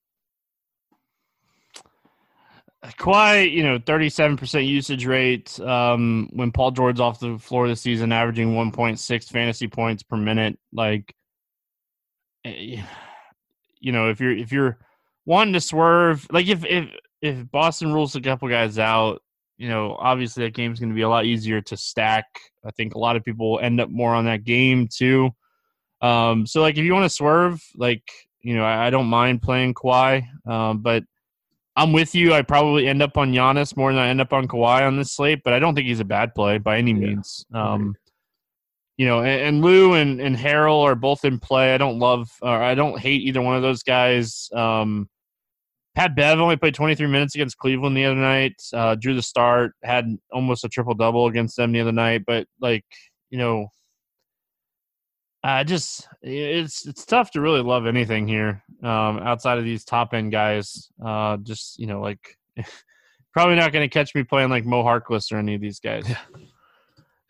Kawhi, 2.84 3.50
you 3.50 3.62
know, 3.62 3.78
37% 3.78 4.66
usage 4.66 5.06
rate. 5.06 5.58
Um, 5.60 6.28
when 6.32 6.52
Paul 6.52 6.70
George's 6.70 7.00
off 7.00 7.20
the 7.20 7.38
floor 7.38 7.68
this 7.68 7.80
season, 7.80 8.12
averaging 8.12 8.54
1.6 8.54 9.28
fantasy 9.28 9.66
points 9.66 10.02
per 10.02 10.16
minute. 10.16 10.58
Like, 10.72 11.14
eh, 12.44 12.82
you 13.80 13.92
know, 13.92 14.08
if 14.10 14.20
you're 14.20 14.36
if 14.36 14.52
you're 14.52 14.78
wanting 15.24 15.54
to 15.54 15.60
swerve, 15.60 16.26
like 16.30 16.46
if 16.46 16.64
if 16.64 16.88
if 17.22 17.50
Boston 17.50 17.92
rules 17.92 18.14
a 18.16 18.20
couple 18.20 18.48
guys 18.48 18.78
out, 18.78 19.22
you 19.58 19.68
know, 19.68 19.96
obviously 19.98 20.44
that 20.44 20.54
game's 20.54 20.78
going 20.78 20.90
to 20.90 20.94
be 20.94 21.02
a 21.02 21.08
lot 21.08 21.24
easier 21.24 21.60
to 21.62 21.76
stack. 21.76 22.26
I 22.64 22.70
think 22.72 22.94
a 22.94 22.98
lot 22.98 23.16
of 23.16 23.24
people 23.24 23.58
end 23.60 23.80
up 23.80 23.90
more 23.90 24.14
on 24.14 24.26
that 24.26 24.44
game 24.44 24.88
too. 24.88 25.30
Um, 26.02 26.46
so 26.46 26.60
like 26.60 26.76
if 26.76 26.84
you 26.84 26.92
want 26.92 27.04
to 27.04 27.14
swerve, 27.14 27.62
like 27.74 28.02
you 28.42 28.54
know, 28.54 28.64
I, 28.64 28.86
I 28.86 28.90
don't 28.90 29.06
mind 29.06 29.42
playing 29.42 29.74
Kawhi, 29.74 30.24
um, 30.46 30.78
but 30.78 31.04
I'm 31.74 31.92
with 31.92 32.14
you. 32.14 32.32
I 32.32 32.42
probably 32.42 32.86
end 32.86 33.02
up 33.02 33.16
on 33.18 33.32
Giannis 33.32 33.76
more 33.76 33.92
than 33.92 34.00
I 34.00 34.08
end 34.08 34.20
up 34.20 34.32
on 34.32 34.46
Kawhi 34.46 34.86
on 34.86 34.96
this 34.96 35.12
slate, 35.12 35.40
but 35.44 35.52
I 35.52 35.58
don't 35.58 35.74
think 35.74 35.86
he's 35.86 36.00
a 36.00 36.04
bad 36.04 36.34
play 36.34 36.58
by 36.58 36.78
any 36.78 36.94
means. 36.94 37.44
Um, 37.52 37.94
you 38.96 39.06
know, 39.06 39.18
and, 39.18 39.42
and, 39.42 39.62
Lou 39.62 39.92
and, 39.92 40.20
and 40.20 40.34
Harrell 40.34 40.82
are 40.82 40.94
both 40.94 41.24
in 41.24 41.38
play. 41.38 41.74
I 41.74 41.78
don't 41.78 41.98
love, 41.98 42.30
or 42.40 42.62
I 42.62 42.74
don't 42.74 42.98
hate 42.98 43.20
either 43.22 43.42
one 43.42 43.56
of 43.56 43.62
those 43.62 43.82
guys. 43.82 44.48
Um, 44.54 45.08
Pat 45.96 46.14
Bev 46.14 46.38
only 46.38 46.56
played 46.56 46.74
23 46.74 47.06
minutes 47.06 47.34
against 47.34 47.56
Cleveland 47.56 47.96
the 47.96 48.04
other 48.04 48.14
night. 48.14 48.62
Uh, 48.70 48.94
drew 48.94 49.14
the 49.14 49.22
start, 49.22 49.72
had 49.82 50.06
almost 50.30 50.62
a 50.62 50.68
triple 50.68 50.92
double 50.92 51.26
against 51.26 51.56
them 51.56 51.72
the 51.72 51.80
other 51.80 51.90
night. 51.90 52.24
But 52.26 52.46
like 52.60 52.84
you 53.30 53.38
know, 53.38 53.68
I 55.42 55.64
just 55.64 56.06
it's 56.20 56.86
it's 56.86 57.06
tough 57.06 57.30
to 57.30 57.40
really 57.40 57.62
love 57.62 57.86
anything 57.86 58.28
here 58.28 58.62
um, 58.82 59.18
outside 59.20 59.56
of 59.56 59.64
these 59.64 59.86
top 59.86 60.12
end 60.12 60.32
guys. 60.32 60.90
Uh, 61.02 61.38
just 61.38 61.78
you 61.78 61.86
know, 61.86 62.02
like 62.02 62.36
probably 63.32 63.56
not 63.56 63.72
going 63.72 63.88
to 63.88 63.92
catch 63.92 64.14
me 64.14 64.22
playing 64.22 64.50
like 64.50 64.66
Mo 64.66 64.84
Harkless 64.84 65.32
or 65.32 65.38
any 65.38 65.54
of 65.54 65.62
these 65.62 65.80
guys. 65.80 66.06
Yeah, 66.06 66.18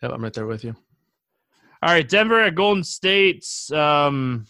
yep, 0.01 0.11
I'm 0.11 0.21
right 0.21 0.33
there 0.33 0.45
with 0.45 0.65
you. 0.65 0.75
All 1.81 1.93
right, 1.93 2.07
Denver 2.07 2.41
at 2.41 2.55
Golden 2.55 2.83
State. 2.83 3.45
Um, 3.71 4.45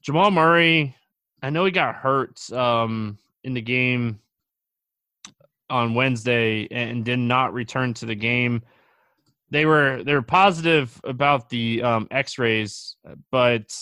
Jamal 0.00 0.30
Murray. 0.30 0.96
I 1.42 1.50
know 1.50 1.66
he 1.66 1.70
got 1.70 1.96
hurt. 1.96 2.50
Um, 2.50 3.18
in 3.46 3.54
the 3.54 3.62
game 3.62 4.18
on 5.70 5.94
Wednesday 5.94 6.68
and 6.70 7.04
did 7.04 7.18
not 7.18 7.54
return 7.54 7.94
to 7.94 8.06
the 8.06 8.14
game. 8.14 8.62
They 9.50 9.64
were 9.64 10.02
they 10.02 10.12
were 10.12 10.22
positive 10.22 11.00
about 11.04 11.48
the 11.48 11.82
um, 11.82 12.08
X-rays, 12.10 12.96
but 13.30 13.74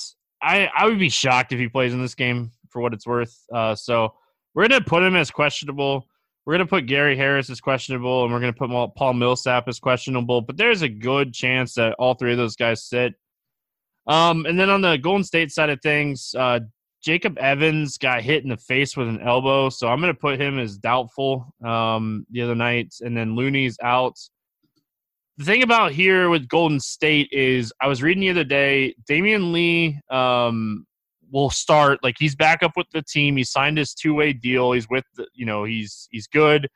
I 0.42 0.70
I 0.76 0.84
would 0.84 0.98
be 0.98 1.08
shocked 1.08 1.52
if 1.52 1.58
he 1.58 1.68
plays 1.68 1.94
in 1.94 2.02
this 2.02 2.14
game 2.14 2.52
for 2.68 2.82
what 2.82 2.92
it's 2.92 3.06
worth. 3.06 3.34
Uh, 3.52 3.74
so 3.74 4.14
we're 4.54 4.68
gonna 4.68 4.84
put 4.84 5.02
him 5.02 5.16
as 5.16 5.30
questionable. 5.30 6.06
We're 6.44 6.52
gonna 6.54 6.66
put 6.66 6.84
Gary 6.86 7.16
Harris 7.16 7.48
as 7.48 7.62
questionable, 7.62 8.24
and 8.24 8.32
we're 8.32 8.40
gonna 8.40 8.52
put 8.52 8.70
Paul 8.94 9.14
Millsap 9.14 9.66
as 9.66 9.80
questionable. 9.80 10.42
But 10.42 10.58
there's 10.58 10.82
a 10.82 10.88
good 10.88 11.32
chance 11.32 11.74
that 11.74 11.94
all 11.98 12.12
three 12.14 12.32
of 12.32 12.38
those 12.38 12.56
guys 12.56 12.84
sit. 12.84 13.14
Um, 14.06 14.44
and 14.44 14.60
then 14.60 14.68
on 14.68 14.82
the 14.82 14.98
Golden 14.98 15.24
State 15.24 15.50
side 15.50 15.70
of 15.70 15.80
things, 15.80 16.34
uh, 16.38 16.60
Jacob 17.04 17.36
Evans 17.36 17.98
got 17.98 18.22
hit 18.22 18.44
in 18.44 18.48
the 18.48 18.56
face 18.56 18.96
with 18.96 19.08
an 19.08 19.20
elbow, 19.20 19.68
so 19.68 19.88
I'm 19.88 20.00
going 20.00 20.12
to 20.12 20.18
put 20.18 20.40
him 20.40 20.58
as 20.58 20.78
doubtful 20.78 21.54
um, 21.62 22.26
the 22.30 22.40
other 22.40 22.54
night. 22.54 22.94
And 23.02 23.14
then 23.14 23.36
Looney's 23.36 23.76
out. 23.82 24.18
The 25.36 25.44
thing 25.44 25.62
about 25.62 25.92
here 25.92 26.30
with 26.30 26.48
Golden 26.48 26.80
State 26.80 27.28
is 27.30 27.74
I 27.78 27.88
was 27.88 28.02
reading 28.02 28.22
the 28.22 28.30
other 28.30 28.44
day, 28.44 28.94
Damion 29.06 29.52
Lee 29.52 30.00
um, 30.08 30.86
will 31.30 31.50
start. 31.50 31.98
Like 32.02 32.16
he's 32.18 32.34
back 32.34 32.62
up 32.62 32.72
with 32.74 32.86
the 32.94 33.02
team. 33.02 33.36
He 33.36 33.44
signed 33.44 33.76
his 33.76 33.92
two 33.92 34.14
way 34.14 34.32
deal. 34.32 34.72
He's 34.72 34.88
with 34.88 35.04
the, 35.16 35.26
you 35.34 35.44
know 35.44 35.64
he's 35.64 36.08
he's 36.10 36.26
good. 36.26 36.68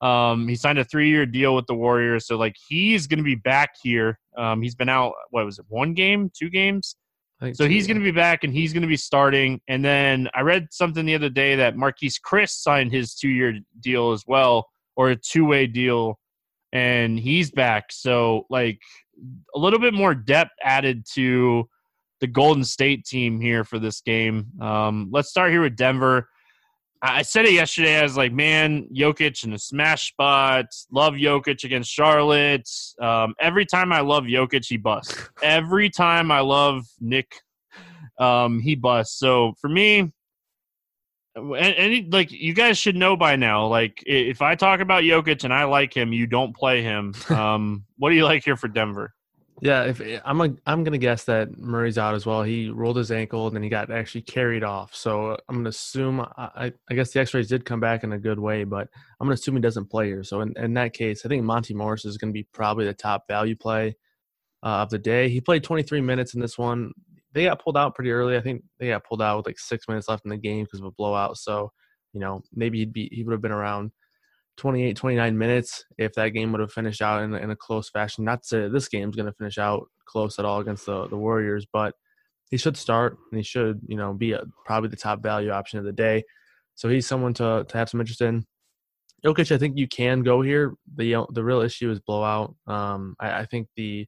Um, 0.00 0.48
he 0.48 0.56
signed 0.56 0.78
a 0.78 0.84
three-year 0.84 1.26
deal 1.26 1.54
with 1.54 1.66
the 1.66 1.74
Warriors, 1.74 2.26
so 2.26 2.36
like 2.36 2.56
he's 2.68 3.06
going 3.06 3.18
to 3.18 3.24
be 3.24 3.36
back 3.36 3.70
here. 3.82 4.18
Um, 4.36 4.62
he's 4.62 4.74
been 4.74 4.88
out. 4.88 5.12
What 5.30 5.44
was 5.44 5.60
it? 5.60 5.64
One 5.68 5.94
game, 5.94 6.30
two 6.36 6.50
games. 6.50 6.96
So 7.54 7.68
he's 7.68 7.86
going 7.86 7.98
to 7.98 8.02
be 8.02 8.12
back 8.12 8.44
and 8.44 8.52
he's 8.52 8.72
going 8.72 8.82
to 8.82 8.88
be 8.88 8.96
starting. 8.96 9.60
And 9.68 9.84
then 9.84 10.28
I 10.34 10.40
read 10.40 10.68
something 10.70 11.04
the 11.04 11.14
other 11.14 11.28
day 11.28 11.56
that 11.56 11.76
Marquese 11.76 12.20
Chriss 12.26 12.50
signed 12.50 12.92
his 12.92 13.14
two-year 13.14 13.60
deal 13.80 14.12
as 14.12 14.24
well, 14.26 14.66
or 14.96 15.10
a 15.10 15.16
two-way 15.16 15.66
deal, 15.66 16.18
and 16.72 17.18
he's 17.18 17.50
back. 17.50 17.92
So 17.92 18.46
like 18.48 18.80
a 19.54 19.58
little 19.58 19.78
bit 19.78 19.92
more 19.92 20.14
depth 20.14 20.52
added 20.62 21.04
to 21.14 21.68
the 22.20 22.26
Golden 22.26 22.64
State 22.64 23.04
team 23.04 23.40
here 23.40 23.64
for 23.64 23.78
this 23.78 24.00
game. 24.00 24.46
Um, 24.60 25.08
let's 25.12 25.28
start 25.28 25.50
here 25.50 25.60
with 25.60 25.76
Denver. 25.76 26.30
I 27.02 27.22
said 27.22 27.44
it 27.44 27.52
yesterday. 27.52 27.98
I 27.98 28.02
was 28.02 28.16
like, 28.16 28.32
man, 28.32 28.88
Jokic 28.94 29.44
in 29.44 29.50
the 29.50 29.58
smash 29.58 30.08
spots. 30.08 30.86
Love 30.90 31.14
Jokic 31.14 31.64
against 31.64 31.90
Charlotte. 31.90 32.68
Um, 33.00 33.34
every 33.40 33.66
time 33.66 33.92
I 33.92 34.00
love 34.00 34.24
Jokic, 34.24 34.66
he 34.66 34.76
busts. 34.76 35.28
every 35.42 35.90
time 35.90 36.30
I 36.30 36.40
love 36.40 36.86
Nick, 37.00 37.40
um, 38.18 38.60
he 38.60 38.74
busts. 38.74 39.18
So 39.18 39.54
for 39.60 39.68
me, 39.68 40.12
and, 41.36 41.56
and 41.56 42.12
like 42.12 42.32
you 42.32 42.54
guys 42.54 42.78
should 42.78 42.96
know 42.96 43.16
by 43.16 43.36
now, 43.36 43.66
like 43.66 44.02
if 44.06 44.40
I 44.40 44.54
talk 44.54 44.80
about 44.80 45.02
Jokic 45.02 45.44
and 45.44 45.52
I 45.52 45.64
like 45.64 45.94
him, 45.94 46.12
you 46.12 46.26
don't 46.26 46.56
play 46.56 46.82
him. 46.82 47.14
Um, 47.36 47.84
what 47.98 48.10
do 48.10 48.16
you 48.16 48.24
like 48.24 48.44
here 48.44 48.56
for 48.56 48.68
Denver? 48.68 49.12
Yeah, 49.62 49.84
if 49.84 50.00
eh, 50.00 50.20
I'm 50.24 50.40
a, 50.40 50.54
I'm 50.66 50.84
gonna 50.84 50.98
guess 50.98 51.24
that 51.24 51.56
Murray's 51.58 51.96
out 51.96 52.14
as 52.14 52.26
well. 52.26 52.42
He 52.42 52.68
rolled 52.68 52.96
his 52.96 53.10
ankle 53.10 53.46
and 53.46 53.56
then 53.56 53.62
he 53.62 53.68
got 53.70 53.90
actually 53.90 54.22
carried 54.22 54.62
off. 54.62 54.94
So 54.94 55.36
I'm 55.48 55.56
gonna 55.56 55.70
assume 55.70 56.20
I, 56.20 56.72
I 56.90 56.94
guess 56.94 57.12
the 57.12 57.20
X-rays 57.20 57.48
did 57.48 57.64
come 57.64 57.80
back 57.80 58.04
in 58.04 58.12
a 58.12 58.18
good 58.18 58.38
way, 58.38 58.64
but 58.64 58.88
I'm 59.18 59.26
gonna 59.26 59.34
assume 59.34 59.54
he 59.56 59.62
doesn't 59.62 59.90
play 59.90 60.06
here. 60.08 60.22
So 60.24 60.42
in, 60.42 60.52
in 60.58 60.74
that 60.74 60.92
case, 60.92 61.24
I 61.24 61.28
think 61.28 61.42
Monte 61.44 61.72
Morris 61.74 62.04
is 62.04 62.18
gonna 62.18 62.32
be 62.32 62.46
probably 62.52 62.84
the 62.84 62.94
top 62.94 63.26
value 63.28 63.56
play 63.56 63.96
uh, 64.62 64.82
of 64.82 64.90
the 64.90 64.98
day. 64.98 65.28
He 65.30 65.40
played 65.40 65.64
23 65.64 66.02
minutes 66.02 66.34
in 66.34 66.40
this 66.40 66.58
one. 66.58 66.92
They 67.32 67.44
got 67.44 67.62
pulled 67.62 67.76
out 67.78 67.94
pretty 67.94 68.10
early. 68.10 68.36
I 68.36 68.40
think 68.40 68.62
they 68.78 68.88
got 68.88 69.04
pulled 69.04 69.22
out 69.22 69.38
with 69.38 69.46
like 69.46 69.58
six 69.58 69.88
minutes 69.88 70.08
left 70.08 70.24
in 70.26 70.30
the 70.30 70.36
game 70.36 70.64
because 70.64 70.80
of 70.80 70.86
a 70.86 70.90
blowout. 70.90 71.38
So 71.38 71.72
you 72.12 72.20
know 72.20 72.42
maybe 72.54 72.78
he'd 72.78 72.92
be 72.92 73.08
he 73.10 73.24
would 73.24 73.32
have 73.32 73.42
been 73.42 73.52
around 73.52 73.90
28, 74.56 74.96
29 74.96 75.38
minutes 75.38 75.84
if 75.98 76.14
that 76.14 76.30
game 76.30 76.52
would 76.52 76.60
have 76.60 76.72
finished 76.72 77.02
out 77.02 77.22
in, 77.22 77.34
in 77.34 77.50
a 77.50 77.56
close 77.56 77.90
fashion. 77.90 78.24
Not 78.24 78.42
to 78.42 78.48
say 78.48 78.68
this 78.68 78.88
game's 78.88 79.16
going 79.16 79.26
to 79.26 79.32
finish 79.32 79.58
out 79.58 79.88
close 80.06 80.38
at 80.38 80.44
all 80.44 80.60
against 80.60 80.86
the, 80.86 81.06
the 81.08 81.16
Warriors, 81.16 81.66
but 81.72 81.94
he 82.50 82.56
should 82.56 82.76
start 82.76 83.16
and 83.30 83.38
he 83.38 83.42
should, 83.42 83.80
you 83.86 83.96
know, 83.96 84.12
be 84.12 84.32
a, 84.32 84.42
probably 84.64 84.88
the 84.88 84.96
top 84.96 85.22
value 85.22 85.50
option 85.50 85.78
of 85.78 85.84
the 85.84 85.92
day. 85.92 86.24
So 86.74 86.88
he's 86.88 87.06
someone 87.06 87.34
to, 87.34 87.64
to 87.68 87.78
have 87.78 87.88
some 87.88 88.00
interest 88.00 88.20
in. 88.20 88.46
Jokic, 89.24 89.50
I 89.50 89.58
think 89.58 89.76
you 89.76 89.88
can 89.88 90.22
go 90.22 90.42
here. 90.42 90.74
The 90.96 91.26
the 91.32 91.42
real 91.42 91.62
issue 91.62 91.90
is 91.90 92.00
blowout. 92.00 92.54
Um, 92.66 93.16
I, 93.18 93.40
I 93.40 93.46
think 93.46 93.68
the 93.74 94.06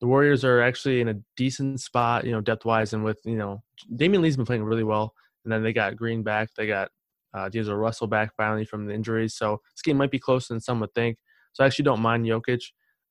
the 0.00 0.06
Warriors 0.06 0.44
are 0.44 0.60
actually 0.60 1.00
in 1.00 1.08
a 1.08 1.14
decent 1.36 1.80
spot, 1.80 2.24
you 2.24 2.32
know, 2.32 2.40
depth 2.40 2.64
wise, 2.64 2.92
and 2.92 3.04
with 3.04 3.20
you 3.24 3.36
know 3.36 3.62
Damion 3.94 4.20
Lee's 4.20 4.36
been 4.36 4.44
playing 4.44 4.64
really 4.64 4.84
well, 4.84 5.14
and 5.44 5.52
then 5.52 5.62
they 5.62 5.72
got 5.72 5.96
Green 5.96 6.22
back, 6.22 6.50
they 6.56 6.66
got 6.66 6.90
uh, 7.34 7.48
D'Angelo 7.48 7.76
Russell 7.76 8.06
back 8.06 8.34
finally 8.36 8.64
from 8.64 8.86
the 8.86 8.94
injuries, 8.94 9.34
so 9.34 9.60
this 9.74 9.82
game 9.82 9.96
might 9.96 10.10
be 10.10 10.18
closer 10.18 10.52
than 10.52 10.60
some 10.60 10.80
would 10.80 10.94
think. 10.94 11.18
So 11.52 11.64
I 11.64 11.66
actually 11.66 11.84
don't 11.84 12.00
mind 12.00 12.26
Jokic. 12.26 12.62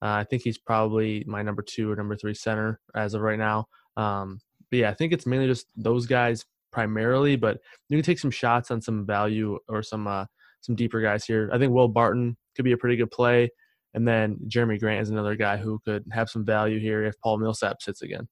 Uh, 0.01 0.07
I 0.07 0.23
think 0.23 0.43
he's 0.43 0.57
probably 0.57 1.23
my 1.27 1.41
number 1.41 1.61
two 1.61 1.91
or 1.91 1.95
number 1.95 2.15
three 2.15 2.33
center 2.33 2.79
as 2.95 3.13
of 3.13 3.21
right 3.21 3.39
now. 3.39 3.65
Um, 3.97 4.39
but 4.71 4.79
yeah, 4.79 4.89
I 4.89 4.93
think 4.93 5.11
it's 5.11 5.25
mainly 5.25 5.47
just 5.47 5.67
those 5.75 6.05
guys 6.05 6.45
primarily, 6.71 7.35
but 7.35 7.59
you 7.89 7.97
can 7.97 8.05
take 8.05 8.19
some 8.19 8.31
shots 8.31 8.71
on 8.71 8.81
some 8.81 9.05
value 9.05 9.57
or 9.67 9.83
some 9.83 10.07
uh, 10.07 10.25
some 10.61 10.75
deeper 10.75 11.01
guys 11.01 11.25
here. 11.25 11.49
I 11.53 11.57
think 11.57 11.73
Will 11.73 11.87
Barton 11.87 12.37
could 12.55 12.65
be 12.65 12.71
a 12.71 12.77
pretty 12.77 12.95
good 12.95 13.11
play, 13.11 13.49
and 13.93 14.07
then 14.07 14.37
Jerami 14.47 14.79
Grant 14.79 15.01
is 15.01 15.09
another 15.09 15.35
guy 15.35 15.57
who 15.57 15.79
could 15.83 16.05
have 16.11 16.29
some 16.29 16.45
value 16.45 16.79
here 16.79 17.03
if 17.03 17.19
Paul 17.21 17.39
Millsap 17.39 17.81
sits 17.81 18.01
again. 18.01 18.27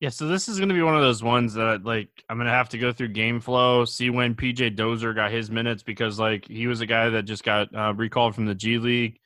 Yeah, 0.00 0.10
so 0.10 0.28
this 0.28 0.46
is 0.48 0.58
going 0.58 0.68
to 0.68 0.74
be 0.74 0.82
one 0.82 0.94
of 0.94 1.00
those 1.00 1.22
ones 1.22 1.54
that 1.54 1.84
like 1.84 2.10
I'm 2.28 2.36
going 2.36 2.46
to 2.46 2.52
have 2.52 2.68
to 2.70 2.78
go 2.78 2.92
through 2.92 3.08
game 3.08 3.40
flow, 3.40 3.86
see 3.86 4.10
when 4.10 4.34
PJ 4.34 4.76
Dozier 4.76 5.14
got 5.14 5.30
his 5.30 5.50
minutes 5.50 5.82
because 5.82 6.18
like 6.18 6.46
he 6.46 6.66
was 6.66 6.82
a 6.82 6.86
guy 6.86 7.08
that 7.08 7.22
just 7.22 7.44
got 7.44 7.74
uh, 7.74 7.94
recalled 7.94 8.34
from 8.34 8.44
the 8.44 8.54
G 8.54 8.78
League, 8.78 9.18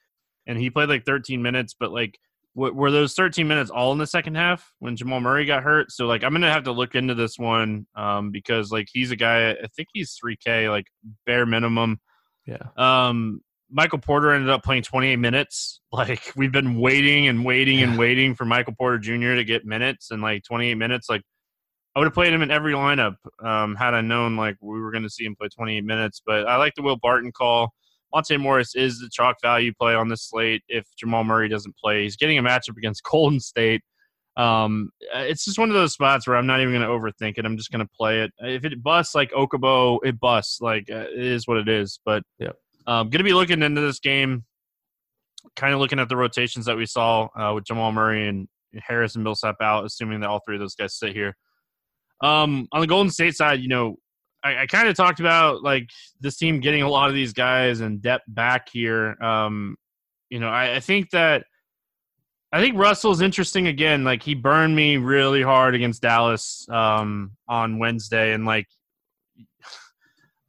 and 0.47 0.57
he 0.57 0.71
played 0.71 0.89
like 0.89 1.05
13 1.05 1.43
minutes, 1.43 1.75
but 1.79 1.91
like 1.91 2.21
w- 2.55 2.73
were 2.73 2.93
those 2.93 3.15
13 3.15 3.49
minutes 3.49 3.71
all 3.71 3.91
in 3.91 3.99
the 3.99 4.07
second 4.07 4.37
half 4.37 4.73
when 4.79 4.95
Jamal 4.95 5.21
Murray 5.21 5.45
got 5.45 5.65
hurt? 5.65 5.91
So 5.91 6.07
like 6.07 6.23
I'm 6.23 6.31
going 6.31 6.43
to 6.43 6.53
have 6.53 6.65
to 6.65 6.73
look 6.73 6.95
into 6.95 7.15
this 7.17 7.37
one 7.37 7.87
um, 7.97 8.31
because 8.31 8.71
like 8.71 8.89
he's 8.93 9.11
a 9.11 9.17
guy 9.17 9.51
I 9.51 9.67
think 9.75 9.89
he's 9.93 10.17
3K 10.25 10.71
like 10.71 10.87
bare 11.27 11.47
minimum. 11.47 11.99
Yeah. 12.47 12.69
Um, 12.77 13.43
Michael 13.71 13.99
Porter 13.99 14.33
ended 14.33 14.51
up 14.51 14.65
playing 14.65 14.83
28 14.83 15.17
minutes. 15.17 15.79
Like 15.93 16.33
we've 16.37 16.53
been 16.53 16.79
waiting 16.79 17.27
and 17.27 17.45
waiting 17.45 17.83
and 17.83 17.99
waiting 17.99 18.37
for 18.37 18.45
Michael 18.45 18.75
Porter 18.79 18.97
Jr. 18.97 19.35
to 19.35 19.43
get 19.43 19.65
minutes 19.65 20.13
and 20.13 20.23
like 20.23 20.45
28 20.45 20.77
minutes. 20.77 21.09
Like 21.11 21.23
I 21.97 21.99
would 21.99 22.07
have 22.07 22.15
played 22.15 22.33
him 22.33 22.43
in 22.43 22.51
every 22.53 22.75
lineup 22.75 23.17
um, 23.45 23.75
had 23.75 23.93
I 23.93 24.01
known 24.01 24.37
like 24.37 24.57
we 24.61 24.81
were 24.81 24.93
going 24.93 25.03
to 25.03 25.11
see 25.11 25.25
him 25.25 25.35
play 25.35 25.49
28 25.49 25.85
minutes. 25.85 26.23
But 26.25 26.47
I 26.47 26.59
like 26.59 26.77
the 26.77 26.83
Will 26.83 26.97
Barton 26.97 27.33
call. 27.33 27.75
Monte 28.15 28.37
Morris 28.37 28.77
is 28.77 29.01
the 29.01 29.09
chalk 29.11 29.39
value 29.43 29.73
play 29.75 29.95
on 29.95 30.09
this 30.09 30.23
slate 30.29 30.63
if 30.69 30.87
Jamal 30.97 31.25
Murray 31.25 31.49
doesn't 31.49 31.77
play. 31.77 32.05
He's 32.05 32.17
getting 32.17 32.39
a 32.39 32.43
matchup 32.43 32.77
against 32.77 33.03
Golden 33.11 33.41
State. 33.41 33.83
Um, 34.37 34.91
it's 35.13 35.45
just 35.45 35.59
one 35.59 35.71
of 35.71 35.75
those 35.75 35.93
spots 35.93 36.29
where 36.29 36.37
I'm 36.37 36.47
not 36.47 36.61
even 36.61 36.73
going 36.73 36.87
to 36.87 36.89
overthink 36.89 37.37
it. 37.37 37.45
I'm 37.45 37.57
just 37.57 37.73
going 37.73 37.85
to 37.85 37.91
play 37.97 38.23
it. 38.23 38.31
If 38.39 38.65
it 38.65 38.81
busts 38.81 39.17
like 39.17 39.33
Okobo, 39.33 39.99
it 40.05 40.21
busts. 40.21 40.61
Like 40.61 40.89
uh, 40.89 41.07
it 41.13 41.25
is 41.25 41.49
what 41.49 41.57
it 41.57 41.69
is. 41.69 41.99
But 42.05 42.23
yeah. 42.39 42.53
Um, 42.87 43.11
going 43.11 43.19
to 43.19 43.25
be 43.25 43.33
looking 43.33 43.63
into 43.63 43.81
this 43.81 44.01
game, 44.01 44.45
kind 45.57 45.75
of 45.75 45.81
looking 45.81 45.99
at 45.99 46.09
the 46.09 46.17
rotations 46.17 46.67
that 46.67 46.77
we 46.77 46.87
saw 46.87 47.29
uh, 47.39 47.53
with 47.55 47.65
Jamal 47.65 47.93
Murray 47.93 48.29
and 48.29 48.49
Harris 48.75 49.15
and 49.15 49.25
Millsap 49.25 49.57
out, 49.61 49.85
assuming 49.85 50.21
that 50.21 50.29
all 50.29 50.41
three 50.45 50.57
of 50.57 50.61
those 50.61 50.75
guys 50.75 50.99
sit 50.99 51.13
here. 51.15 51.37
Um, 52.23 52.69
on 52.73 52.81
the 52.81 52.87
Golden 52.87 53.11
State 53.11 53.35
side, 53.35 53.61
you 53.61 53.69
know, 53.69 53.97
I, 54.45 54.63
I 54.63 54.67
kind 54.67 54.89
of 54.89 54.97
talked 54.97 55.21
about 55.21 55.63
like 55.63 55.89
this 56.21 56.37
team 56.37 56.61
getting 56.61 56.83
a 56.83 56.89
lot 56.89 57.09
of 57.09 57.15
these 57.15 57.33
guys 57.33 57.81
and 57.81 58.03
depth 58.03 58.25
back 58.29 58.69
here. 58.71 59.17
Um, 59.23 59.77
you 60.29 60.39
know, 60.39 60.49
I, 60.49 60.77
I 60.77 60.81
think 60.81 61.11
that 61.11 61.45
I 62.53 62.61
think 62.61 62.77
Russell's 62.77 63.21
interesting 63.21 63.69
again. 63.69 64.05
Like 64.05 64.23
he 64.23 64.35
burned 64.35 64.75
me 64.75 64.97
really 64.97 65.43
hard 65.43 65.75
against 65.75 66.03
Dallas 66.03 66.67
um, 66.71 67.33
on 67.49 67.79
Wednesday, 67.79 68.33
and 68.33 68.45
like 68.45 68.67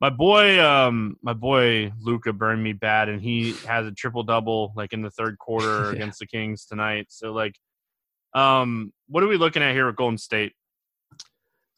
my 0.02 0.10
boy, 0.10 0.60
um, 0.60 1.16
my 1.22 1.34
boy 1.34 1.94
Luka 2.00 2.34
burned 2.34 2.64
me 2.64 2.74
bad, 2.74 3.08
and 3.08 3.22
he 3.22 3.54
has 3.68 3.86
a 3.86 3.92
triple 3.92 4.24
double 4.24 4.74
like 4.76 4.94
in 4.94 5.04
the 5.04 5.12
third 5.12 5.38
quarter 5.38 5.86
yeah. 5.86 5.92
against 5.92 6.20
the 6.20 6.26
Kings 6.26 6.66
tonight. 6.66 7.06
So 7.10 7.32
like, 7.32 7.56
um, 8.34 8.92
what 9.08 9.24
are 9.24 9.28
we 9.28 9.38
looking 9.38 9.62
at 9.62 9.74
here 9.74 9.86
with 9.86 9.96
Golden 9.96 10.18
State? 10.18 10.54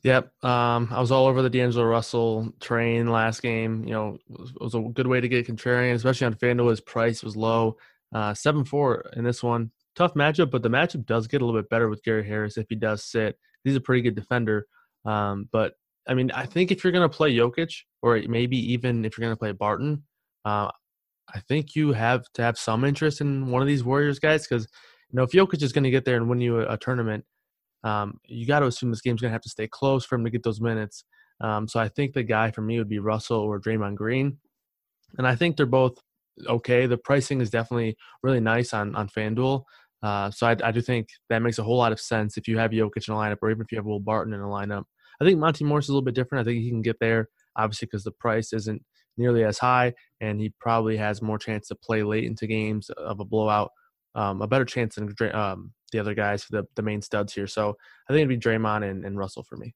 Yep, 0.03 0.31
um, 0.43 0.89
I 0.91 0.99
was 0.99 1.11
all 1.11 1.27
over 1.27 1.41
the 1.41 1.49
D'Angelo 1.49 1.85
Russell 1.85 2.53
train 2.59 3.09
last 3.09 3.41
game. 3.41 3.85
You 3.85 3.93
know, 3.93 4.17
it 4.29 4.39
was, 4.39 4.49
it 4.49 4.61
was 4.61 4.75
a 4.75 4.81
good 4.81 5.07
way 5.07 5.19
to 5.19 5.29
get 5.29 5.47
contrarian, 5.47 5.93
especially 5.93 6.27
on 6.27 6.35
FanDuel. 6.35 6.69
His 6.69 6.81
price 6.81 7.23
was 7.23 7.35
low, 7.35 7.77
uh, 8.13 8.33
seven 8.33 8.63
four 8.63 9.09
in 9.15 9.25
this 9.25 9.43
one. 9.43 9.71
Tough 9.95 10.13
matchup, 10.13 10.49
but 10.49 10.63
the 10.63 10.69
matchup 10.69 11.05
does 11.05 11.27
get 11.27 11.41
a 11.41 11.45
little 11.45 11.59
bit 11.59 11.69
better 11.69 11.89
with 11.89 12.03
Gary 12.03 12.25
Harris 12.25 12.57
if 12.57 12.67
he 12.69 12.75
does 12.75 13.03
sit. 13.03 13.37
He's 13.63 13.75
a 13.75 13.81
pretty 13.81 14.01
good 14.01 14.15
defender, 14.15 14.65
um, 15.05 15.47
but 15.51 15.73
I 16.07 16.13
mean, 16.13 16.31
I 16.31 16.45
think 16.45 16.71
if 16.71 16.83
you're 16.83 16.91
going 16.91 17.09
to 17.09 17.15
play 17.15 17.33
Jokic, 17.33 17.73
or 18.01 18.21
maybe 18.27 18.57
even 18.73 19.05
if 19.05 19.17
you're 19.17 19.25
going 19.25 19.35
to 19.35 19.39
play 19.39 19.51
Barton, 19.51 20.03
uh, 20.45 20.69
I 21.33 21.39
think 21.47 21.75
you 21.75 21.93
have 21.93 22.23
to 22.33 22.41
have 22.41 22.57
some 22.57 22.83
interest 22.83 23.21
in 23.21 23.47
one 23.47 23.61
of 23.61 23.67
these 23.67 23.83
Warriors 23.83 24.19
guys 24.19 24.45
because 24.45 24.67
you 25.09 25.17
know 25.17 25.23
if 25.23 25.31
Jokic 25.31 25.63
is 25.63 25.71
going 25.71 25.85
to 25.85 25.91
get 25.91 26.05
there 26.05 26.17
and 26.17 26.29
win 26.29 26.41
you 26.41 26.59
a, 26.59 26.73
a 26.73 26.77
tournament, 26.77 27.23
um, 27.83 28.19
you 28.25 28.45
got 28.45 28.59
to 28.59 28.67
assume 28.67 28.89
this 28.89 29.01
game's 29.01 29.21
going 29.21 29.29
to 29.29 29.33
have 29.33 29.41
to 29.41 29.49
stay 29.49 29.67
close 29.67 30.05
for 30.05 30.15
him 30.15 30.25
to 30.25 30.29
get 30.29 30.43
those 30.43 30.61
minutes. 30.61 31.05
Um, 31.41 31.67
so 31.67 31.79
I 31.79 31.87
think 31.89 32.13
the 32.13 32.23
guy 32.23 32.51
for 32.51 32.61
me 32.61 32.77
would 32.77 32.89
be 32.89 32.99
Russell 32.99 33.39
or 33.39 33.59
Draymond 33.59 33.95
Green, 33.95 34.37
and 35.17 35.27
I 35.27 35.35
think 35.35 35.55
they're 35.55 35.65
both 35.65 35.97
okay. 36.47 36.85
The 36.85 36.97
pricing 36.97 37.41
is 37.41 37.49
definitely 37.49 37.95
really 38.21 38.39
nice 38.41 38.73
on 38.73 38.95
on 38.95 39.07
FanDuel. 39.07 39.63
Uh, 40.03 40.29
so 40.29 40.47
I, 40.47 40.57
I, 40.61 40.71
do 40.71 40.81
think 40.81 41.07
that 41.29 41.41
makes 41.41 41.59
a 41.59 41.63
whole 41.63 41.77
lot 41.77 41.93
of 41.93 41.99
sense 41.99 42.35
if 42.35 42.45
you 42.45 42.57
have 42.57 42.71
Jokic 42.71 43.07
in 43.07 43.13
a 43.13 43.17
lineup, 43.17 43.37
or 43.41 43.49
even 43.49 43.61
if 43.61 43.71
you 43.71 43.77
have 43.77 43.85
Will 43.85 44.01
Barton 44.01 44.33
in 44.33 44.41
a 44.41 44.45
lineup. 44.45 44.83
I 45.21 45.25
think 45.25 45.39
Monte 45.39 45.63
Morris 45.63 45.85
is 45.85 45.89
a 45.89 45.93
little 45.93 46.05
bit 46.05 46.15
different. 46.15 46.45
I 46.45 46.49
think 46.49 46.63
he 46.63 46.69
can 46.69 46.81
get 46.81 46.99
there, 46.99 47.29
obviously, 47.55 47.87
because 47.87 48.03
the 48.03 48.11
price 48.11 48.53
isn't 48.53 48.83
nearly 49.17 49.43
as 49.43 49.57
high, 49.57 49.93
and 50.21 50.39
he 50.39 50.53
probably 50.59 50.97
has 50.97 51.21
more 51.21 51.37
chance 51.37 51.67
to 51.67 51.75
play 51.75 52.03
late 52.03 52.25
into 52.25 52.47
games 52.47 52.89
of 52.89 53.19
a 53.19 53.25
blowout. 53.25 53.71
Um, 54.15 54.41
a 54.41 54.47
better 54.47 54.65
chance 54.65 54.95
than 54.95 55.15
um, 55.33 55.71
the 55.91 55.99
other 55.99 56.13
guys, 56.13 56.43
for 56.43 56.51
the 56.51 56.67
the 56.75 56.83
main 56.83 57.01
studs 57.01 57.33
here. 57.33 57.47
So 57.47 57.75
I 58.07 58.13
think 58.13 58.25
it'd 58.25 58.41
be 58.41 58.49
Draymond 58.49 58.89
and, 58.89 59.05
and 59.05 59.17
Russell 59.17 59.43
for 59.43 59.57
me. 59.57 59.73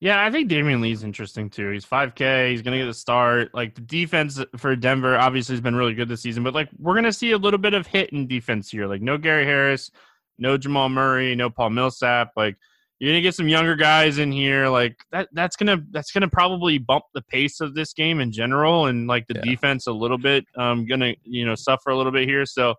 Yeah, 0.00 0.22
I 0.22 0.30
think 0.30 0.50
Damion 0.50 0.82
Lee's 0.82 1.04
interesting 1.04 1.48
too. 1.48 1.70
He's 1.70 1.86
5K. 1.86 2.50
He's 2.50 2.62
going 2.62 2.76
to 2.76 2.84
get 2.84 2.88
the 2.88 2.94
start. 2.94 3.54
Like 3.54 3.74
the 3.74 3.80
defense 3.80 4.38
for 4.56 4.76
Denver 4.76 5.16
obviously 5.16 5.54
has 5.54 5.62
been 5.62 5.76
really 5.76 5.94
good 5.94 6.08
this 6.08 6.20
season, 6.20 6.42
but 6.42 6.52
like 6.52 6.68
we're 6.78 6.94
going 6.94 7.04
to 7.04 7.12
see 7.12 7.30
a 7.30 7.38
little 7.38 7.58
bit 7.58 7.72
of 7.74 7.86
hit 7.86 8.10
in 8.10 8.26
defense 8.26 8.70
here. 8.70 8.86
Like 8.86 9.00
no 9.00 9.16
Gary 9.16 9.46
Harris, 9.46 9.90
no 10.36 10.58
Jamal 10.58 10.88
Murray, 10.88 11.34
no 11.34 11.48
Paul 11.48 11.70
Millsap. 11.70 12.32
Like 12.36 12.56
you're 13.00 13.10
gonna 13.12 13.20
get 13.22 13.34
some 13.34 13.48
younger 13.48 13.74
guys 13.76 14.18
in 14.18 14.30
here. 14.32 14.68
Like 14.68 14.96
that 15.12 15.28
that's 15.32 15.56
gonna 15.56 15.78
that's 15.90 16.12
gonna 16.12 16.28
probably 16.28 16.78
bump 16.78 17.04
the 17.14 17.22
pace 17.22 17.60
of 17.60 17.74
this 17.74 17.92
game 17.92 18.20
in 18.20 18.30
general, 18.32 18.86
and 18.86 19.06
like 19.06 19.26
the 19.26 19.34
Yeah. 19.34 19.50
defense 19.50 19.86
a 19.86 19.92
little 19.92 20.18
bit. 20.18 20.44
Um, 20.56 20.86
gonna 20.86 21.14
you 21.24 21.44
know 21.44 21.54
suffer 21.54 21.90
a 21.90 21.96
little 21.96 22.12
bit 22.12 22.28
here. 22.28 22.46
So, 22.46 22.74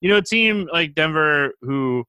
you 0.00 0.08
know, 0.10 0.18
a 0.18 0.22
team 0.22 0.68
like 0.72 0.94
Denver 0.94 1.52
who 1.62 2.04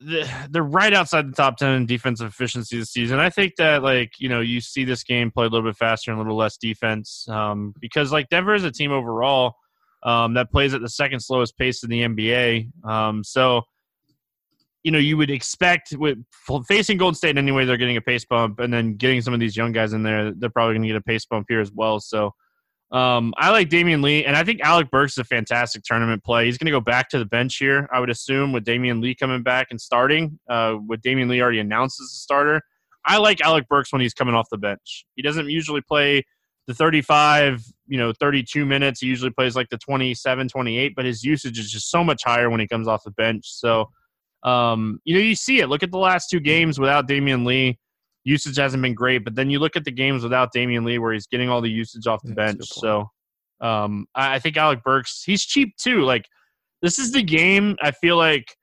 the- 0.00 0.28
they're 0.50 0.62
right 0.62 0.92
outside 0.94 1.28
the 1.28 1.34
top 1.34 1.56
10 1.56 1.72
in 1.72 1.86
defensive 1.86 2.28
efficiency 2.28 2.78
this 2.78 2.90
season. 2.92 3.18
I 3.18 3.30
think 3.30 3.54
that 3.58 3.82
like, 3.82 4.12
you 4.18 4.28
know, 4.28 4.40
you 4.40 4.60
see 4.60 4.84
this 4.84 5.02
game 5.02 5.30
play 5.30 5.46
a 5.46 5.48
little 5.48 5.68
bit 5.68 5.76
faster 5.76 6.12
and 6.12 6.20
a 6.20 6.22
little 6.22 6.36
less 6.36 6.56
defense 6.56 7.26
um, 7.28 7.74
because 7.80 8.12
like 8.12 8.28
Denver 8.28 8.54
is 8.54 8.62
a 8.64 8.70
team 8.70 8.92
overall 8.92 9.54
um, 10.04 10.34
that 10.34 10.52
plays 10.52 10.72
at 10.74 10.80
the 10.82 10.88
second 10.88 11.18
slowest 11.20 11.58
pace 11.58 11.82
in 11.82 11.90
the 11.90 12.02
NBA. 12.02 12.68
Um, 12.88 13.24
so, 13.24 13.62
you 14.88 14.92
know, 14.92 14.98
you 14.98 15.18
would 15.18 15.30
expect 15.30 15.94
with 15.98 16.16
facing 16.66 16.96
Golden 16.96 17.14
State 17.14 17.36
anyway, 17.36 17.66
they're 17.66 17.76
getting 17.76 17.98
a 17.98 18.00
pace 18.00 18.24
bump 18.24 18.58
and 18.58 18.72
then 18.72 18.94
getting 18.94 19.20
some 19.20 19.34
of 19.34 19.38
these 19.38 19.54
young 19.54 19.70
guys 19.70 19.92
in 19.92 20.02
there, 20.02 20.32
they're 20.32 20.48
probably 20.48 20.76
going 20.76 20.82
to 20.84 20.88
get 20.88 20.96
a 20.96 21.02
pace 21.02 21.26
bump 21.26 21.44
here 21.46 21.60
as 21.60 21.70
well. 21.70 22.00
So, 22.00 22.32
um, 22.90 23.34
I 23.36 23.50
like 23.50 23.68
Damion 23.68 24.02
Lee, 24.02 24.24
and 24.24 24.34
I 24.34 24.44
think 24.44 24.62
Alec 24.62 24.90
Burks 24.90 25.12
is 25.12 25.18
a 25.18 25.24
fantastic 25.24 25.82
tournament 25.84 26.24
play. 26.24 26.46
He's 26.46 26.56
going 26.56 26.68
to 26.68 26.72
go 26.72 26.80
back 26.80 27.10
to 27.10 27.18
the 27.18 27.26
bench 27.26 27.58
here, 27.58 27.86
I 27.92 28.00
would 28.00 28.08
assume, 28.08 28.50
with 28.50 28.64
Damion 28.64 29.02
Lee 29.02 29.14
coming 29.14 29.42
back 29.42 29.66
and 29.68 29.78
starting. 29.78 30.40
Uh, 30.48 30.76
with 30.86 31.02
Damion 31.02 31.28
Lee 31.28 31.42
already 31.42 31.58
announced 31.58 32.00
as 32.00 32.06
a 32.06 32.16
starter, 32.16 32.62
I 33.04 33.18
like 33.18 33.42
Alec 33.42 33.68
Burks 33.68 33.92
when 33.92 34.00
he's 34.00 34.14
coming 34.14 34.34
off 34.34 34.46
the 34.50 34.56
bench. 34.56 35.04
He 35.16 35.22
doesn't 35.22 35.50
usually 35.50 35.82
play 35.82 36.24
the 36.66 36.72
35, 36.72 37.62
you 37.88 37.98
know, 37.98 38.14
32 38.18 38.64
minutes. 38.64 39.00
He 39.00 39.06
usually 39.06 39.32
plays 39.32 39.54
like 39.54 39.68
the 39.68 39.76
27, 39.76 40.48
28, 40.48 40.94
but 40.96 41.04
his 41.04 41.22
usage 41.22 41.58
is 41.58 41.70
just 41.70 41.90
so 41.90 42.02
much 42.02 42.22
higher 42.24 42.48
when 42.48 42.60
he 42.60 42.66
comes 42.66 42.88
off 42.88 43.04
the 43.04 43.10
bench. 43.10 43.44
So, 43.44 43.90
um, 44.42 45.00
you 45.04 45.14
know, 45.14 45.20
you 45.20 45.34
see 45.34 45.60
it. 45.60 45.68
Look 45.68 45.82
at 45.82 45.90
the 45.90 45.98
last 45.98 46.28
two 46.30 46.40
games 46.40 46.78
without 46.78 47.08
Damion 47.08 47.44
Lee 47.44 47.78
usage 48.24 48.56
hasn't 48.56 48.82
been 48.82 48.94
great. 48.94 49.24
But 49.24 49.34
then 49.34 49.50
you 49.50 49.58
look 49.58 49.74
at 49.74 49.84
the 49.84 49.90
games 49.90 50.22
without 50.22 50.52
Damion 50.54 50.84
Lee, 50.84 50.98
where 50.98 51.12
he's 51.12 51.26
getting 51.26 51.48
all 51.48 51.60
the 51.60 51.70
usage 51.70 52.06
off 52.06 52.22
the 52.22 52.34
that's 52.34 52.54
bench. 52.54 52.68
So 52.68 53.10
um, 53.60 54.06
I, 54.14 54.34
I 54.34 54.38
think 54.38 54.56
Alec 54.56 54.82
Burks, 54.84 55.22
he's 55.24 55.44
cheap 55.44 55.76
too. 55.76 56.02
Like 56.02 56.26
this 56.82 56.98
is 56.98 57.12
the 57.12 57.22
game 57.22 57.76
I 57.82 57.90
feel 57.90 58.16
like 58.16 58.54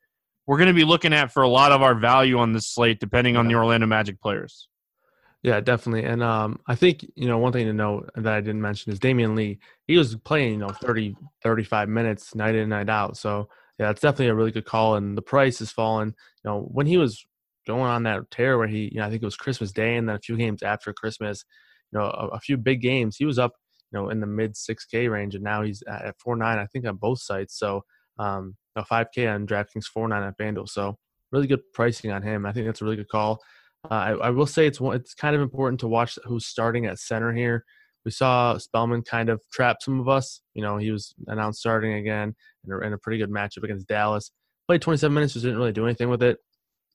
we're 0.48 0.58
going 0.58 0.68
to 0.68 0.74
be 0.74 0.86
looking 0.86 1.12
at 1.14 1.32
for 1.32 1.44
a 1.44 1.50
lot 1.50 1.72
of 1.72 1.82
our 1.82 1.96
value 1.96 2.38
on 2.38 2.54
this 2.54 2.68
slate, 2.68 3.00
depending 3.00 3.36
on 3.36 3.46
Yeah. 3.50 3.54
the 3.56 3.60
Orlando 3.60 3.88
Magic 3.88 4.22
players. 4.22 4.70
Yeah, 5.42 5.60
definitely. 5.60 6.06
And 6.06 6.24
um, 6.24 6.60
I 6.68 6.76
think, 6.76 7.06
you 7.16 7.28
know, 7.28 7.38
one 7.38 7.52
thing 7.52 7.66
to 7.68 7.74
note 7.74 8.10
that 8.16 8.34
I 8.34 8.42
didn't 8.42 8.62
mention 8.62 8.92
is 8.92 9.00
Damion 9.00 9.36
Lee. 9.36 9.60
He 9.86 9.98
was 9.98 10.16
playing, 10.16 10.54
you 10.54 10.58
know, 10.58 10.70
30, 10.70 11.16
35 11.44 11.88
minutes 11.90 12.34
night 12.34 12.56
in, 12.56 12.62
and 12.62 12.70
night 12.72 12.90
out. 12.90 13.16
So, 13.18 13.48
yeah, 13.80 13.90
it's 13.90 14.02
definitely 14.02 14.28
a 14.28 14.36
really 14.36 14.52
good 14.52 14.66
call. 14.66 14.96
And 14.96 15.18
the 15.18 15.22
price 15.22 15.60
has 15.60 15.72
fallen. 15.72 16.16
You 16.44 16.50
know, 16.50 16.62
when 16.72 16.88
he 16.88 16.98
was 16.98 17.26
going 17.68 17.82
on 17.82 18.04
that 18.04 18.30
tear 18.32 18.58
where 18.58 18.68
he, 18.68 18.90
you 18.92 19.00
know, 19.00 19.06
I 19.06 19.10
think 19.10 19.22
it 19.22 19.26
was 19.26 19.36
Christmas 19.36 19.72
Day 19.72 19.98
and 19.98 20.08
then 20.08 20.16
a 20.16 20.20
few 20.20 20.38
games 20.38 20.64
after 20.64 20.94
Christmas, 20.94 21.44
you 21.92 22.00
know, 22.00 22.06
a, 22.06 22.28
a 22.36 22.40
few 22.40 22.58
big 22.58 22.82
games, 22.82 23.18
he 23.18 23.26
was 23.26 23.40
up, 23.40 23.54
you 23.92 24.00
know, 24.00 24.10
in 24.10 24.20
the 24.20 24.28
mid 24.28 24.54
6K 24.54 25.12
range. 25.12 25.36
And 25.36 25.44
now 25.44 25.62
he's 25.62 25.84
at, 25.88 26.16
4 26.20 26.36
9, 26.36 26.58
I 26.58 26.66
think, 26.68 26.86
on 26.86 26.96
both 26.96 27.22
sites. 27.22 27.58
So, 27.58 27.84
um, 28.18 28.56
a 28.76 28.84
5K 28.84 29.34
on 29.34 29.48
DraftKings, 29.48 29.86
4 29.86 30.08
9 30.08 30.24
at 30.24 30.38
FanDuel. 30.38 30.70
So, 30.70 30.98
really 31.32 31.48
good 31.48 31.62
pricing 31.74 32.12
on 32.12 32.22
him. 32.22 32.46
I 32.46 32.54
think 32.54 32.66
that's 32.66 32.82
a 32.82 32.86
really 32.86 32.98
good 32.98 33.10
call. 33.10 33.42
Uh, 33.92 33.94
I, 33.94 34.12
I 34.12 34.30
will 34.30 34.48
say 34.48 34.66
it's 34.66 34.80
it's 34.82 35.14
kind 35.14 35.36
of 35.36 35.42
important 35.42 35.80
to 35.82 35.88
watch 35.88 36.18
who's 36.26 36.46
starting 36.46 36.86
at 36.86 37.00
center 37.00 37.34
here. 37.34 37.66
We 38.06 38.12
saw 38.12 38.58
Spellman 38.58 39.02
kind 39.02 39.30
of 39.30 39.42
trap 39.52 39.78
some 39.82 40.00
of 40.00 40.08
us. 40.08 40.42
You 40.54 40.62
know, 40.62 40.78
he 40.78 40.92
was 40.92 41.14
announced 41.28 41.60
starting 41.60 41.94
again 41.94 42.36
in 42.68 42.74
a, 42.74 42.80
in 42.80 42.94
a 42.94 42.98
pretty 42.98 43.18
good 43.18 43.30
matchup 43.32 43.64
against 43.64 43.88
Dallas. 43.88 44.32
Played 44.68 44.82
27 44.82 45.14
minutes, 45.14 45.34
just 45.34 45.44
didn't 45.44 45.60
really 45.60 45.72
do 45.72 45.86
anything 45.86 46.10
with 46.10 46.24
it. 46.24 46.38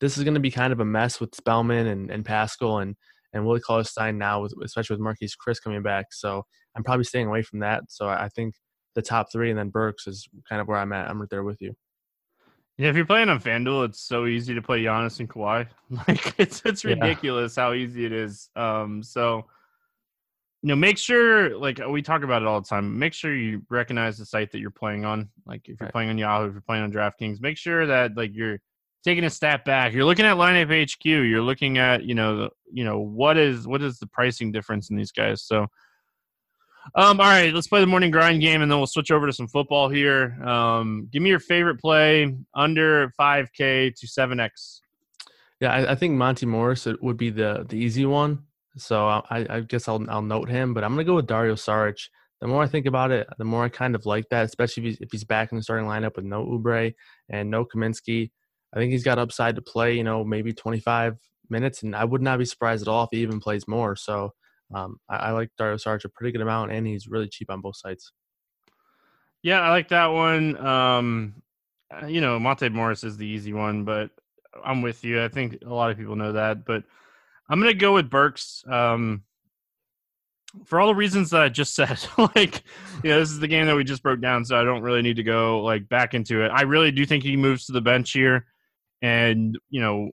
This 0.00 0.16
is 0.16 0.24
going 0.24 0.34
to 0.34 0.40
be 0.40 0.50
kind 0.50 0.72
of 0.72 0.80
a 0.80 0.84
mess 0.84 1.20
with 1.20 1.34
Spellman 1.34 1.86
and, 1.86 2.10
and 2.10 2.24
Paschall 2.24 2.82
and 2.82 2.96
and 3.32 3.46
Willie 3.46 3.60
Cauley 3.60 3.84
Stein 3.84 4.18
now, 4.18 4.42
with, 4.42 4.52
especially 4.64 4.96
with 4.96 5.04
Marquese 5.04 5.34
Chriss 5.46 5.62
coming 5.62 5.82
back. 5.82 6.06
So 6.10 6.42
I'm 6.76 6.82
probably 6.82 7.04
staying 7.04 7.28
away 7.28 7.42
from 7.42 7.60
that. 7.60 7.84
So 7.88 8.08
I 8.08 8.28
think 8.34 8.54
the 8.96 9.02
top 9.02 9.28
three 9.30 9.50
and 9.50 9.58
then 9.58 9.68
Burks 9.68 10.08
is 10.08 10.26
kind 10.48 10.60
of 10.60 10.66
where 10.66 10.78
I'm 10.78 10.92
at. 10.92 11.08
I'm 11.08 11.20
right 11.20 11.30
there 11.30 11.44
with 11.44 11.60
you. 11.60 11.74
Yeah, 12.76 12.88
if 12.88 12.96
you're 12.96 13.04
playing 13.06 13.28
on 13.28 13.38
FanDuel, 13.40 13.84
it's 13.84 14.00
so 14.00 14.26
easy 14.26 14.54
to 14.54 14.62
play 14.62 14.82
Giannis 14.82 15.20
and 15.20 15.28
Kawhi. 15.28 15.68
Like 16.08 16.34
it's 16.40 16.62
it's 16.64 16.82
Yeah. 16.82 16.94
ridiculous 16.94 17.54
how 17.54 17.72
easy 17.72 18.04
it 18.06 18.12
is. 18.12 18.48
Um, 18.56 19.02
so 19.02 19.46
you 20.62 20.68
know, 20.68 20.76
make 20.76 20.98
sure 20.98 21.56
like 21.56 21.80
we 21.88 22.02
talk 22.02 22.22
about 22.22 22.42
it 22.42 22.48
all 22.48 22.60
the 22.60 22.68
time. 22.68 22.98
Make 22.98 23.14
sure 23.14 23.34
you 23.34 23.62
recognize 23.70 24.18
the 24.18 24.26
site 24.26 24.52
that 24.52 24.58
you're 24.58 24.70
playing 24.70 25.04
on. 25.06 25.30
Like 25.46 25.62
if 25.68 25.80
you're 25.80 25.86
Right. 25.86 25.92
playing 25.92 26.10
on 26.10 26.18
Yahoo, 26.18 26.48
if 26.48 26.52
you're 26.52 26.60
playing 26.60 26.82
on 26.82 26.92
DraftKings, 26.92 27.40
make 27.40 27.56
sure 27.56 27.86
that 27.86 28.16
like 28.16 28.34
you're 28.34 28.58
taking 29.02 29.24
a 29.24 29.30
step 29.30 29.64
back. 29.64 29.94
You're 29.94 30.04
looking 30.04 30.26
at 30.26 30.36
lineup 30.36 30.70
HQ. 30.70 31.04
You're 31.04 31.40
looking 31.40 31.78
at 31.78 32.04
you 32.04 32.14
know 32.14 32.36
the, 32.36 32.50
you 32.70 32.84
know 32.84 32.98
what 33.00 33.38
is 33.38 33.66
what 33.66 33.80
is 33.82 33.98
the 33.98 34.06
pricing 34.06 34.52
difference 34.52 34.90
in 34.90 34.96
these 34.96 35.12
guys. 35.12 35.42
So. 35.42 35.66
Um, 36.94 37.20
all 37.20 37.26
right, 37.26 37.52
let's 37.52 37.68
play 37.68 37.80
the 37.80 37.86
morning 37.86 38.10
grind 38.10 38.40
game, 38.40 38.62
and 38.62 38.70
then 38.70 38.78
we'll 38.78 38.86
switch 38.86 39.10
over 39.10 39.26
to 39.26 39.32
some 39.34 39.46
football 39.46 39.90
here. 39.90 40.42
Um, 40.42 41.08
give 41.12 41.22
me 41.22 41.28
your 41.28 41.38
favorite 41.38 41.78
play 41.78 42.34
under 42.54 43.12
5K 43.20 43.94
to 43.94 44.06
7X. 44.06 44.80
Yeah, 45.60 45.72
I, 45.74 45.92
I 45.92 45.94
think 45.94 46.14
Monte 46.14 46.46
Morris 46.46 46.86
would 47.02 47.18
be 47.18 47.28
the 47.28 47.66
the 47.68 47.76
easy 47.76 48.06
one. 48.06 48.44
So 48.76 49.08
I, 49.08 49.46
I 49.48 49.60
guess 49.60 49.88
I'll 49.88 50.04
I'll 50.08 50.22
note 50.22 50.48
him, 50.48 50.74
but 50.74 50.84
I'm 50.84 50.92
gonna 50.92 51.04
go 51.04 51.16
with 51.16 51.26
Dario 51.26 51.54
Saric. 51.54 52.00
The 52.40 52.48
more 52.48 52.62
I 52.62 52.66
think 52.66 52.86
about 52.86 53.10
it, 53.10 53.28
the 53.38 53.44
more 53.44 53.64
I 53.64 53.68
kind 53.68 53.94
of 53.94 54.06
like 54.06 54.28
that, 54.30 54.46
especially 54.46 54.84
if 54.84 54.88
he's, 54.88 55.00
if 55.00 55.08
he's 55.12 55.24
back 55.24 55.52
in 55.52 55.58
the 55.58 55.62
starting 55.62 55.86
lineup 55.86 56.16
with 56.16 56.24
no 56.24 56.44
Oubre 56.44 56.94
and 57.28 57.50
no 57.50 57.64
Kaminsky. 57.66 58.30
I 58.74 58.78
think 58.78 58.92
he's 58.92 59.04
got 59.04 59.18
upside 59.18 59.56
to 59.56 59.62
play, 59.62 59.96
you 59.96 60.04
know, 60.04 60.24
maybe 60.24 60.52
25 60.52 61.18
minutes, 61.50 61.82
and 61.82 61.94
I 61.94 62.04
would 62.04 62.22
not 62.22 62.38
be 62.38 62.44
surprised 62.44 62.82
at 62.82 62.88
all 62.88 63.04
if 63.04 63.10
he 63.12 63.18
even 63.18 63.40
plays 63.40 63.66
more. 63.68 63.96
So 63.96 64.32
um, 64.74 64.98
I, 65.08 65.16
I 65.16 65.30
like 65.32 65.50
Dario 65.58 65.76
Saric 65.76 66.04
a 66.04 66.08
pretty 66.08 66.32
good 66.32 66.40
amount, 66.40 66.72
and 66.72 66.86
he's 66.86 67.08
really 67.08 67.28
cheap 67.28 67.50
on 67.50 67.60
both 67.60 67.76
sides. 67.76 68.12
Yeah, 69.42 69.60
I 69.60 69.70
like 69.70 69.88
that 69.88 70.06
one. 70.06 70.56
Um, 70.64 71.42
uh, 71.90 72.06
you 72.06 72.20
know, 72.20 72.38
Monte 72.38 72.68
Morris 72.68 73.04
is 73.04 73.16
the 73.16 73.26
easy 73.26 73.52
one, 73.52 73.84
but 73.84 74.10
I'm 74.64 74.82
with 74.82 75.04
you. 75.04 75.22
I 75.22 75.28
think 75.28 75.58
a 75.66 75.74
lot 75.74 75.90
of 75.90 75.98
people 75.98 76.16
know 76.16 76.32
that, 76.32 76.64
but 76.64 76.84
I'm 77.50 77.58
gonna 77.58 77.74
go 77.74 77.94
with 77.94 78.08
Burks. 78.08 78.64
Um, 78.70 79.24
for 80.64 80.80
all 80.80 80.86
the 80.86 80.94
reasons 80.94 81.30
that 81.30 81.42
I 81.42 81.48
just 81.48 81.74
said, 81.74 81.98
like, 82.16 82.62
know, 83.10 83.18
this 83.18 83.30
is 83.30 83.40
the 83.40 83.48
game 83.48 83.66
that 83.66 83.76
we 83.76 83.84
just 83.84 84.02
broke 84.02 84.20
down, 84.20 84.44
so 84.44 84.58
I 84.58 84.64
don't 84.64 84.82
really 84.82 85.02
need 85.02 85.16
to 85.16 85.22
go 85.22 85.60
like 85.60 85.88
back 85.88 86.14
into 86.14 86.44
it. 86.44 86.48
I 86.48 86.62
really 86.62 86.92
do 86.92 87.04
think 87.04 87.24
he 87.24 87.36
moves 87.36 87.66
to 87.66 87.72
the 87.72 87.80
bench 87.80 88.12
here, 88.12 88.46
and 89.02 89.58
you 89.68 89.80
know, 89.80 90.10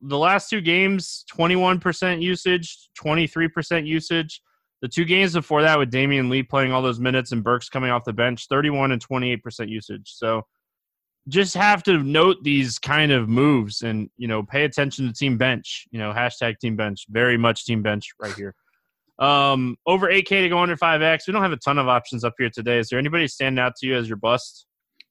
the 0.00 0.18
last 0.18 0.48
two 0.48 0.60
games, 0.60 1.24
21% 1.34 2.22
usage, 2.22 2.90
23% 3.00 3.86
usage. 3.86 4.40
The 4.80 4.88
two 4.88 5.04
games 5.04 5.32
before 5.32 5.62
that 5.62 5.76
with 5.76 5.90
Damion 5.90 6.30
Lee 6.30 6.44
playing 6.44 6.72
all 6.72 6.82
those 6.82 7.00
minutes 7.00 7.32
and 7.32 7.42
Burks 7.42 7.68
coming 7.68 7.90
off 7.90 8.04
the 8.04 8.12
bench, 8.12 8.46
31 8.48 8.92
and 8.92 9.04
28% 9.04 9.68
usage. 9.68 10.12
So 10.14 10.46
just 11.28 11.54
have 11.54 11.82
to 11.84 12.02
note 12.02 12.38
these 12.42 12.78
kind 12.78 13.12
of 13.12 13.28
moves 13.28 13.82
and, 13.82 14.08
you 14.16 14.26
know, 14.26 14.42
pay 14.42 14.64
attention 14.64 15.06
to 15.06 15.12
team 15.12 15.36
bench, 15.36 15.86
you 15.90 15.98
know, 15.98 16.12
hashtag 16.12 16.58
team 16.58 16.76
bench, 16.76 17.06
very 17.10 17.36
much 17.36 17.64
team 17.64 17.82
bench 17.82 18.10
right 18.20 18.34
here. 18.34 18.54
Um, 19.18 19.76
over 19.86 20.08
8K 20.08 20.42
to 20.42 20.48
go 20.48 20.58
under 20.58 20.76
5X. 20.76 21.26
We 21.26 21.32
don't 21.32 21.42
have 21.42 21.52
a 21.52 21.56
ton 21.56 21.78
of 21.78 21.88
options 21.88 22.24
up 22.24 22.34
here 22.38 22.50
today. 22.50 22.78
Is 22.78 22.88
there 22.88 22.98
anybody 22.98 23.26
standing 23.26 23.62
out 23.62 23.74
to 23.76 23.86
you 23.86 23.96
as 23.96 24.08
your 24.08 24.16
bust? 24.16 24.66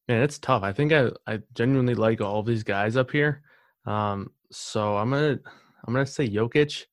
Man, 0.08 0.22
it's 0.22 0.40
tough. 0.40 0.64
I 0.64 0.72
think 0.72 0.94
I, 0.94 1.10
I 1.28 1.40
genuinely 1.54 1.94
like 1.94 2.22
all 2.22 2.42
these 2.42 2.64
guys 2.64 2.96
up 2.96 3.12
here. 3.12 3.42
Um, 3.86 4.32
so 4.52 4.96
I'm 4.98 5.10
gonna 5.10 5.38
I'm 5.86 5.94
gonna 5.94 6.06
say 6.06 6.30
Jokic. 6.30 6.86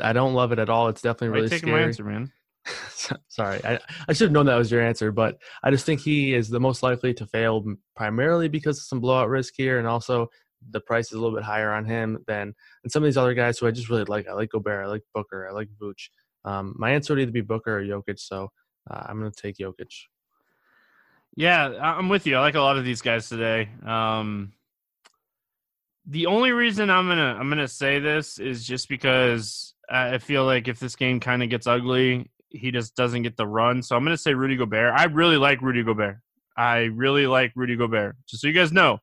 I 0.00 0.12
don't 0.12 0.34
love 0.34 0.52
it 0.52 0.60
at 0.60 0.70
all. 0.70 0.88
It's 0.88 1.02
definitely 1.02 1.30
Why 1.30 1.32
are 1.32 1.38
you 1.38 1.42
really 1.44 1.50
my 1.50 1.58
scary. 1.58 1.84
answer, 1.84 2.04
man. 2.04 2.32
Sorry, 3.28 3.60
I, 3.64 3.78
I 4.08 4.12
should 4.12 4.26
have 4.26 4.32
known 4.32 4.46
that 4.46 4.56
was 4.56 4.70
your 4.70 4.80
answer, 4.80 5.10
but 5.10 5.38
I 5.62 5.70
just 5.70 5.84
think 5.84 6.00
he 6.00 6.34
is 6.34 6.48
the 6.48 6.60
most 6.60 6.82
likely 6.82 7.12
to 7.14 7.26
fail 7.26 7.64
primarily 7.96 8.48
because 8.48 8.78
of 8.78 8.84
some 8.84 9.00
blowout 9.00 9.28
risk 9.28 9.54
here, 9.56 9.78
and 9.78 9.88
also 9.88 10.28
the 10.70 10.80
price 10.80 11.06
is 11.06 11.12
a 11.12 11.18
little 11.20 11.34
bit 11.36 11.44
higher 11.44 11.72
on 11.72 11.84
him 11.84 12.22
than 12.26 12.54
than 12.82 12.90
some 12.90 13.02
of 13.02 13.06
these 13.06 13.16
other 13.16 13.34
guys 13.34 13.58
who 13.58 13.66
I 13.66 13.72
just 13.72 13.88
really 13.90 14.04
like. 14.04 14.28
I 14.28 14.32
like 14.32 14.50
Gobert, 14.50 14.84
I 14.84 14.88
like 14.88 15.02
Booker, 15.14 15.48
I 15.48 15.52
like 15.52 15.68
Vooch. 15.80 16.08
Um, 16.44 16.74
my 16.76 16.92
answer 16.92 17.14
would 17.14 17.20
either 17.20 17.32
be 17.32 17.40
Booker 17.40 17.78
or 17.78 17.82
Jokic, 17.82 18.18
so 18.18 18.50
uh, 18.90 19.02
I'm 19.06 19.20
going 19.20 19.30
to 19.30 19.42
take 19.42 19.58
Jokic. 19.58 19.92
Yeah, 21.36 21.68
I'm 21.80 22.08
with 22.08 22.26
you. 22.26 22.36
I 22.36 22.40
like 22.40 22.56
a 22.56 22.60
lot 22.60 22.76
of 22.76 22.84
these 22.84 23.00
guys 23.00 23.28
today. 23.28 23.70
Um, 23.86 24.52
the 26.06 26.26
only 26.26 26.52
reason 26.52 26.90
I'm 26.90 27.08
gonna 27.08 27.36
I'm 27.38 27.48
gonna 27.48 27.68
say 27.68 28.00
this 28.00 28.38
is 28.38 28.66
just 28.66 28.88
because 28.88 29.74
I 29.88 30.18
feel 30.18 30.44
like 30.44 30.68
if 30.68 30.78
this 30.78 30.96
game 30.96 31.20
kind 31.20 31.42
of 31.42 31.48
gets 31.48 31.66
ugly, 31.66 32.30
he 32.52 32.70
just 32.70 32.94
doesn't 32.96 33.22
get 33.22 33.36
the 33.36 33.46
run. 33.46 33.82
So 33.82 33.96
I'm 33.96 34.04
gonna 34.04 34.16
say 34.16 34.34
Rudy 34.34 34.56
Gobert. 34.56 34.94
I 34.94 35.04
really 35.04 35.36
like 35.36 35.62
Rudy 35.62 35.82
Gobert. 35.82 36.18
I 36.56 36.84
really 36.84 37.26
like 37.26 37.52
Rudy 37.56 37.76
Gobert. 37.76 38.16
Just 38.26 38.42
so 38.42 38.48
you 38.48 38.54
guys 38.54 38.72
know. 38.72 38.98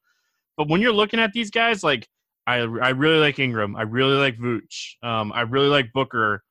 But 0.57 0.67
when 0.67 0.81
you're 0.81 0.93
looking 0.93 1.19
at 1.19 1.33
these 1.33 1.51
guys, 1.51 1.83
like 1.83 2.07
I 2.47 2.57
I 2.57 2.89
really 2.89 3.19
like 3.19 3.39
Ingram. 3.39 3.75
I 3.75 3.83
really 3.83 4.17
like 4.17 4.37
Vooch. 4.37 4.95
Um, 5.03 5.31
I 5.33 5.41
really 5.41 5.67
like 5.67 5.93
Booker, 5.93 6.43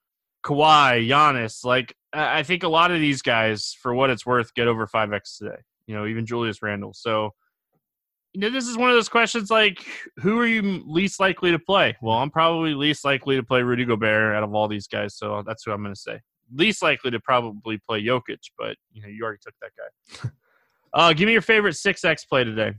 Kawhi, 0.44 1.06
Giannis. 1.08 1.64
Like 1.64 1.94
I 2.12 2.42
think 2.42 2.62
a 2.62 2.68
lot 2.68 2.90
of 2.90 3.00
these 3.00 3.22
guys, 3.22 3.76
for 3.80 3.94
what 3.94 4.10
it's 4.10 4.24
worth, 4.26 4.54
get 4.54 4.68
over 4.68 4.86
five 4.86 5.12
X 5.12 5.38
today. 5.38 5.58
You 5.86 5.94
know, 5.94 6.06
even 6.06 6.26
Julius 6.26 6.62
Randle. 6.62 6.94
So 6.94 7.34
you 8.34 8.40
know, 8.40 8.50
this 8.50 8.68
is 8.68 8.76
one 8.76 8.90
of 8.90 8.96
those 8.96 9.08
questions 9.08 9.50
like, 9.50 9.84
who 10.18 10.38
are 10.38 10.46
you 10.46 10.82
least 10.86 11.18
likely 11.18 11.50
to 11.50 11.58
play? 11.58 11.96
Well, 12.02 12.18
I'm 12.18 12.30
probably 12.30 12.74
least 12.74 13.04
likely 13.04 13.36
to 13.36 13.42
play 13.42 13.62
Rudy 13.62 13.84
Gobert 13.84 14.36
out 14.36 14.42
of 14.42 14.54
all 14.54 14.68
these 14.68 14.86
guys, 14.86 15.16
so 15.16 15.42
that's 15.46 15.66
what 15.66 15.72
I'm 15.72 15.82
going 15.82 15.94
to 15.94 16.00
say. 16.00 16.20
Least 16.52 16.82
likely 16.82 17.10
to 17.10 17.20
probably 17.20 17.78
play 17.78 18.02
Jokic, 18.02 18.38
but 18.56 18.76
you 18.92 19.02
know, 19.02 19.08
you 19.08 19.22
already 19.22 19.40
took 19.42 19.54
that 19.60 19.70
guy. 19.76 20.30
uh, 20.94 21.12
give 21.12 21.26
me 21.26 21.32
your 21.32 21.42
favorite 21.42 21.74
six 21.74 22.04
X 22.04 22.24
play 22.24 22.44
today. 22.44 22.72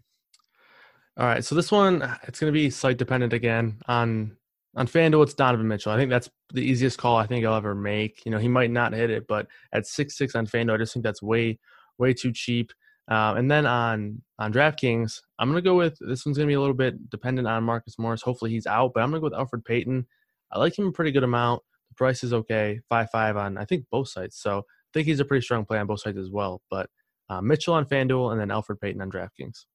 All 1.18 1.26
right, 1.26 1.44
so 1.44 1.54
this 1.54 1.72
one 1.72 2.02
it's 2.24 2.40
going 2.40 2.52
to 2.52 2.58
be 2.58 2.70
site 2.70 2.98
dependent 2.98 3.34
again 3.34 3.78
on 3.88 4.38
on 4.76 4.88
FanDuel. 4.88 5.24
It's 5.24 5.34
Donovan 5.34 5.68
Mitchell. 5.68 5.92
I 5.92 5.98
think 5.98 6.10
that's 6.10 6.30
the 6.54 6.62
easiest 6.62 6.98
call 6.98 7.18
I 7.18 7.28
think 7.28 7.46
I'll 7.46 7.56
ever 7.56 7.76
make. 7.76 8.26
You 8.26 8.32
know, 8.32 8.38
he 8.38 8.48
might 8.48 8.72
not 8.72 8.94
hit 8.94 9.10
it, 9.10 9.28
but 9.28 9.48
at 9.74 9.86
six 9.86 10.18
six 10.18 10.36
on 10.36 10.48
FanDuel, 10.48 10.76
I 10.76 10.78
just 10.78 10.94
think 10.94 11.04
that's 11.04 11.22
way 11.22 11.60
way 11.98 12.14
too 12.14 12.32
cheap. 12.32 12.72
Um, 13.10 13.38
and 13.38 13.52
then 13.52 13.66
on 13.66 14.22
on 14.38 14.54
DraftKings, 14.54 15.20
I'm 15.40 15.50
gonna 15.50 15.62
go 15.62 15.76
with 15.76 15.98
this 16.00 16.26
one's 16.26 16.38
gonna 16.38 16.48
be 16.48 16.54
a 16.54 16.60
little 16.60 16.76
bit 16.76 17.10
dependent 17.10 17.48
on 17.48 17.64
Marcus 17.64 18.00
Morris. 18.00 18.22
Hopefully 18.22 18.52
he's 18.52 18.68
out, 18.68 18.92
but 18.94 19.02
I'm 19.02 19.10
gonna 19.10 19.20
go 19.20 19.26
with 19.26 19.34
Elfrid 19.34 19.66
Payton. 19.66 20.06
I 20.52 20.60
like 20.60 20.78
him 20.78 20.88
a 20.88 20.92
pretty 20.92 21.12
good 21.12 21.24
amount. 21.24 21.62
Price 22.00 22.24
is 22.24 22.32
okay, 22.32 22.80
five 22.88 23.10
five 23.12 23.36
on 23.36 23.58
I 23.58 23.66
think 23.66 23.86
both 23.92 24.08
sides. 24.08 24.38
So 24.38 24.60
I 24.60 24.90
think 24.94 25.06
he's 25.06 25.20
a 25.20 25.26
pretty 25.26 25.44
strong 25.44 25.66
play 25.66 25.80
on 25.80 25.86
both 25.86 26.00
sides 26.00 26.18
as 26.18 26.30
well. 26.30 26.62
But 26.72 26.90
uh, 27.30 27.42
Mitchell 27.42 27.74
on 27.74 27.86
FanDuel 27.86 28.32
and 28.32 28.40
then 28.40 28.48
Elfrid 28.48 28.80
Payton 28.80 29.02
on 29.02 29.12
DraftKings. 29.12 29.66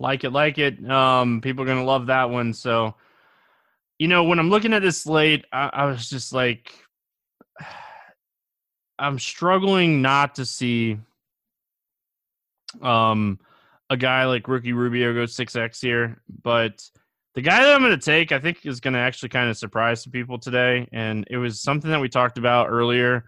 Like 0.00 0.24
it, 0.24 0.30
like 0.30 0.58
it. 0.58 0.84
Um, 0.90 1.40
people 1.40 1.62
are 1.62 1.66
gonna 1.66 1.84
love 1.84 2.06
that 2.06 2.28
one. 2.28 2.52
So, 2.52 2.96
you 4.00 4.08
know, 4.08 4.24
when 4.24 4.40
I'm 4.40 4.50
looking 4.50 4.72
at 4.72 4.82
this 4.82 5.00
slate, 5.00 5.44
I, 5.52 5.70
I 5.72 5.84
was 5.84 6.10
just 6.10 6.32
like, 6.32 6.72
I'm 8.98 9.20
struggling 9.20 10.02
not 10.02 10.34
to 10.34 10.44
see 10.44 10.98
um, 12.82 13.38
a 13.90 13.96
guy 13.96 14.24
like 14.24 14.48
Ricky 14.48 14.72
Rubio 14.72 15.14
goes 15.14 15.36
six 15.36 15.54
X 15.54 15.80
here, 15.80 16.20
but 16.42 16.82
the 17.34 17.42
guy 17.42 17.62
that 17.62 17.74
I'm 17.74 17.80
going 17.80 17.98
to 17.98 18.04
take, 18.04 18.30
I 18.32 18.38
think, 18.38 18.64
is 18.66 18.80
going 18.80 18.94
to 18.94 19.00
actually 19.00 19.30
kind 19.30 19.48
of 19.48 19.56
surprise 19.56 20.02
some 20.02 20.12
people 20.12 20.38
today, 20.38 20.86
and 20.92 21.26
it 21.30 21.38
was 21.38 21.62
something 21.62 21.90
that 21.90 22.00
we 22.00 22.08
talked 22.08 22.38
about 22.38 22.68
earlier. 22.68 23.24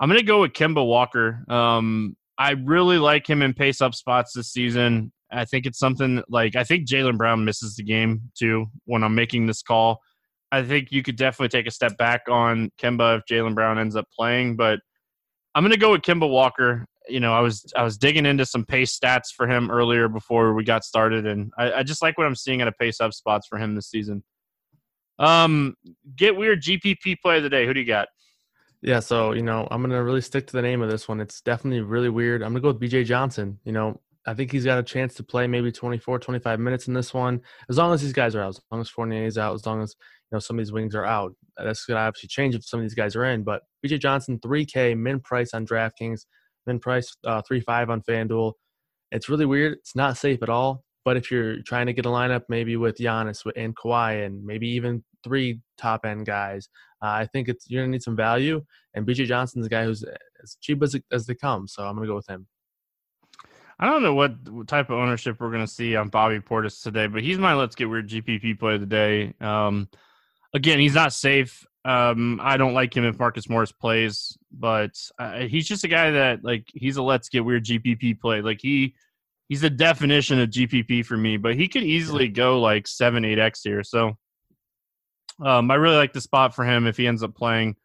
I'm 0.00 0.08
going 0.08 0.20
to 0.20 0.26
go 0.26 0.40
with 0.40 0.52
Kemba 0.52 0.84
Walker. 0.86 1.44
Um, 1.48 2.16
I 2.38 2.52
really 2.52 2.98
like 2.98 3.28
him 3.28 3.42
in 3.42 3.52
pace 3.52 3.80
up 3.80 3.94
spots 3.94 4.32
this 4.32 4.52
season. 4.52 5.12
I 5.30 5.44
think 5.44 5.66
it's 5.66 5.78
something 5.78 6.22
like 6.28 6.56
I 6.56 6.64
think 6.64 6.88
Jaylen 6.88 7.18
Brown 7.18 7.44
misses 7.44 7.76
the 7.76 7.82
game 7.82 8.30
too 8.38 8.66
when 8.86 9.02
I'm 9.02 9.14
making 9.14 9.46
this 9.46 9.60
call. 9.60 10.00
I 10.50 10.62
think 10.62 10.88
you 10.90 11.02
could 11.02 11.16
definitely 11.16 11.48
take 11.48 11.66
a 11.66 11.70
step 11.70 11.98
back 11.98 12.22
on 12.30 12.70
Kemba 12.80 13.18
if 13.18 13.24
Jaylen 13.30 13.54
Brown 13.54 13.78
ends 13.78 13.96
up 13.96 14.06
playing, 14.16 14.56
but 14.56 14.80
I'm 15.54 15.62
going 15.62 15.72
to 15.72 15.78
go 15.78 15.90
with 15.90 16.02
Kemba 16.02 16.28
Walker 16.28 16.86
you 17.08 17.20
know, 17.20 17.32
I 17.32 17.40
was 17.40 17.64
I 17.76 17.82
was 17.82 17.98
digging 17.98 18.26
into 18.26 18.46
some 18.46 18.64
pace 18.64 18.98
stats 18.98 19.32
for 19.34 19.46
him 19.48 19.70
earlier 19.70 20.08
before 20.08 20.54
we 20.54 20.64
got 20.64 20.84
started, 20.84 21.26
and 21.26 21.52
I, 21.58 21.72
I 21.72 21.82
just 21.82 22.02
like 22.02 22.18
what 22.18 22.26
I'm 22.26 22.34
seeing 22.34 22.60
at 22.60 22.68
a 22.68 22.72
pace 22.72 23.00
up 23.00 23.12
spots 23.12 23.46
for 23.46 23.58
him 23.58 23.74
this 23.74 23.90
season. 23.90 24.22
Um, 25.18 25.74
get 26.16 26.36
weird 26.36 26.62
GPP 26.62 27.16
play 27.20 27.38
of 27.38 27.42
the 27.42 27.50
day. 27.50 27.66
Who 27.66 27.74
do 27.74 27.80
you 27.80 27.86
got? 27.86 28.08
Yeah, 28.82 29.00
so 29.00 29.32
you 29.32 29.42
know, 29.42 29.66
I'm 29.70 29.82
gonna 29.82 30.02
really 30.02 30.20
stick 30.20 30.46
to 30.46 30.52
the 30.52 30.62
name 30.62 30.82
of 30.82 30.90
this 30.90 31.08
one. 31.08 31.20
It's 31.20 31.40
definitely 31.40 31.80
really 31.80 32.08
weird. 32.08 32.42
I'm 32.42 32.52
gonna 32.52 32.60
go 32.60 32.68
with 32.68 32.80
BJ 32.80 33.04
Johnson. 33.04 33.58
You 33.64 33.72
know, 33.72 34.00
I 34.26 34.34
think 34.34 34.52
he's 34.52 34.64
got 34.64 34.78
a 34.78 34.82
chance 34.82 35.14
to 35.14 35.24
play 35.24 35.46
maybe 35.46 35.72
24, 35.72 36.18
25 36.18 36.60
minutes 36.60 36.86
in 36.86 36.94
this 36.94 37.12
one, 37.12 37.40
as 37.68 37.78
long 37.78 37.92
as 37.92 38.02
these 38.02 38.12
guys 38.12 38.34
are 38.34 38.42
out, 38.42 38.50
as 38.50 38.60
long 38.70 38.80
as 38.80 38.88
Fournier 38.88 39.24
is 39.24 39.38
out, 39.38 39.54
as 39.54 39.66
long 39.66 39.82
as 39.82 39.96
you 40.30 40.36
know 40.36 40.38
some 40.38 40.58
of 40.58 40.64
these 40.64 40.72
wings 40.72 40.94
are 40.94 41.06
out. 41.06 41.34
That's 41.56 41.84
gonna 41.86 42.00
obviously 42.00 42.28
change 42.28 42.54
if 42.54 42.64
some 42.64 42.78
of 42.78 42.84
these 42.84 42.94
guys 42.94 43.16
are 43.16 43.24
in. 43.24 43.42
But 43.42 43.62
BJ 43.84 43.98
Johnson, 43.98 44.38
3K 44.38 44.96
min 44.96 45.20
price 45.20 45.54
on 45.54 45.66
DraftKings. 45.66 46.26
Min 46.68 46.78
price 46.78 47.16
uh, 47.24 47.42
three 47.42 47.60
five 47.60 47.90
on 47.90 48.02
FanDuel. 48.02 48.52
It's 49.10 49.28
really 49.28 49.46
weird. 49.46 49.72
It's 49.78 49.96
not 49.96 50.16
safe 50.16 50.42
at 50.42 50.48
all. 50.48 50.84
But 51.04 51.16
if 51.16 51.30
you're 51.30 51.62
trying 51.62 51.86
to 51.86 51.92
get 51.92 52.06
a 52.06 52.10
lineup, 52.10 52.42
maybe 52.48 52.76
with 52.76 52.98
Giannis 52.98 53.50
and 53.56 53.74
Kawhi, 53.74 54.26
and 54.26 54.44
maybe 54.44 54.68
even 54.68 55.02
three 55.24 55.60
top 55.78 56.04
end 56.04 56.26
guys, 56.26 56.68
uh, 57.02 57.06
I 57.06 57.26
think 57.32 57.48
it's 57.48 57.68
you're 57.68 57.82
gonna 57.82 57.92
need 57.92 58.02
some 58.02 58.16
value. 58.16 58.62
And 58.94 59.06
BJ 59.06 59.26
Johnson's 59.26 59.66
a 59.66 59.70
guy 59.70 59.84
who's 59.84 60.04
as 60.42 60.56
cheap 60.60 60.82
as 60.82 60.94
as 61.10 61.26
they 61.26 61.34
come, 61.34 61.66
so 61.66 61.84
I'm 61.84 61.94
gonna 61.96 62.06
go 62.06 62.14
with 62.16 62.28
him. 62.28 62.46
I 63.80 63.86
don't 63.86 64.02
know 64.02 64.14
what 64.14 64.66
type 64.66 64.90
of 64.90 64.98
ownership 64.98 65.38
we're 65.38 65.52
to 65.52 65.66
see 65.66 65.94
on 65.94 66.08
Bobby 66.08 66.40
Portis 66.40 66.82
today, 66.82 67.06
but 67.06 67.22
he's 67.22 67.38
my 67.38 67.54
let's 67.54 67.76
get 67.76 67.88
weird 67.88 68.08
GPP 68.08 68.58
play 68.58 68.76
today. 68.76 69.34
Um, 69.40 69.88
again, 70.52 70.80
he's 70.80 70.94
not 70.94 71.12
safe. 71.12 71.64
Um, 71.84 72.40
I 72.42 72.56
don't 72.56 72.74
like 72.74 72.94
him 72.94 73.04
if 73.04 73.18
Marcus 73.18 73.48
Morris 73.48 73.72
plays, 73.72 74.36
but 74.52 74.90
uh, 75.18 75.40
he's 75.40 75.66
just 75.66 75.84
a 75.84 75.88
guy 75.88 76.10
that 76.10 76.44
like 76.44 76.66
he's 76.74 76.96
a 76.96 77.02
let's 77.02 77.28
get 77.28 77.44
weird 77.44 77.64
GPP 77.64 78.20
play. 78.20 78.42
Like 78.42 78.60
he 78.60 78.94
he's 79.48 79.60
the 79.60 79.70
definition 79.70 80.40
of 80.40 80.50
GPP 80.50 81.04
for 81.06 81.16
me, 81.16 81.36
but 81.36 81.56
he 81.56 81.68
could 81.68 81.84
easily 81.84 82.28
go 82.28 82.60
like 82.60 82.86
seven 82.86 83.24
eight 83.24 83.38
x 83.38 83.62
here. 83.62 83.82
So 83.82 84.16
um, 85.44 85.70
I 85.70 85.76
really 85.76 85.96
like 85.96 86.12
the 86.12 86.20
spot 86.20 86.54
for 86.54 86.64
him 86.64 86.86
if 86.86 86.96
he 86.96 87.06
ends 87.06 87.22
up 87.22 87.34
playing. 87.34 87.76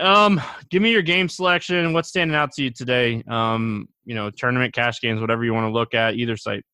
Um, 0.00 0.40
give 0.70 0.80
me 0.80 0.90
your 0.90 1.02
game 1.02 1.28
selection. 1.28 1.92
What's 1.92 2.08
standing 2.08 2.34
out 2.34 2.52
to 2.52 2.62
you 2.62 2.70
today? 2.70 3.22
Um, 3.28 3.88
you 4.06 4.14
know, 4.14 4.30
tournament 4.30 4.72
cash 4.72 4.98
games, 5.02 5.20
whatever 5.20 5.44
you 5.44 5.52
want 5.52 5.66
to 5.66 5.70
look 5.70 5.92
at, 5.92 6.14
either 6.14 6.38
site. 6.38 6.64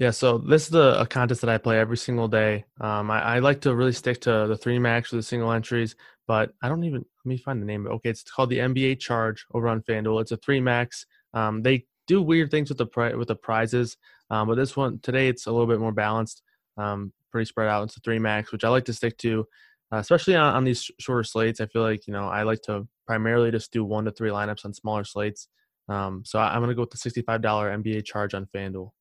Yeah, 0.00 0.12
so 0.12 0.38
this 0.38 0.66
is 0.66 0.74
a 0.74 1.06
contest 1.10 1.42
that 1.42 1.50
I 1.50 1.58
play 1.58 1.78
every 1.78 1.98
single 1.98 2.26
day. 2.26 2.64
Um, 2.80 3.10
I, 3.10 3.20
I, 3.36 3.38
like 3.40 3.60
to 3.60 3.74
really 3.74 3.92
stick 3.92 4.18
to 4.22 4.46
the 4.48 4.56
three 4.56 4.78
max 4.78 5.12
or 5.12 5.16
the 5.16 5.22
single 5.22 5.52
entries, 5.52 5.94
but 6.26 6.52
I 6.62 6.70
don't 6.70 6.84
even 6.84 7.00
let 7.00 7.26
me 7.26 7.36
find 7.36 7.60
the 7.60 7.66
name. 7.66 7.86
Okay, 7.86 8.08
it's 8.08 8.22
called 8.22 8.48
the 8.48 8.60
NBA 8.60 8.98
Charge 8.98 9.44
over 9.52 9.68
on 9.68 9.82
FanDuel. 9.82 10.22
It's 10.22 10.32
a 10.32 10.38
three 10.38 10.58
max. 10.58 11.04
Um, 11.34 11.60
they 11.60 11.84
do 12.06 12.22
weird 12.22 12.50
things 12.50 12.70
with 12.70 12.78
the 12.78 12.86
pri- 12.86 13.14
with 13.14 13.28
the 13.28 13.36
prizes, 13.36 13.98
um, 14.30 14.48
but 14.48 14.54
this 14.54 14.74
one 14.74 15.00
today 15.00 15.28
it's 15.28 15.46
a 15.46 15.52
little 15.52 15.66
bit 15.66 15.80
more 15.80 15.92
balanced, 15.92 16.40
um, 16.78 17.12
pretty 17.30 17.44
spread 17.44 17.68
out. 17.68 17.82
It's 17.82 17.98
a 17.98 18.00
three 18.00 18.18
max, 18.18 18.52
which 18.52 18.64
I 18.64 18.70
like 18.70 18.86
to 18.86 18.94
stick 18.94 19.18
to, 19.18 19.46
uh, 19.92 19.98
especially 19.98 20.34
on, 20.34 20.54
on 20.54 20.64
these 20.64 20.90
shorter 20.98 21.24
slates. 21.24 21.60
I 21.60 21.66
feel 21.66 21.82
like 21.82 22.06
you 22.06 22.14
know 22.14 22.26
I 22.26 22.44
like 22.44 22.62
to 22.62 22.88
primarily 23.06 23.50
just 23.50 23.70
do 23.70 23.84
one 23.84 24.06
to 24.06 24.12
three 24.12 24.30
lineups 24.30 24.64
on 24.64 24.72
smaller 24.72 25.04
slates. 25.04 25.48
Um, 25.90 26.22
so 26.24 26.38
I, 26.38 26.54
I'm 26.54 26.60
going 26.60 26.70
to 26.70 26.74
go 26.74 26.80
with 26.80 26.90
the 26.90 26.96
sixty-five 26.96 27.42
dollar 27.42 27.70
NBA 27.70 28.06
Charge 28.06 28.32
on 28.32 28.46
FanDuel. 28.46 28.92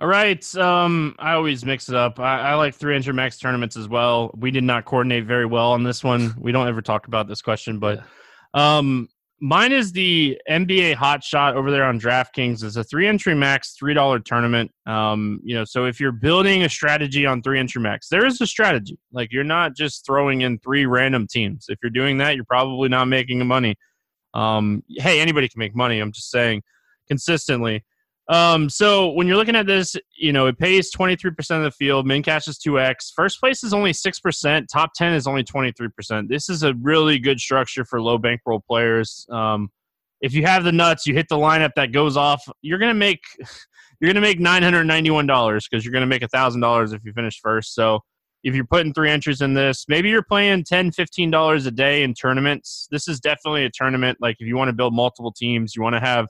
All 0.00 0.06
right. 0.06 0.54
Um, 0.56 1.16
I 1.18 1.32
always 1.32 1.64
mix 1.64 1.88
it 1.88 1.96
up. 1.96 2.20
I, 2.20 2.50
I 2.50 2.54
like 2.54 2.74
three 2.76 2.94
inch 2.94 3.08
max 3.08 3.36
tournaments 3.36 3.76
as 3.76 3.88
well. 3.88 4.30
We 4.36 4.52
did 4.52 4.62
not 4.62 4.84
coordinate 4.84 5.24
very 5.24 5.44
well 5.44 5.72
on 5.72 5.82
this 5.82 6.04
one. 6.04 6.36
We 6.38 6.52
don't 6.52 6.68
ever 6.68 6.80
talk 6.80 7.08
about 7.08 7.26
this 7.26 7.42
question, 7.42 7.80
but 7.80 8.04
um, 8.54 9.08
mine 9.40 9.72
is 9.72 9.90
the 9.90 10.40
NBA 10.48 10.94
Hot 10.94 11.24
Shot 11.24 11.56
over 11.56 11.72
there 11.72 11.82
on 11.82 11.98
DraftKings. 11.98 12.62
It's 12.62 12.76
a 12.76 12.84
three 12.84 13.08
entry 13.08 13.34
max, 13.34 13.72
three 13.72 13.92
dollar 13.92 14.20
tournament. 14.20 14.70
Um, 14.86 15.40
you 15.42 15.56
know, 15.56 15.64
so 15.64 15.86
if 15.86 15.98
you're 15.98 16.12
building 16.12 16.62
a 16.62 16.68
strategy 16.68 17.26
on 17.26 17.42
three 17.42 17.58
entry 17.58 17.82
max, 17.82 18.08
there 18.08 18.24
is 18.24 18.40
a 18.40 18.46
strategy. 18.46 19.00
Like 19.10 19.32
you're 19.32 19.42
not 19.42 19.74
just 19.74 20.06
throwing 20.06 20.42
in 20.42 20.60
three 20.60 20.86
random 20.86 21.26
teams. 21.26 21.66
If 21.68 21.80
you're 21.82 21.90
doing 21.90 22.18
that, 22.18 22.36
you're 22.36 22.44
probably 22.44 22.88
not 22.88 23.06
making 23.06 23.44
money. 23.44 23.74
Um, 24.32 24.84
hey, 24.90 25.20
anybody 25.20 25.48
can 25.48 25.58
make 25.58 25.74
money. 25.74 25.98
I'm 25.98 26.12
just 26.12 26.30
saying 26.30 26.62
consistently. 27.08 27.84
Um, 28.28 28.68
so 28.68 29.10
when 29.12 29.26
you're 29.26 29.36
looking 29.36 29.56
at 29.56 29.66
this, 29.66 29.96
you 30.16 30.32
know, 30.32 30.46
it 30.46 30.58
pays 30.58 30.92
23% 30.92 31.56
of 31.56 31.62
the 31.62 31.70
field. 31.70 32.06
Min 32.06 32.22
cash 32.22 32.46
is 32.46 32.58
2x. 32.58 33.12
First 33.14 33.40
place 33.40 33.64
is 33.64 33.72
only 33.72 33.92
6%. 33.92 34.66
Top 34.70 34.90
10 34.94 35.14
is 35.14 35.26
only 35.26 35.42
23%. 35.42 36.28
This 36.28 36.50
is 36.50 36.62
a 36.62 36.74
really 36.74 37.18
good 37.18 37.40
structure 37.40 37.84
for 37.86 38.02
low 38.02 38.18
bankroll 38.18 38.60
players. 38.60 39.26
Um, 39.30 39.70
if 40.20 40.34
you 40.34 40.44
have 40.44 40.64
the 40.64 40.72
nuts, 40.72 41.06
you 41.06 41.14
hit 41.14 41.28
the 41.30 41.36
lineup 41.36 41.70
that 41.76 41.92
goes 41.92 42.16
off, 42.16 42.42
you're 42.60 42.78
going 42.78 42.90
to 42.90 42.94
make, 42.94 43.22
you're 44.00 44.12
going 44.12 44.14
to 44.14 44.20
make 44.20 44.40
$991 44.40 45.62
because 45.70 45.84
you're 45.84 45.92
going 45.92 46.02
to 46.02 46.06
make 46.06 46.22
$1,000 46.22 46.94
if 46.94 47.04
you 47.04 47.12
finish 47.14 47.40
first. 47.40 47.74
So 47.74 48.00
if 48.44 48.54
you're 48.54 48.66
putting 48.66 48.92
three 48.92 49.10
entries 49.10 49.40
in 49.40 49.54
this, 49.54 49.86
maybe 49.88 50.10
you're 50.10 50.22
playing 50.22 50.64
$10, 50.64 50.94
$15 50.94 51.66
a 51.66 51.70
day 51.70 52.02
in 52.02 52.12
tournaments. 52.12 52.88
This 52.90 53.08
is 53.08 53.20
definitely 53.20 53.64
a 53.64 53.70
tournament. 53.70 54.18
Like 54.20 54.36
if 54.38 54.46
you 54.46 54.56
want 54.56 54.68
to 54.68 54.74
build 54.74 54.94
multiple 54.94 55.32
teams, 55.32 55.74
you 55.74 55.82
want 55.82 55.94
to 55.94 56.00
have 56.00 56.28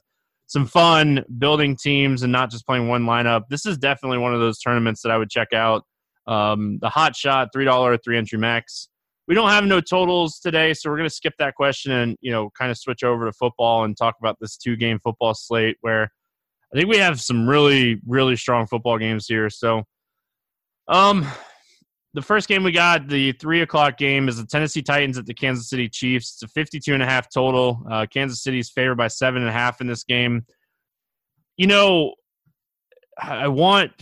some 0.49 0.67
fun 0.67 1.23
building 1.39 1.77
teams 1.77 2.23
and 2.23 2.33
not 2.33 2.51
just 2.51 2.67
playing 2.67 2.89
one 2.89 3.05
lineup. 3.05 3.43
This 3.51 3.67
is 3.67 3.79
definitely 3.79 4.19
one 4.19 4.35
of 4.35 4.41
those 4.41 4.59
tournaments 4.59 5.03
that 5.03 5.13
I 5.13 5.19
would 5.19 5.31
check 5.31 5.53
out. 5.53 5.85
Um, 6.27 6.79
the 6.81 6.89
hot 6.89 7.15
shot, 7.15 7.51
three 7.53 7.65
dollar 7.65 7.97
three 7.99 8.19
entry 8.19 8.39
max. 8.39 8.89
We 9.29 9.35
don't 9.35 9.51
have 9.51 9.65
no 9.65 9.81
totals 9.81 10.41
today, 10.41 10.73
so 10.73 10.89
we're 10.89 10.97
going 10.97 11.09
to 11.09 11.15
skip 11.15 11.35
that 11.39 11.55
question 11.55 11.93
and 11.93 12.17
you 12.21 12.33
know 12.33 12.51
kind 12.59 12.71
of 12.71 12.79
switch 12.79 13.05
over 13.05 13.27
to 13.27 13.33
football 13.33 13.85
and 13.85 13.97
talk 13.97 14.17
about 14.21 14.37
this 14.41 14.57
two 14.57 14.75
game 14.75 14.99
football 15.05 15.35
slate 15.35 15.77
where 15.83 16.11
I 16.73 16.77
think 16.77 16.89
we 16.89 16.97
have 16.97 17.21
some 17.21 17.49
really 17.49 18.01
really 18.07 18.37
strong 18.37 18.67
football 18.67 18.99
games 18.99 19.27
here. 19.27 19.51
So, 19.51 19.85
um, 20.89 21.27
the 22.15 22.23
first 22.23 22.49
game 22.49 22.63
we 22.63 22.73
got, 22.73 23.09
the 23.09 23.33
three 23.33 23.61
o'clock 23.61 23.99
game, 23.99 24.29
is 24.29 24.39
the 24.39 24.47
Tennessee 24.47 24.83
Titans 24.83 25.19
at 25.19 25.27
the 25.27 25.35
Kansas 25.35 25.69
City 25.69 25.89
Chiefs. 25.89 26.33
It's 26.35 26.43
a 26.43 26.49
52 26.49 26.95
and 26.95 27.03
a 27.03 27.07
half 27.07 27.29
total. 27.33 27.83
Uh, 27.91 28.07
Kansas 28.07 28.43
City's 28.43 28.71
favored 28.71 28.97
by 28.97 29.09
seven 29.09 29.43
and 29.43 29.49
a 29.49 29.53
half 29.53 29.81
in 29.81 29.87
this 29.87 30.05
game. 30.05 30.47
You 31.57 31.67
know, 31.67 32.15
I 33.21 33.49
want, 33.49 33.93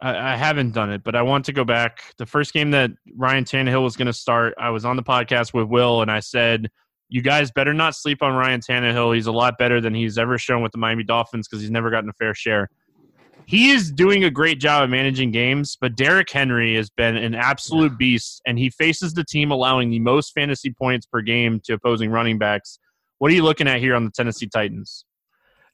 I, 0.00 0.34
I 0.34 0.36
haven't 0.36 0.72
done 0.72 0.92
it, 0.92 1.02
but 1.02 1.16
I 1.16 1.22
want 1.22 1.44
to 1.46 1.52
go 1.52 1.64
back. 1.64 2.14
The 2.18 2.26
first 2.26 2.52
game 2.52 2.70
that 2.72 2.90
Ryan 3.16 3.44
Tannehill 3.44 3.82
was 3.82 3.96
going 3.96 4.06
to 4.06 4.12
start, 4.12 4.54
I 4.58 4.70
was 4.70 4.84
on 4.84 4.96
the 4.96 5.02
podcast 5.02 5.52
with 5.52 5.66
Will, 5.66 6.02
and 6.02 6.10
I 6.10 6.20
said, 6.20 6.70
you 7.08 7.20
guys 7.20 7.50
better 7.50 7.74
not 7.74 7.94
sleep 7.94 8.22
on 8.22 8.34
Ryan 8.34 8.60
Tannehill. 8.60 9.14
He's 9.14 9.26
a 9.26 9.32
lot 9.32 9.58
better 9.58 9.82
than 9.82 9.94
he's 9.94 10.16
ever 10.16 10.38
shown 10.38 10.62
with 10.62 10.72
the 10.72 10.78
Miami 10.78 11.04
Dolphins 11.04 11.46
because 11.46 11.60
he's 11.60 11.70
never 11.70 11.90
gotten 11.90 12.08
a 12.08 12.14
fair 12.14 12.34
share. 12.34 12.70
He 13.52 13.70
is 13.70 13.92
doing 13.92 14.24
a 14.24 14.30
great 14.30 14.60
job 14.60 14.82
of 14.82 14.88
managing 14.88 15.30
games, 15.30 15.76
but 15.78 15.94
Derrick 15.94 16.30
Henry 16.30 16.74
has 16.76 16.88
been 16.88 17.18
an 17.18 17.34
absolute 17.34 17.98
beast, 17.98 18.40
and 18.46 18.58
he 18.58 18.70
faces 18.70 19.12
the 19.12 19.24
team 19.24 19.50
allowing 19.50 19.90
the 19.90 19.98
most 19.98 20.32
fantasy 20.32 20.72
points 20.72 21.04
per 21.04 21.20
game 21.20 21.60
to 21.64 21.74
opposing 21.74 22.10
running 22.10 22.38
backs. 22.38 22.78
What 23.18 23.30
are 23.30 23.34
you 23.34 23.42
looking 23.42 23.68
at 23.68 23.78
here 23.78 23.94
on 23.94 24.06
the 24.06 24.10
Tennessee 24.10 24.48
Titans? 24.48 25.04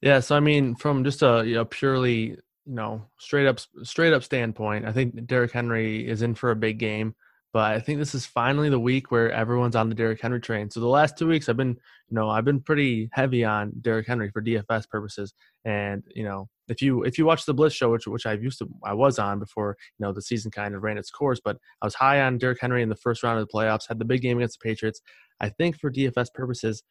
Yeah, 0.03 0.19
so 0.19 0.35
I 0.35 0.41
mean, 0.41 0.75
from 0.75 1.05
just 1.05 1.23
a 1.23 1.45
you 1.47 1.55
know, 1.55 1.67
purely 1.67 2.31
you 2.31 2.39
know 2.67 3.05
straight 3.17 3.47
up 3.47 3.61
straight 3.85 4.13
up 4.13 4.25
standpoint, 4.25 4.85
I 4.85 4.91
think 4.91 5.29
Derrick 5.29 5.53
Henry 5.53 6.05
is 6.05 6.23
in 6.23 6.35
for 6.35 6.51
a 6.51 6.57
big 6.57 6.81
game. 6.81 7.15
But 7.53 7.75
I 7.75 7.79
think 7.79 8.01
this 8.01 8.13
is 8.13 8.27
finally 8.27 8.71
the 8.71 8.81
week 8.81 9.13
where 9.13 9.31
everyone's 9.31 9.77
on 9.77 9.89
the 9.89 9.95
Derrick 9.95 10.21
Henry 10.21 10.41
train. 10.41 10.69
So 10.69 10.81
the 10.81 10.89
last 10.89 11.17
two 11.17 11.29
weeks, 11.29 11.49
I've 11.49 11.57
been, 11.57 11.77
you 12.09 12.15
know, 12.17 12.29
I've 12.29 12.45
been 12.45 12.61
pretty 12.61 13.09
heavy 13.13 13.45
on 13.45 13.71
Derrick 13.83 14.09
Henry 14.09 14.33
for 14.33 14.43
DFS 14.43 14.89
purposes. 14.89 15.33
And 15.65 16.03
you 16.13 16.25
know, 16.25 16.49
if 16.69 16.83
you 16.83 17.03
if 17.03 17.19
you 17.19 17.25
watch 17.25 17.47
the 17.47 17.55
Blitz 17.55 17.75
show, 17.75 17.91
which 17.91 18.07
which 18.07 18.27
I 18.27 18.35
used 18.35 18.59
to 18.59 18.69
I 18.85 18.95
was 18.95 19.19
on 19.19 19.39
before, 19.39 19.77
you 19.99 20.05
know, 20.07 20.13
the 20.13 20.23
season 20.23 20.51
kind 20.51 20.75
of 20.75 20.83
ran 20.83 20.99
its 20.99 21.11
course. 21.11 21.41
But 21.43 21.57
I 21.83 21.87
was 21.87 21.95
high 21.95 22.21
on 22.21 22.39
Derrick 22.39 22.59
Henry 22.61 22.83
in 22.83 22.89
the 22.89 22.97
first 22.97 23.23
round 23.23 23.39
of 23.39 23.47
the 23.47 23.53
playoffs. 23.53 23.89
Had 23.89 23.99
the 23.99 24.05
big 24.05 24.23
game 24.23 24.39
against 24.39 24.59
the 24.61 24.69
Patriots. 24.69 25.01
I 25.41 25.49
think 25.49 25.79
for 25.79 25.91
DFS 25.91 26.33
purposes, 26.35 26.83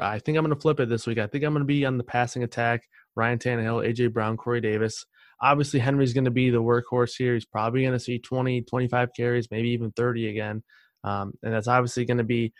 I 0.00 0.18
think 0.18 0.38
I'm 0.38 0.44
going 0.44 0.54
to 0.54 0.60
flip 0.60 0.80
it 0.80 0.88
this 0.88 1.06
week. 1.06 1.18
I 1.18 1.26
think 1.26 1.44
I'm 1.44 1.52
going 1.52 1.62
to 1.62 1.66
be 1.66 1.84
on 1.84 1.98
the 1.98 2.04
passing 2.04 2.42
attack. 2.42 2.82
Ryan 3.16 3.38
Tannehill, 3.38 3.86
AJ 3.86 4.12
Brown, 4.12 4.36
Corey 4.36 4.60
Davis. 4.60 5.04
Obviously, 5.42 5.80
Henry's 5.80 6.14
going 6.14 6.24
to 6.24 6.30
be 6.30 6.50
the 6.50 6.62
workhorse 6.62 7.12
here. 7.16 7.34
He's 7.34 7.44
probably 7.44 7.82
going 7.82 7.92
to 7.92 8.00
see 8.00 8.18
20, 8.18 8.62
25 8.62 9.10
carries, 9.16 9.50
maybe 9.50 9.68
even 9.70 9.92
30 9.92 10.28
again. 10.28 10.62
Um, 11.04 11.34
and 11.42 11.52
that's 11.52 11.68
obviously 11.68 12.06
going 12.06 12.18
to 12.18 12.24
be, 12.24 12.52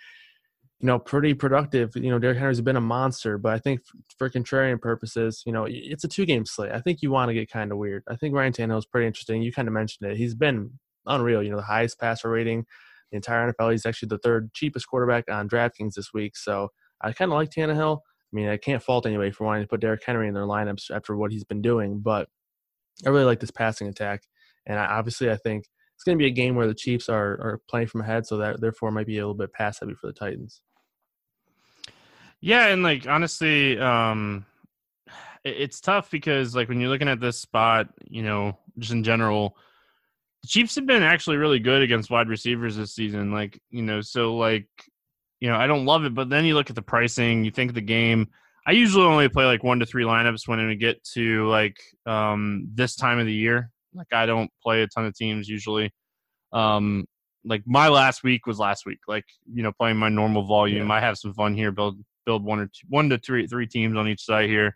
you 0.80 0.86
know, 0.86 0.98
pretty 0.98 1.34
productive. 1.34 1.96
You 1.96 2.10
know, 2.10 2.18
Derrick 2.18 2.38
Henry's 2.38 2.60
been 2.60 2.76
a 2.76 2.80
monster, 2.80 3.38
but 3.38 3.52
I 3.52 3.58
think 3.58 3.80
for, 4.18 4.28
contrarian 4.28 4.80
purposes, 4.80 5.42
you 5.46 5.52
know, 5.52 5.66
it's 5.68 6.04
a 6.04 6.08
two 6.08 6.26
game 6.26 6.44
slate. 6.44 6.72
I 6.72 6.80
think 6.80 7.02
you 7.02 7.10
want 7.10 7.28
to 7.28 7.34
get 7.34 7.50
kind 7.50 7.72
of 7.72 7.78
weird. 7.78 8.02
I 8.08 8.16
think 8.16 8.34
Ryan 8.34 8.52
Tannehill 8.52 8.78
is 8.78 8.86
pretty 8.86 9.06
interesting. 9.06 9.42
You 9.42 9.52
kind 9.52 9.68
of 9.68 9.74
mentioned 9.74 10.10
it. 10.10 10.16
He's 10.16 10.34
been 10.34 10.70
unreal. 11.06 11.42
You 11.42 11.50
know, 11.50 11.56
the 11.56 11.62
highest 11.62 11.98
passer 11.98 12.28
rating 12.28 12.66
the 13.10 13.16
entire 13.16 13.52
NFL. 13.52 13.72
He's 13.72 13.86
actually 13.86 14.08
the 14.08 14.18
third 14.18 14.52
cheapest 14.52 14.88
quarterback 14.88 15.24
on 15.30 15.48
DraftKings 15.48 15.94
this 15.94 16.12
week. 16.12 16.36
So 16.36 16.68
I 17.00 17.12
kind 17.12 17.30
of 17.30 17.36
like 17.36 17.50
Tannehill. 17.50 17.98
I 17.98 18.32
mean, 18.32 18.48
I 18.48 18.56
can't 18.56 18.82
fault 18.82 19.06
anybody 19.06 19.30
for 19.30 19.44
wanting 19.44 19.62
to 19.62 19.68
put 19.68 19.80
Derrick 19.80 20.02
Henry 20.04 20.26
in 20.26 20.34
their 20.34 20.44
lineups 20.44 20.90
after 20.90 21.16
what 21.16 21.30
he's 21.30 21.44
been 21.44 21.62
doing, 21.62 22.00
but 22.00 22.28
I 23.06 23.10
really 23.10 23.24
like 23.24 23.38
this 23.38 23.52
passing 23.52 23.86
attack. 23.86 24.22
And 24.66 24.78
I, 24.78 24.86
obviously, 24.86 25.30
I 25.30 25.36
think 25.36 25.66
it's 26.04 26.10
going 26.10 26.18
to 26.18 26.22
be 26.22 26.28
a 26.28 26.34
game 26.34 26.54
where 26.54 26.66
the 26.66 26.74
Chiefs 26.74 27.08
are, 27.08 27.32
are 27.40 27.60
playing 27.66 27.86
from 27.86 28.02
ahead, 28.02 28.26
so 28.26 28.36
that 28.36 28.60
therefore 28.60 28.90
might 28.90 29.06
be 29.06 29.16
a 29.16 29.22
little 29.22 29.32
bit 29.32 29.54
pass 29.54 29.80
heavy 29.80 29.94
for 29.94 30.06
the 30.06 30.12
Titans. 30.12 30.60
Yeah, 32.42 32.66
and 32.66 32.82
like 32.82 33.06
honestly, 33.06 33.78
um, 33.78 34.44
it, 35.44 35.56
it's 35.56 35.80
tough 35.80 36.10
because 36.10 36.54
like 36.54 36.68
when 36.68 36.78
you're 36.78 36.90
looking 36.90 37.08
at 37.08 37.20
this 37.20 37.40
spot, 37.40 37.88
you 38.06 38.22
know, 38.22 38.58
just 38.78 38.92
in 38.92 39.02
general, 39.02 39.56
the 40.42 40.48
Chiefs 40.48 40.74
have 40.74 40.84
been 40.84 41.02
actually 41.02 41.38
really 41.38 41.58
good 41.58 41.80
against 41.80 42.10
wide 42.10 42.28
receivers 42.28 42.76
this 42.76 42.94
season. 42.94 43.32
Like 43.32 43.58
you 43.70 43.80
know, 43.80 44.02
so 44.02 44.36
like 44.36 44.68
you 45.40 45.48
know, 45.48 45.56
I 45.56 45.66
don't 45.66 45.86
love 45.86 46.04
it, 46.04 46.14
but 46.14 46.28
then 46.28 46.44
you 46.44 46.52
look 46.52 46.68
at 46.68 46.76
the 46.76 46.82
pricing, 46.82 47.46
you 47.46 47.50
think 47.50 47.70
of 47.70 47.74
the 47.74 47.80
game. 47.80 48.28
I 48.66 48.72
usually 48.72 49.06
only 49.06 49.30
play 49.30 49.46
like 49.46 49.64
one 49.64 49.78
to 49.78 49.86
three 49.86 50.04
lineups 50.04 50.46
when 50.46 50.66
we 50.66 50.76
get 50.76 51.02
to 51.14 51.48
like 51.48 51.78
um, 52.04 52.68
this 52.74 52.94
time 52.94 53.18
of 53.18 53.24
the 53.24 53.32
year. 53.32 53.70
Like 53.94 54.12
I 54.12 54.26
don't 54.26 54.50
play 54.62 54.82
a 54.82 54.86
ton 54.86 55.06
of 55.06 55.14
teams 55.14 55.48
usually. 55.48 55.90
Um, 56.52 57.06
like 57.44 57.62
my 57.66 57.88
last 57.88 58.22
week 58.22 58.46
was 58.46 58.58
last 58.58 58.86
week. 58.86 59.00
Like 59.06 59.24
you 59.52 59.62
know, 59.62 59.72
playing 59.72 59.96
my 59.96 60.08
normal 60.08 60.44
volume. 60.44 60.88
Yeah. 60.88 60.94
I 60.94 61.00
have 61.00 61.18
some 61.18 61.34
fun 61.34 61.54
here. 61.54 61.72
Build 61.72 61.98
build 62.24 62.44
one 62.44 62.60
or 62.60 62.66
two, 62.66 62.86
one 62.88 63.08
to 63.10 63.18
three 63.18 63.46
three 63.46 63.66
teams 63.66 63.96
on 63.96 64.08
each 64.08 64.24
side 64.24 64.48
here. 64.48 64.74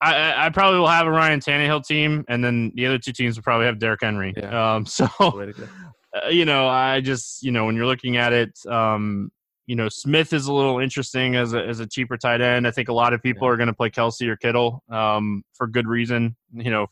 I, 0.00 0.46
I 0.46 0.50
probably 0.50 0.78
will 0.78 0.88
have 0.88 1.06
a 1.06 1.10
Ryan 1.10 1.40
Tannehill 1.40 1.86
team, 1.86 2.24
and 2.28 2.44
then 2.44 2.70
the 2.74 2.86
other 2.86 2.98
two 2.98 3.12
teams 3.12 3.36
will 3.36 3.42
probably 3.42 3.66
have 3.66 3.78
Derrick 3.78 4.00
Henry. 4.02 4.34
Yeah. 4.36 4.74
Um, 4.74 4.84
so, 4.86 5.08
uh, 5.18 6.28
you 6.28 6.44
know, 6.44 6.68
I 6.68 7.00
just 7.00 7.42
you 7.42 7.50
know 7.50 7.64
when 7.64 7.76
you're 7.76 7.86
looking 7.86 8.16
at 8.16 8.32
it, 8.32 8.58
um, 8.68 9.30
you 9.66 9.74
know, 9.74 9.88
Smith 9.88 10.32
is 10.32 10.46
a 10.46 10.52
little 10.52 10.78
interesting 10.78 11.34
as 11.36 11.54
a, 11.54 11.64
as 11.64 11.80
a 11.80 11.86
cheaper 11.86 12.16
tight 12.16 12.40
end. 12.40 12.66
I 12.66 12.70
think 12.70 12.88
a 12.88 12.92
lot 12.92 13.12
of 13.12 13.22
people 13.22 13.46
yeah. 13.48 13.54
are 13.54 13.56
going 13.56 13.68
to 13.68 13.72
play 13.72 13.90
Kelce 13.90 14.26
or 14.28 14.36
Kittle 14.36 14.82
um, 14.90 15.42
for 15.54 15.66
good 15.66 15.86
reason. 15.86 16.36
You 16.52 16.70
know, 16.70 16.86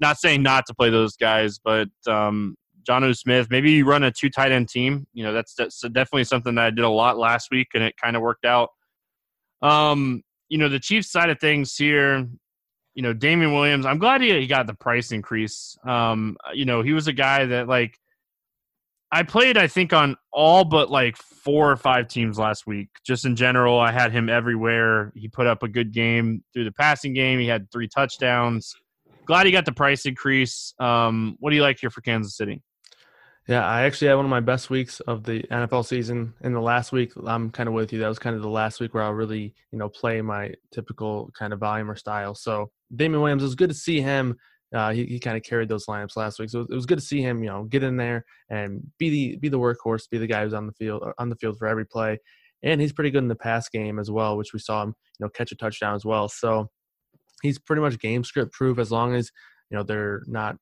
not 0.00 0.18
saying 0.18 0.42
not 0.42 0.66
to 0.66 0.74
play 0.74 0.90
those 0.90 1.16
guys, 1.16 1.58
but 1.58 1.88
um, 2.06 2.56
Jonnu 2.88 3.16
Smith, 3.16 3.48
maybe 3.50 3.72
you 3.72 3.86
run 3.86 4.04
a 4.04 4.10
two 4.10 4.30
tight 4.30 4.52
end 4.52 4.68
team. 4.68 5.06
You 5.12 5.24
know, 5.24 5.32
that's, 5.32 5.54
that's 5.54 5.80
definitely 5.80 6.24
something 6.24 6.54
that 6.54 6.64
I 6.66 6.70
did 6.70 6.84
a 6.84 6.88
lot 6.88 7.18
last 7.18 7.48
week, 7.50 7.68
and 7.74 7.82
it 7.82 7.96
kind 7.96 8.16
of 8.16 8.22
worked 8.22 8.44
out. 8.44 8.70
Um, 9.62 10.22
you 10.48 10.58
know, 10.58 10.68
the 10.68 10.78
Chiefs 10.78 11.10
side 11.10 11.30
of 11.30 11.40
things 11.40 11.76
here, 11.76 12.28
you 12.94 13.02
know, 13.02 13.12
Damien 13.12 13.52
Williams, 13.52 13.84
I'm 13.84 13.98
glad 13.98 14.20
he, 14.20 14.38
he 14.38 14.46
got 14.46 14.66
the 14.66 14.74
price 14.74 15.12
increase. 15.12 15.76
Um, 15.84 16.36
you 16.54 16.64
know, 16.64 16.82
he 16.82 16.92
was 16.92 17.08
a 17.08 17.12
guy 17.12 17.44
that 17.46 17.68
like 17.68 17.98
I 19.12 19.22
played, 19.22 19.56
I 19.56 19.66
think, 19.66 19.92
on 19.92 20.16
all 20.32 20.64
but 20.64 20.90
like 20.90 21.16
four 21.16 21.70
or 21.70 21.76
five 21.76 22.08
teams 22.08 22.38
last 22.38 22.66
week. 22.66 22.88
Just 23.04 23.24
in 23.24 23.36
general, 23.36 23.78
I 23.78 23.92
had 23.92 24.12
him 24.12 24.28
everywhere. 24.28 25.12
He 25.14 25.28
put 25.28 25.46
up 25.46 25.62
a 25.62 25.68
good 25.68 25.92
game 25.92 26.42
through 26.52 26.64
the 26.64 26.72
passing 26.72 27.12
game. 27.12 27.38
He 27.38 27.46
had 27.46 27.70
three 27.70 27.88
touchdowns. 27.88 28.74
Glad 29.26 29.46
he 29.46 29.52
got 29.52 29.64
the 29.64 29.72
price 29.72 30.06
increase. 30.06 30.74
Um, 30.78 31.36
what 31.40 31.50
do 31.50 31.56
you 31.56 31.62
like 31.62 31.78
here 31.80 31.90
for 31.90 32.00
Kansas 32.00 32.36
City? 32.36 32.62
Yeah, 33.48 33.64
I 33.64 33.82
actually 33.82 34.08
had 34.08 34.14
one 34.14 34.24
of 34.24 34.30
my 34.30 34.40
best 34.40 34.70
weeks 34.70 34.98
of 35.00 35.22
the 35.22 35.42
NFL 35.44 35.86
season. 35.86 36.34
In 36.40 36.52
the 36.52 36.60
last 36.60 36.90
week, 36.90 37.12
I'm 37.26 37.50
kind 37.50 37.68
of 37.68 37.74
with 37.74 37.92
you. 37.92 38.00
That 38.00 38.08
was 38.08 38.18
kind 38.18 38.34
of 38.34 38.42
the 38.42 38.48
last 38.48 38.80
week 38.80 38.92
where 38.92 39.04
I'll 39.04 39.12
really, 39.12 39.54
you 39.70 39.78
know, 39.78 39.88
play 39.88 40.20
my 40.20 40.52
typical 40.72 41.30
kind 41.38 41.52
of 41.52 41.60
volume 41.60 41.90
or 41.90 41.96
style. 41.96 42.34
So 42.34 42.70
Damien 42.94 43.20
Williams, 43.20 43.42
it 43.42 43.46
was 43.46 43.54
good 43.54 43.68
to 43.68 43.74
see 43.74 44.00
him 44.00 44.36
uh, 44.74 44.92
he, 44.92 45.04
he 45.04 45.20
kind 45.20 45.36
of 45.36 45.42
carried 45.42 45.68
those 45.68 45.86
lineups 45.86 46.16
last 46.16 46.38
week, 46.38 46.50
so 46.50 46.60
it 46.60 46.74
was 46.74 46.86
good 46.86 46.98
to 46.98 47.04
see 47.04 47.22
him, 47.22 47.42
you 47.42 47.48
know, 47.48 47.64
get 47.64 47.82
in 47.82 47.96
there 47.96 48.24
and 48.50 48.82
be 48.98 49.10
the 49.10 49.36
be 49.36 49.48
the 49.48 49.58
workhorse, 49.58 50.10
be 50.10 50.18
the 50.18 50.26
guy 50.26 50.42
who's 50.42 50.54
on 50.54 50.66
the 50.66 50.72
field 50.72 51.02
uh, 51.04 51.12
on 51.18 51.28
the 51.28 51.36
field 51.36 51.56
for 51.58 51.68
every 51.68 51.86
play. 51.86 52.18
And 52.62 52.80
he's 52.80 52.92
pretty 52.92 53.10
good 53.10 53.22
in 53.22 53.28
the 53.28 53.36
pass 53.36 53.68
game 53.68 53.98
as 53.98 54.10
well, 54.10 54.36
which 54.36 54.52
we 54.52 54.58
saw 54.58 54.82
him, 54.82 54.94
you 55.18 55.24
know, 55.24 55.30
catch 55.30 55.52
a 55.52 55.56
touchdown 55.56 55.94
as 55.94 56.04
well. 56.04 56.28
So 56.28 56.68
he's 57.42 57.58
pretty 57.58 57.82
much 57.82 57.98
game 57.98 58.24
script 58.24 58.52
proof 58.52 58.78
as 58.78 58.90
long 58.90 59.14
as 59.14 59.30
you 59.70 59.76
know 59.76 59.82
they're 59.82 60.22
not 60.26 60.56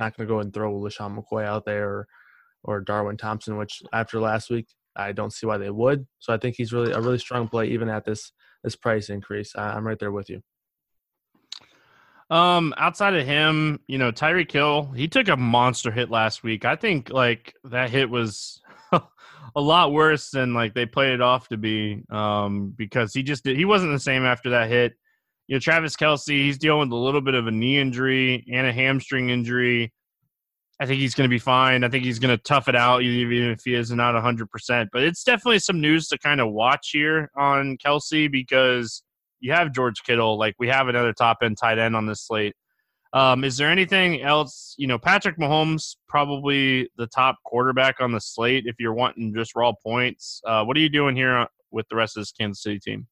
not 0.00 0.16
going 0.16 0.26
to 0.26 0.34
go 0.34 0.40
and 0.40 0.52
throw 0.52 0.72
LeSean 0.72 1.16
McCoy 1.16 1.44
out 1.44 1.64
there 1.64 1.88
or, 1.88 2.08
or 2.64 2.80
Darwin 2.80 3.16
Thompson, 3.16 3.56
which 3.56 3.82
after 3.92 4.18
last 4.18 4.50
week 4.50 4.66
I 4.96 5.12
don't 5.12 5.32
see 5.32 5.46
why 5.46 5.58
they 5.58 5.70
would. 5.70 6.06
So 6.18 6.32
I 6.32 6.38
think 6.38 6.56
he's 6.56 6.72
really 6.72 6.92
a 6.92 7.00
really 7.00 7.18
strong 7.18 7.46
play 7.46 7.68
even 7.68 7.88
at 7.88 8.04
this 8.04 8.32
this 8.64 8.76
price 8.76 9.08
increase. 9.08 9.52
I'm 9.56 9.86
right 9.86 9.98
there 9.98 10.12
with 10.12 10.28
you. 10.28 10.42
Um, 12.30 12.74
outside 12.76 13.14
of 13.14 13.26
him, 13.26 13.80
you 13.88 13.98
know, 13.98 14.12
Tyreek 14.12 14.52
Hill, 14.52 14.92
he 14.94 15.08
took 15.08 15.28
a 15.28 15.36
monster 15.36 15.90
hit 15.90 16.10
last 16.10 16.42
week. 16.44 16.64
I 16.64 16.76
think 16.76 17.10
like 17.10 17.54
that 17.64 17.90
hit 17.90 18.08
was 18.08 18.60
a 18.92 19.60
lot 19.60 19.92
worse 19.92 20.30
than 20.30 20.54
like 20.54 20.74
they 20.74 20.86
played 20.86 21.14
it 21.14 21.20
off 21.20 21.48
to 21.48 21.56
be. 21.56 22.04
Um, 22.10 22.72
because 22.76 23.12
he 23.12 23.22
just 23.22 23.44
did, 23.44 23.56
he 23.56 23.64
wasn't 23.64 23.92
the 23.92 23.98
same 23.98 24.24
after 24.24 24.50
that 24.50 24.68
hit. 24.68 24.92
You 25.50 25.56
know, 25.56 25.60
Travis 25.60 25.96
Kelce, 25.96 26.28
he's 26.28 26.58
dealing 26.58 26.90
with 26.90 26.92
a 26.92 27.02
little 27.02 27.20
bit 27.20 27.34
of 27.34 27.48
a 27.48 27.50
knee 27.50 27.76
injury 27.76 28.46
and 28.52 28.68
a 28.68 28.72
hamstring 28.72 29.30
injury. 29.30 29.92
I 30.78 30.86
think 30.86 31.00
he's 31.00 31.16
going 31.16 31.28
to 31.28 31.34
be 31.34 31.40
fine. 31.40 31.82
I 31.82 31.88
think 31.88 32.04
he's 32.04 32.20
going 32.20 32.36
to 32.36 32.40
tough 32.40 32.68
it 32.68 32.76
out, 32.76 33.02
even 33.02 33.50
if 33.50 33.62
he 33.64 33.74
is 33.74 33.90
not 33.90 34.14
100%. 34.14 34.88
But 34.92 35.02
it's 35.02 35.24
definitely 35.24 35.58
some 35.58 35.80
news 35.80 36.06
to 36.08 36.18
kind 36.18 36.40
of 36.40 36.52
watch 36.52 36.90
here 36.92 37.32
on 37.36 37.78
Kelce 37.78 38.30
because 38.30 39.02
you 39.40 39.52
have 39.52 39.72
George 39.72 40.04
Kittle. 40.04 40.38
Like 40.38 40.54
we 40.60 40.68
have 40.68 40.86
another 40.86 41.12
top 41.12 41.38
end 41.42 41.58
tight 41.60 41.80
end 41.80 41.96
on 41.96 42.06
this 42.06 42.24
slate. 42.24 42.54
Um, 43.12 43.42
is 43.42 43.56
there 43.56 43.70
anything 43.70 44.22
else? 44.22 44.76
You 44.78 44.86
know, 44.86 45.00
Patrick 45.00 45.36
Mahomes 45.36 45.96
probably 46.08 46.88
the 46.96 47.08
top 47.08 47.38
quarterback 47.44 47.96
on 48.00 48.12
the 48.12 48.20
slate. 48.20 48.66
If 48.66 48.76
you're 48.78 48.94
wanting 48.94 49.34
just 49.34 49.56
raw 49.56 49.72
points, 49.82 50.40
uh, 50.46 50.62
what 50.62 50.76
are 50.76 50.80
you 50.80 50.88
doing 50.88 51.16
here 51.16 51.44
with 51.72 51.88
the 51.88 51.96
rest 51.96 52.16
of 52.16 52.20
this 52.20 52.30
Kansas 52.30 52.62
City 52.62 52.78
team? 52.78 53.08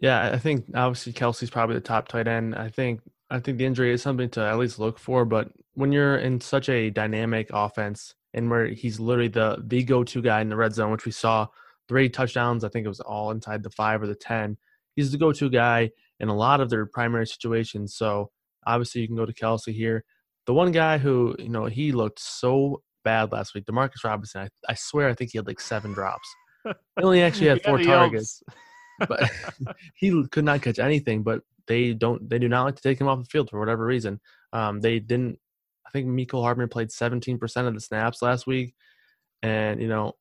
Yeah, 0.00 0.30
I 0.32 0.38
think 0.38 0.64
obviously 0.74 1.12
Kelce's 1.12 1.50
probably 1.50 1.76
the 1.76 1.80
top 1.80 2.08
tight 2.08 2.26
end. 2.26 2.54
I 2.54 2.68
think 2.68 3.00
I 3.30 3.38
think 3.38 3.58
the 3.58 3.66
injury 3.66 3.92
is 3.92 4.02
something 4.02 4.30
to 4.30 4.40
at 4.40 4.58
least 4.58 4.78
look 4.78 4.98
for. 4.98 5.24
But 5.24 5.50
when 5.74 5.92
you're 5.92 6.16
in 6.16 6.40
such 6.40 6.68
a 6.68 6.90
dynamic 6.90 7.50
offense 7.52 8.14
and 8.34 8.50
where 8.50 8.66
he's 8.66 8.98
literally 8.98 9.28
the 9.28 9.62
the 9.66 9.82
go 9.84 10.02
to 10.04 10.22
guy 10.22 10.40
in 10.40 10.48
the 10.48 10.56
red 10.56 10.74
zone, 10.74 10.90
which 10.90 11.04
we 11.04 11.12
saw 11.12 11.46
three 11.88 12.08
touchdowns, 12.08 12.64
I 12.64 12.68
think 12.68 12.86
it 12.86 12.88
was 12.88 13.00
all 13.00 13.30
inside 13.30 13.62
the 13.62 13.70
five 13.70 14.02
or 14.02 14.06
the 14.06 14.14
ten 14.14 14.56
he's 14.96 15.12
the 15.12 15.18
go-to 15.18 15.50
guy 15.50 15.90
in 16.18 16.28
a 16.28 16.36
lot 16.36 16.60
of 16.60 16.70
their 16.70 16.86
primary 16.86 17.26
situations. 17.26 17.94
So 17.94 18.30
obviously 18.66 19.00
you 19.00 19.06
can 19.06 19.16
go 19.16 19.26
to 19.26 19.32
Kelce 19.32 19.72
here. 19.72 20.04
The 20.46 20.54
one 20.54 20.72
guy 20.72 20.98
who, 20.98 21.34
you 21.38 21.48
know, 21.48 21.66
he 21.66 21.92
looked 21.92 22.20
so 22.20 22.82
bad 23.04 23.32
last 23.32 23.54
week, 23.54 23.64
Demarcus 23.64 24.04
Robinson, 24.04 24.42
I, 24.42 24.48
I 24.72 24.74
swear 24.74 25.08
I 25.08 25.14
think 25.14 25.30
he 25.32 25.38
had 25.38 25.46
like 25.46 25.60
seven 25.60 25.92
drops. 25.92 26.28
He 26.66 27.02
only 27.02 27.22
actually 27.22 27.48
had 27.48 27.62
four 27.62 27.78
targets. 27.78 28.42
But 29.08 29.30
he 29.94 30.26
could 30.28 30.44
not 30.44 30.62
catch 30.62 30.78
anything, 30.78 31.22
but 31.22 31.42
they 31.66 31.92
don't 31.92 32.28
they 32.28 32.38
do 32.38 32.48
not 32.48 32.64
like 32.64 32.76
to 32.76 32.82
take 32.82 33.00
him 33.00 33.08
off 33.08 33.18
the 33.18 33.24
field 33.24 33.50
for 33.50 33.58
whatever 33.58 33.84
reason. 33.84 34.20
Um, 34.52 34.80
they 34.80 34.98
didn't 34.98 35.38
I 35.90 35.98
think 35.98 36.08
Mecole 36.08 36.42
Hardman 36.42 36.68
played 36.68 36.88
17% 36.88 37.66
of 37.66 37.74
the 37.74 37.80
snaps 37.80 38.22
last 38.22 38.46
week. 38.46 38.74
And, 39.42 39.82
you 39.82 39.88
know, 39.88 40.12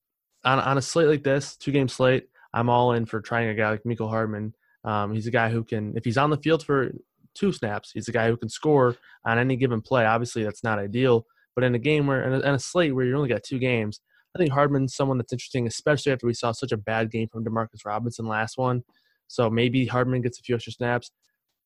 on, 0.43 0.59
on 0.59 0.79
a 0.79 0.81
slate 0.81 1.07
like 1.07 1.23
this, 1.23 1.55
two 1.55 1.71
game 1.71 1.87
slate, 1.87 2.27
I'm 2.53 2.69
all 2.69 2.93
in 2.93 3.05
for 3.05 3.21
trying 3.21 3.49
a 3.49 3.53
guy 3.53 3.69
like 3.69 3.83
Mecole 3.83 4.09
Hardman. 4.09 4.55
Um, 4.83 5.13
he's 5.13 5.27
a 5.27 5.31
guy 5.31 5.49
who 5.49 5.63
can, 5.63 5.95
if 5.95 6.03
he's 6.03 6.17
on 6.17 6.31
the 6.31 6.37
field 6.37 6.65
for 6.65 6.91
two 7.35 7.53
snaps, 7.53 7.91
he's 7.93 8.07
a 8.07 8.11
guy 8.11 8.27
who 8.29 8.37
can 8.37 8.49
score 8.49 8.95
on 9.25 9.37
any 9.37 9.55
given 9.57 9.81
play. 9.81 10.05
Obviously, 10.05 10.43
that's 10.43 10.63
not 10.63 10.79
ideal, 10.79 11.27
but 11.53 11.63
in 11.63 11.75
a 11.75 11.79
game 11.79 12.07
where, 12.07 12.23
in 12.23 12.33
a, 12.33 12.39
in 12.39 12.55
a 12.55 12.59
slate 12.59 12.95
where 12.95 13.05
you 13.05 13.15
only 13.15 13.29
got 13.29 13.43
two 13.43 13.59
games, 13.59 13.99
think 14.39 14.51
Hardman's 14.51 14.95
someone 14.95 15.17
that's 15.17 15.33
interesting, 15.33 15.67
especially 15.67 16.11
after 16.11 16.27
we 16.27 16.33
saw 16.33 16.51
such 16.51 16.71
a 16.71 16.77
bad 16.77 17.11
game 17.11 17.27
from 17.27 17.45
Demarcus 17.45 17.85
Robinson 17.85 18.27
last 18.27 18.57
one. 18.57 18.83
So 19.27 19.49
maybe 19.49 19.85
Hardman 19.85 20.21
gets 20.21 20.39
a 20.39 20.41
few 20.41 20.55
extra 20.55 20.73
snaps. 20.73 21.11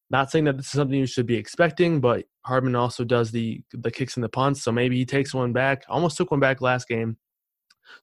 Not 0.09 0.29
saying 0.29 0.45
that 0.45 0.57
this 0.57 0.67
is 0.67 0.71
something 0.73 0.99
you 0.99 1.05
should 1.05 1.25
be 1.25 1.37
expecting, 1.37 2.01
but 2.01 2.25
Hardman 2.45 2.75
also 2.75 3.03
does 3.03 3.31
the 3.31 3.63
the 3.71 3.89
kicks 3.89 4.15
and 4.15 4.23
the 4.23 4.29
punts. 4.29 4.61
So 4.61 4.71
maybe 4.71 4.97
he 4.97 5.05
takes 5.05 5.33
one 5.33 5.53
back. 5.53 5.85
Almost 5.87 6.17
took 6.17 6.29
one 6.29 6.39
back 6.39 6.61
last 6.61 6.87
game. 6.87 7.17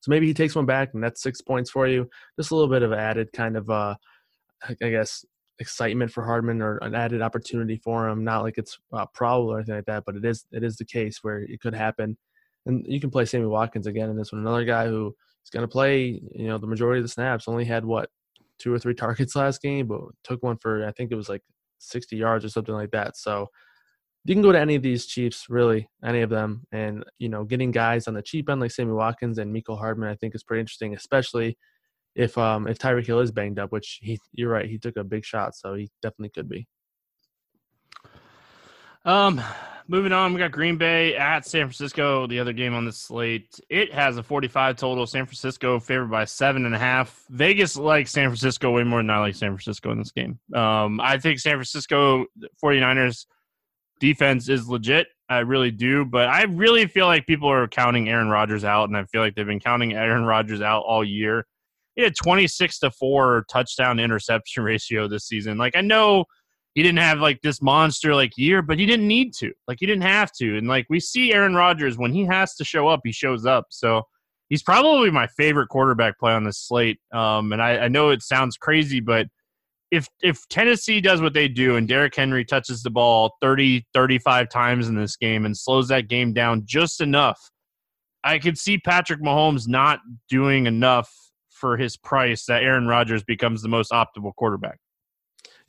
So 0.00 0.10
maybe 0.10 0.26
he 0.26 0.34
takes 0.34 0.56
one 0.56 0.66
back, 0.66 0.94
and 0.94 1.02
that's 1.02 1.22
six 1.22 1.40
points 1.40 1.70
for 1.70 1.86
you. 1.86 2.08
Just 2.38 2.50
a 2.50 2.54
little 2.54 2.70
bit 2.70 2.82
of 2.82 2.92
added 2.92 3.32
kind 3.32 3.56
of, 3.56 3.68
uh, 3.70 3.94
I 4.68 4.74
guess, 4.90 5.24
excitement 5.58 6.10
for 6.10 6.24
Hardman 6.24 6.62
or 6.62 6.78
an 6.78 6.94
added 6.94 7.22
opportunity 7.22 7.76
for 7.76 8.08
him. 8.08 8.24
Not 8.24 8.42
like 8.42 8.58
it's 8.58 8.78
uh, 8.92 9.06
probable 9.14 9.52
or 9.52 9.58
anything 9.58 9.76
like 9.76 9.86
that, 9.86 10.04
but 10.06 10.16
it 10.16 10.24
is 10.24 10.46
it 10.52 10.64
is 10.64 10.76
the 10.76 10.84
case 10.84 11.18
where 11.22 11.40
it 11.40 11.60
could 11.60 11.74
happen. 11.74 12.16
And 12.70 12.86
you 12.88 13.00
can 13.00 13.10
play 13.10 13.24
Sammy 13.24 13.46
Watkins 13.46 13.86
again 13.86 14.08
in 14.08 14.16
this 14.16 14.32
one. 14.32 14.40
Another 14.40 14.64
guy 14.64 14.86
who 14.86 15.14
is 15.44 15.50
going 15.50 15.62
to 15.62 15.68
play, 15.68 16.20
you 16.32 16.48
know, 16.48 16.58
the 16.58 16.66
majority 16.66 17.00
of 17.00 17.04
the 17.04 17.08
snaps. 17.08 17.48
Only 17.48 17.64
had 17.64 17.84
what 17.84 18.10
two 18.58 18.72
or 18.72 18.78
three 18.78 18.94
targets 19.04 19.36
last 19.36 19.60
game, 19.60 19.86
but 19.86 20.00
took 20.24 20.42
one 20.42 20.56
for 20.56 20.86
I 20.86 20.92
think 20.92 21.10
it 21.10 21.16
was 21.16 21.28
like 21.28 21.42
60 21.78 22.16
yards 22.16 22.44
or 22.44 22.48
something 22.48 22.74
like 22.74 22.92
that. 22.92 23.16
So 23.16 23.48
you 24.24 24.34
can 24.34 24.42
go 24.42 24.52
to 24.52 24.60
any 24.60 24.74
of 24.74 24.82
these 24.82 25.06
Chiefs, 25.06 25.46
really, 25.48 25.88
any 26.04 26.20
of 26.20 26.30
them, 26.30 26.64
and 26.72 27.04
you 27.18 27.28
know, 27.28 27.44
getting 27.44 27.70
guys 27.70 28.06
on 28.06 28.14
the 28.14 28.22
cheap 28.22 28.50
end 28.50 28.60
like 28.60 28.70
Sammy 28.70 28.92
Watkins 28.92 29.38
and 29.38 29.54
Mecole 29.54 29.78
Hardman, 29.78 30.10
I 30.10 30.14
think 30.14 30.34
is 30.34 30.44
pretty 30.44 30.60
interesting, 30.60 30.94
especially 30.94 31.58
if 32.14 32.36
um 32.36 32.66
if 32.66 32.78
Tyreek 32.78 33.06
Hill 33.06 33.20
is 33.20 33.32
banged 33.32 33.58
up, 33.58 33.72
which 33.72 33.98
he 34.02 34.18
you're 34.32 34.50
right, 34.50 34.68
he 34.68 34.78
took 34.78 34.96
a 34.96 35.04
big 35.04 35.24
shot, 35.24 35.54
so 35.54 35.74
he 35.74 35.90
definitely 36.02 36.30
could 36.30 36.48
be. 36.48 36.66
Um, 39.05 39.40
moving 39.88 40.12
on, 40.12 40.32
we 40.32 40.38
got 40.38 40.53
Green 40.53 40.76
Bay 40.76 41.16
at 41.16 41.46
San 41.46 41.66
Francisco. 41.66 42.26
The 42.26 42.38
other 42.38 42.53
game 42.53 42.74
on 42.74 42.84
the 42.84 42.92
slate, 42.92 43.59
it 43.68 43.92
has 43.92 44.16
a 44.16 44.22
45 44.22 44.76
total. 44.76 45.07
San 45.07 45.26
Francisco 45.26 45.80
favored 45.80 46.11
by 46.11 46.24
seven 46.24 46.66
and 46.66 46.74
a 46.74 46.78
half. 46.78 47.24
Vegas 47.30 47.76
likes 47.76 48.12
San 48.12 48.28
Francisco 48.28 48.70
way 48.70 48.84
more 48.84 49.01
than 49.01 49.11
I 49.11 49.18
like 49.18 49.34
San 49.34 49.51
Francisco 49.51 49.90
in 49.90 49.98
this 49.98 50.12
game. 50.12 50.38
Um, 50.55 51.01
I 51.01 51.18
think 51.18 51.38
San 51.38 51.55
Francisco 51.55 52.26
49ers 52.62 53.26
defense 54.01 54.48
is 54.48 54.68
legit. 54.68 55.09
I 55.28 55.38
really 55.40 55.70
do, 55.70 56.05
but 56.05 56.28
I 56.28 56.42
really 56.42 56.86
feel 56.86 57.07
like 57.07 57.26
people 57.26 57.48
are 57.48 57.68
counting 57.68 58.09
Aaron 58.09 58.28
Rodgers 58.28 58.64
out, 58.64 58.88
and 58.88 58.96
I 58.96 59.05
feel 59.05 59.20
like 59.20 59.36
they've 59.36 59.46
been 59.46 59.61
counting 59.61 59.92
Aaron 59.92 60.24
Rodgers 60.24 60.61
out 60.61 60.80
all 60.80 61.05
year. 61.05 61.46
He 61.94 62.03
had 62.03 62.16
26 62.16 62.80
to 62.80 62.90
four 62.90 63.44
touchdown 63.51 64.01
interception 64.01 64.62
ratio 64.64 65.07
this 65.07 65.26
season. 65.26 65.57
Like 65.57 65.76
I 65.76 65.82
know 65.82 66.24
he 66.74 66.82
didn't 66.82 66.98
have 66.98 67.18
like 67.18 67.40
this 67.42 67.60
monster 67.60 68.14
like 68.14 68.36
year, 68.36 68.62
but 68.62 68.78
he 68.78 68.86
didn't 68.86 69.08
need 69.08 69.34
to. 69.34 69.52
Like 69.66 69.78
he 69.80 69.86
didn't 69.86 70.04
have 70.04 70.30
to. 70.32 70.56
And 70.56 70.68
like 70.68 70.86
we 70.88 71.00
see 71.00 71.32
Aaron 71.32 71.54
Rodgers 71.54 71.98
when 71.98 72.12
he 72.12 72.24
has 72.26 72.54
to 72.56 72.64
show 72.64 72.88
up, 72.88 73.00
he 73.04 73.12
shows 73.12 73.44
up. 73.44 73.66
So 73.70 74.02
he's 74.48 74.62
probably 74.62 75.10
my 75.10 75.26
favorite 75.36 75.68
quarterback 75.68 76.18
play 76.18 76.32
on 76.32 76.44
this 76.44 76.58
slate. 76.58 76.98
Um, 77.12 77.52
and 77.52 77.60
I, 77.60 77.78
I 77.78 77.88
know 77.88 78.10
it 78.10 78.22
sounds 78.22 78.56
crazy, 78.56 79.00
but 79.00 79.26
if 79.90 80.06
if 80.22 80.46
Tennessee 80.48 81.00
does 81.00 81.20
what 81.20 81.34
they 81.34 81.48
do 81.48 81.74
and 81.74 81.88
Derrick 81.88 82.14
Henry 82.14 82.44
touches 82.44 82.82
the 82.82 82.90
ball 82.90 83.36
30, 83.40 83.84
35 83.92 84.48
times 84.48 84.88
in 84.88 84.94
this 84.94 85.16
game 85.16 85.44
and 85.46 85.56
slows 85.56 85.88
that 85.88 86.08
game 86.08 86.32
down 86.32 86.62
just 86.64 87.00
enough, 87.00 87.40
I 88.22 88.38
could 88.38 88.56
see 88.56 88.78
Patrick 88.78 89.20
Mahomes 89.20 89.66
not 89.66 89.98
doing 90.28 90.66
enough 90.66 91.10
for 91.50 91.76
his 91.76 91.96
price 91.96 92.44
that 92.46 92.62
Aaron 92.62 92.86
Rodgers 92.86 93.24
becomes 93.24 93.62
the 93.62 93.68
most 93.68 93.90
optimal 93.90 94.34
quarterback. 94.36 94.78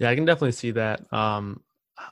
Yeah, 0.01 0.09
I 0.09 0.15
can 0.15 0.25
definitely 0.25 0.53
see 0.53 0.71
that. 0.71 1.01
Um, 1.13 1.61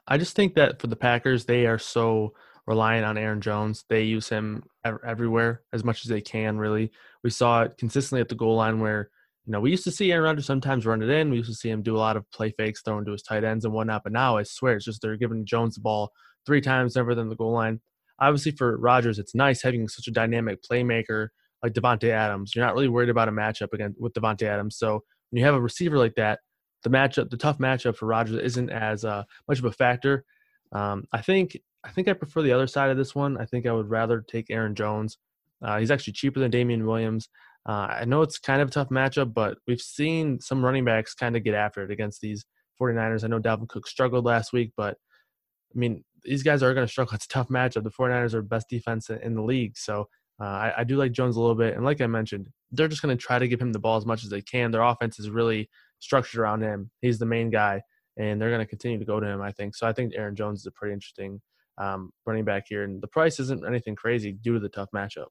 I 0.07 0.19
just 0.19 0.35
think 0.35 0.53
that 0.53 0.79
for 0.79 0.85
the 0.85 0.95
Packers, 0.95 1.45
they 1.45 1.65
are 1.65 1.79
so 1.79 2.33
reliant 2.67 3.03
on 3.03 3.17
Aaron 3.17 3.41
Jones. 3.41 3.83
They 3.89 4.03
use 4.03 4.29
him 4.29 4.61
everywhere 4.85 5.63
as 5.73 5.83
much 5.83 6.05
as 6.05 6.09
they 6.09 6.21
can. 6.21 6.59
Really, 6.59 6.91
we 7.23 7.31
saw 7.31 7.63
it 7.63 7.77
consistently 7.79 8.21
at 8.21 8.29
the 8.29 8.35
goal 8.35 8.55
line 8.55 8.79
where 8.79 9.09
you 9.47 9.51
know 9.51 9.59
we 9.59 9.71
used 9.71 9.85
to 9.85 9.91
see 9.91 10.11
Aaron 10.11 10.25
Rodgers 10.25 10.45
sometimes 10.45 10.85
run 10.85 11.01
it 11.01 11.09
in. 11.09 11.31
We 11.31 11.37
used 11.37 11.49
to 11.49 11.55
see 11.55 11.71
him 11.71 11.81
do 11.81 11.95
a 11.95 11.97
lot 11.97 12.15
of 12.15 12.29
play 12.29 12.51
fakes, 12.51 12.83
throwing 12.83 13.05
to 13.05 13.11
his 13.11 13.23
tight 13.23 13.43
ends 13.43 13.65
and 13.65 13.73
whatnot. 13.73 14.03
But 14.03 14.13
now 14.13 14.37
I 14.37 14.43
swear 14.43 14.75
it's 14.75 14.85
just 14.85 15.01
they're 15.01 15.17
giving 15.17 15.43
Jones 15.43 15.73
the 15.73 15.81
ball 15.81 16.11
three 16.45 16.61
times 16.61 16.95
never 16.95 17.15
than 17.15 17.27
the 17.27 17.35
goal 17.35 17.53
line. 17.53 17.81
Obviously, 18.19 18.51
for 18.51 18.77
Rodgers, 18.77 19.17
it's 19.17 19.33
nice 19.33 19.63
having 19.63 19.87
such 19.87 20.07
a 20.07 20.11
dynamic 20.11 20.59
playmaker 20.61 21.29
like 21.63 21.73
Davante 21.73 22.11
Adams. 22.11 22.53
You're 22.53 22.65
not 22.65 22.75
really 22.75 22.87
worried 22.87 23.09
about 23.09 23.29
a 23.29 23.31
matchup 23.31 23.73
again 23.73 23.95
with 23.97 24.13
Davante 24.13 24.43
Adams. 24.43 24.77
So 24.77 25.03
when 25.31 25.39
you 25.39 25.45
have 25.45 25.55
a 25.55 25.61
receiver 25.61 25.97
like 25.97 26.13
that, 26.15 26.39
the 26.83 26.89
matchup, 26.89 27.29
the 27.29 27.37
tough 27.37 27.57
matchup 27.57 27.95
for 27.95 28.05
Rodgers 28.05 28.41
isn't 28.41 28.69
as 28.69 29.05
uh, 29.05 29.23
much 29.47 29.59
of 29.59 29.65
a 29.65 29.71
factor. 29.71 30.23
Um, 30.71 31.05
I 31.11 31.21
think 31.21 31.57
I 31.83 31.89
think 31.89 32.07
I 32.07 32.13
prefer 32.13 32.41
the 32.41 32.51
other 32.51 32.67
side 32.67 32.89
of 32.89 32.97
this 32.97 33.15
one. 33.15 33.37
I 33.37 33.45
think 33.45 33.65
I 33.65 33.71
would 33.71 33.89
rather 33.89 34.21
take 34.21 34.49
Aaron 34.49 34.75
Jones. 34.75 35.17
Uh, 35.61 35.79
he's 35.79 35.91
actually 35.91 36.13
cheaper 36.13 36.39
than 36.39 36.51
Damien 36.51 36.85
Williams. 36.85 37.29
Uh, 37.67 37.87
I 38.01 38.05
know 38.05 38.21
it's 38.21 38.39
kind 38.39 38.61
of 38.61 38.69
a 38.69 38.71
tough 38.71 38.89
matchup, 38.89 39.33
but 39.33 39.57
we've 39.67 39.81
seen 39.81 40.39
some 40.39 40.63
running 40.63 40.85
backs 40.85 41.13
kind 41.13 41.35
of 41.35 41.43
get 41.43 41.53
after 41.53 41.83
it 41.83 41.91
against 41.91 42.21
these 42.21 42.45
49ers. 42.81 43.23
I 43.23 43.27
know 43.27 43.39
Dalvin 43.39 43.67
Cook 43.67 43.87
struggled 43.87 44.25
last 44.25 44.53
week, 44.53 44.71
but 44.77 44.97
I 45.75 45.79
mean, 45.79 46.03
these 46.23 46.43
guys 46.43 46.63
are 46.63 46.73
going 46.73 46.85
to 46.85 46.91
struggle. 46.91 47.13
It's 47.15 47.25
a 47.25 47.29
tough 47.29 47.49
matchup. 47.49 47.83
The 47.83 47.91
49ers 47.91 48.33
are 48.33 48.41
best 48.41 48.69
defense 48.69 49.09
in 49.09 49.35
the 49.35 49.41
league. 49.41 49.77
So 49.77 50.07
uh, 50.41 50.45
I, 50.45 50.73
I, 50.77 50.83
do 50.83 50.97
like 50.97 51.11
Jones 51.11 51.35
a 51.35 51.39
little 51.39 51.55
bit. 51.55 51.75
And 51.75 51.83
like 51.83 52.01
I 52.01 52.07
mentioned, 52.07 52.47
they're 52.71 52.87
just 52.87 53.01
going 53.01 53.15
to 53.15 53.21
try 53.21 53.39
to 53.39 53.47
give 53.47 53.61
him 53.61 53.73
the 53.73 53.79
ball 53.79 53.97
as 53.97 54.05
much 54.05 54.23
as 54.23 54.29
they 54.29 54.41
can. 54.41 54.71
Their 54.71 54.81
offense 54.81 55.19
is 55.19 55.29
really 55.29 55.69
structured 55.99 56.39
around 56.39 56.61
him. 56.61 56.89
He's 57.01 57.19
the 57.19 57.25
main 57.25 57.49
guy, 57.49 57.81
and 58.17 58.41
they're 58.41 58.49
going 58.49 58.59
to 58.59 58.69
continue 58.69 58.99
to 58.99 59.05
go 59.05 59.19
to 59.19 59.27
him. 59.27 59.41
I 59.41 59.51
think 59.51 59.75
so. 59.75 59.87
I 59.87 59.93
think 59.93 60.13
Aaron 60.15 60.35
Jones 60.35 60.61
is 60.61 60.65
a 60.65 60.71
pretty 60.71 60.93
interesting 60.93 61.41
um, 61.77 62.11
running 62.25 62.45
back 62.45 62.65
here, 62.67 62.83
and 62.83 63.01
the 63.01 63.07
price 63.07 63.39
isn't 63.39 63.65
anything 63.65 63.95
crazy 63.95 64.31
due 64.31 64.53
to 64.53 64.59
the 64.59 64.69
tough 64.69 64.89
matchup. 64.93 65.27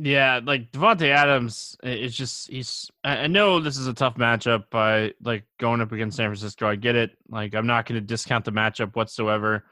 Yeah, 0.00 0.38
like 0.44 0.70
Davante 0.70 1.08
Adams, 1.08 1.76
it's 1.82 2.14
just 2.14 2.48
he's. 2.48 2.88
I 3.02 3.26
know 3.26 3.58
this 3.58 3.76
is 3.76 3.88
a 3.88 3.94
tough 3.94 4.14
matchup 4.14 4.70
by 4.70 5.12
like 5.20 5.44
going 5.58 5.80
up 5.80 5.90
against 5.90 6.16
San 6.16 6.28
Francisco. 6.28 6.68
I 6.68 6.76
get 6.76 6.94
it. 6.94 7.10
Like 7.28 7.56
I'm 7.56 7.66
not 7.66 7.86
going 7.86 8.00
to 8.00 8.06
discount 8.06 8.44
the 8.44 8.52
matchup 8.52 8.94
whatsoever. 8.94 9.64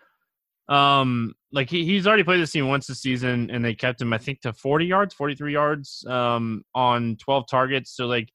Um, 0.68 1.34
like 1.52 1.70
he, 1.70 1.84
he's 1.84 2.08
already 2.08 2.24
played 2.24 2.40
this 2.40 2.50
team 2.50 2.66
once 2.66 2.88
this 2.88 3.00
season, 3.00 3.50
and 3.52 3.64
they 3.64 3.74
kept 3.74 4.00
him, 4.00 4.12
I 4.12 4.18
think, 4.18 4.40
to 4.40 4.52
40 4.52 4.86
yards, 4.86 5.14
43 5.14 5.52
yards, 5.52 6.04
um, 6.08 6.64
on 6.74 7.16
12 7.20 7.46
targets. 7.48 7.94
So 7.96 8.06
like 8.06 8.28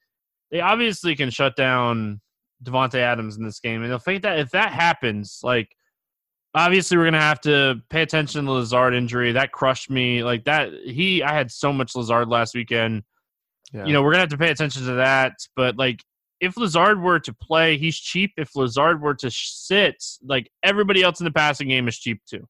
they 0.51 0.59
obviously 0.59 1.15
can 1.15 1.29
shut 1.29 1.55
down 1.55 2.21
Davante 2.63 2.95
Adams 2.95 3.37
in 3.37 3.43
this 3.43 3.59
game, 3.59 3.83
and 3.83 3.93
if 3.93 4.03
that 4.21 4.39
if 4.39 4.51
that 4.51 4.71
happens, 4.71 5.39
like 5.43 5.75
obviously 6.53 6.97
we're 6.97 7.05
gonna 7.05 7.19
have 7.19 7.41
to 7.41 7.81
pay 7.89 8.01
attention 8.01 8.41
to 8.41 8.45
the 8.45 8.51
Lazard 8.51 8.93
injury. 8.93 9.31
That 9.31 9.51
crushed 9.51 9.89
me. 9.89 10.23
Like 10.23 10.45
that, 10.45 10.71
he 10.85 11.23
I 11.23 11.33
had 11.33 11.51
so 11.51 11.71
much 11.71 11.95
Lazard 11.95 12.27
last 12.27 12.53
weekend. 12.53 13.03
Yeah. 13.73 13.85
You 13.85 13.93
know, 13.93 14.03
we're 14.03 14.11
gonna 14.11 14.21
have 14.21 14.29
to 14.29 14.37
pay 14.37 14.51
attention 14.51 14.85
to 14.85 14.93
that. 14.93 15.33
But 15.55 15.77
like, 15.77 16.03
if 16.39 16.57
Lazard 16.57 17.01
were 17.01 17.19
to 17.19 17.33
play, 17.33 17.77
he's 17.77 17.97
cheap. 17.97 18.33
If 18.37 18.55
Lazard 18.55 19.01
were 19.01 19.15
to 19.15 19.31
sit, 19.31 20.03
like 20.23 20.51
everybody 20.63 21.03
else 21.03 21.19
in 21.19 21.25
the 21.25 21.31
passing 21.31 21.69
game 21.69 21.87
is 21.87 21.97
cheap 21.97 22.21
too. 22.29 22.47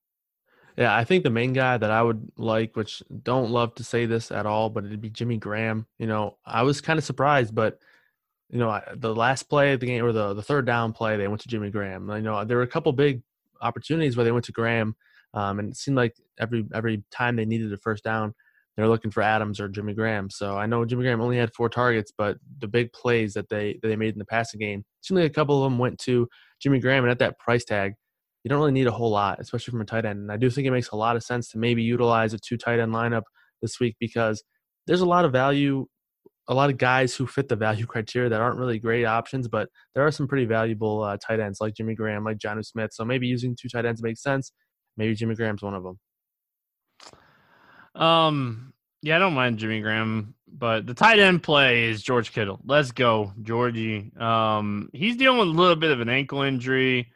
Yeah, 0.77 0.95
I 0.95 1.03
think 1.03 1.23
the 1.23 1.29
main 1.29 1.53
guy 1.53 1.77
that 1.77 1.91
I 1.91 2.01
would 2.01 2.31
like, 2.37 2.75
which 2.75 3.03
don't 3.23 3.51
love 3.51 3.75
to 3.75 3.83
say 3.83 4.05
this 4.05 4.31
at 4.31 4.45
all, 4.45 4.69
but 4.69 4.85
it'd 4.85 5.01
be 5.01 5.09
Jimmy 5.09 5.37
Graham. 5.37 5.85
You 5.99 6.07
know, 6.07 6.37
I 6.45 6.63
was 6.63 6.81
kind 6.81 6.97
of 6.97 7.03
surprised, 7.03 7.53
but 7.53 7.79
you 8.51 8.59
know, 8.59 8.79
the 8.95 9.15
last 9.15 9.43
play 9.43 9.73
of 9.73 9.79
the 9.79 9.85
game 9.85 10.03
or 10.03 10.11
the, 10.11 10.33
the 10.33 10.43
third 10.43 10.65
down 10.65 10.91
play, 10.91 11.15
they 11.15 11.27
went 11.27 11.41
to 11.41 11.47
Jimmy 11.47 11.69
Graham. 11.69 12.09
You 12.09 12.21
know, 12.21 12.43
there 12.43 12.57
were 12.57 12.63
a 12.63 12.67
couple 12.67 12.91
big 12.91 13.21
opportunities 13.61 14.17
where 14.17 14.25
they 14.25 14.31
went 14.31 14.45
to 14.45 14.51
Graham, 14.51 14.95
um, 15.33 15.59
and 15.59 15.69
it 15.69 15.77
seemed 15.77 15.95
like 15.95 16.15
every 16.37 16.65
every 16.73 17.03
time 17.11 17.37
they 17.37 17.45
needed 17.45 17.71
a 17.71 17.77
first 17.77 18.03
down, 18.03 18.33
they're 18.75 18.89
looking 18.89 19.09
for 19.09 19.23
Adams 19.23 19.61
or 19.61 19.69
Jimmy 19.69 19.93
Graham. 19.93 20.29
So 20.29 20.57
I 20.57 20.65
know 20.65 20.83
Jimmy 20.83 21.03
Graham 21.03 21.21
only 21.21 21.37
had 21.37 21.53
four 21.53 21.69
targets, 21.69 22.11
but 22.17 22.37
the 22.59 22.67
big 22.67 22.91
plays 22.91 23.33
that 23.35 23.47
they 23.47 23.79
that 23.81 23.87
they 23.87 23.95
made 23.95 24.13
in 24.13 24.19
the 24.19 24.25
passing 24.25 24.59
game, 24.59 24.83
seemed 25.01 25.21
like 25.21 25.31
a 25.31 25.33
couple 25.33 25.63
of 25.63 25.71
them 25.71 25.79
went 25.79 25.97
to 25.99 26.27
Jimmy 26.61 26.79
Graham. 26.79 27.05
And 27.05 27.11
at 27.11 27.19
that 27.19 27.39
price 27.39 27.63
tag, 27.63 27.93
you 28.43 28.49
don't 28.49 28.59
really 28.59 28.73
need 28.73 28.87
a 28.87 28.91
whole 28.91 29.11
lot, 29.11 29.39
especially 29.39 29.71
from 29.71 29.81
a 29.81 29.85
tight 29.85 30.03
end. 30.03 30.19
And 30.19 30.31
I 30.31 30.35
do 30.35 30.49
think 30.49 30.67
it 30.67 30.71
makes 30.71 30.89
a 30.89 30.97
lot 30.97 31.15
of 31.15 31.23
sense 31.23 31.47
to 31.49 31.57
maybe 31.57 31.83
utilize 31.83 32.33
a 32.33 32.37
two 32.37 32.57
tight 32.57 32.79
end 32.79 32.93
lineup 32.93 33.23
this 33.61 33.79
week 33.79 33.95
because 33.97 34.43
there's 34.87 35.01
a 35.01 35.05
lot 35.05 35.23
of 35.23 35.31
value 35.31 35.85
a 36.51 36.53
lot 36.53 36.69
of 36.69 36.77
guys 36.77 37.15
who 37.15 37.25
fit 37.25 37.47
the 37.47 37.55
value 37.55 37.85
criteria 37.87 38.29
that 38.29 38.41
aren't 38.41 38.59
really 38.59 38.77
great 38.77 39.05
options, 39.05 39.47
but 39.47 39.69
there 39.95 40.05
are 40.05 40.11
some 40.11 40.27
pretty 40.27 40.45
valuable 40.45 41.01
uh, 41.01 41.17
tight 41.17 41.39
ends 41.39 41.61
like 41.61 41.73
Jimmy 41.73 41.95
Graham, 41.95 42.25
like 42.25 42.37
Jonnu 42.37 42.63
Smith. 42.65 42.91
So 42.93 43.05
maybe 43.05 43.25
using 43.25 43.55
two 43.55 43.69
tight 43.69 43.85
ends 43.85 44.03
makes 44.03 44.21
sense. 44.21 44.51
Maybe 44.97 45.15
Jimmy 45.15 45.35
Graham's 45.35 45.63
one 45.63 45.73
of 45.73 45.83
them. 45.83 45.99
Um, 47.95 48.73
yeah, 49.01 49.15
I 49.15 49.19
don't 49.19 49.33
mind 49.33 49.59
Jimmy 49.59 49.79
Graham, 49.79 50.35
but 50.45 50.85
the 50.85 50.93
tight 50.93 51.19
end 51.19 51.41
play 51.41 51.85
is 51.85 52.03
George 52.03 52.33
Kittle. 52.33 52.59
Let's 52.65 52.91
go, 52.91 53.31
Georgie. 53.41 54.11
Um, 54.19 54.89
he's 54.91 55.15
dealing 55.15 55.39
with 55.39 55.47
a 55.47 55.51
little 55.51 55.77
bit 55.77 55.91
of 55.91 56.01
an 56.01 56.09
ankle 56.09 56.41
injury 56.41 57.13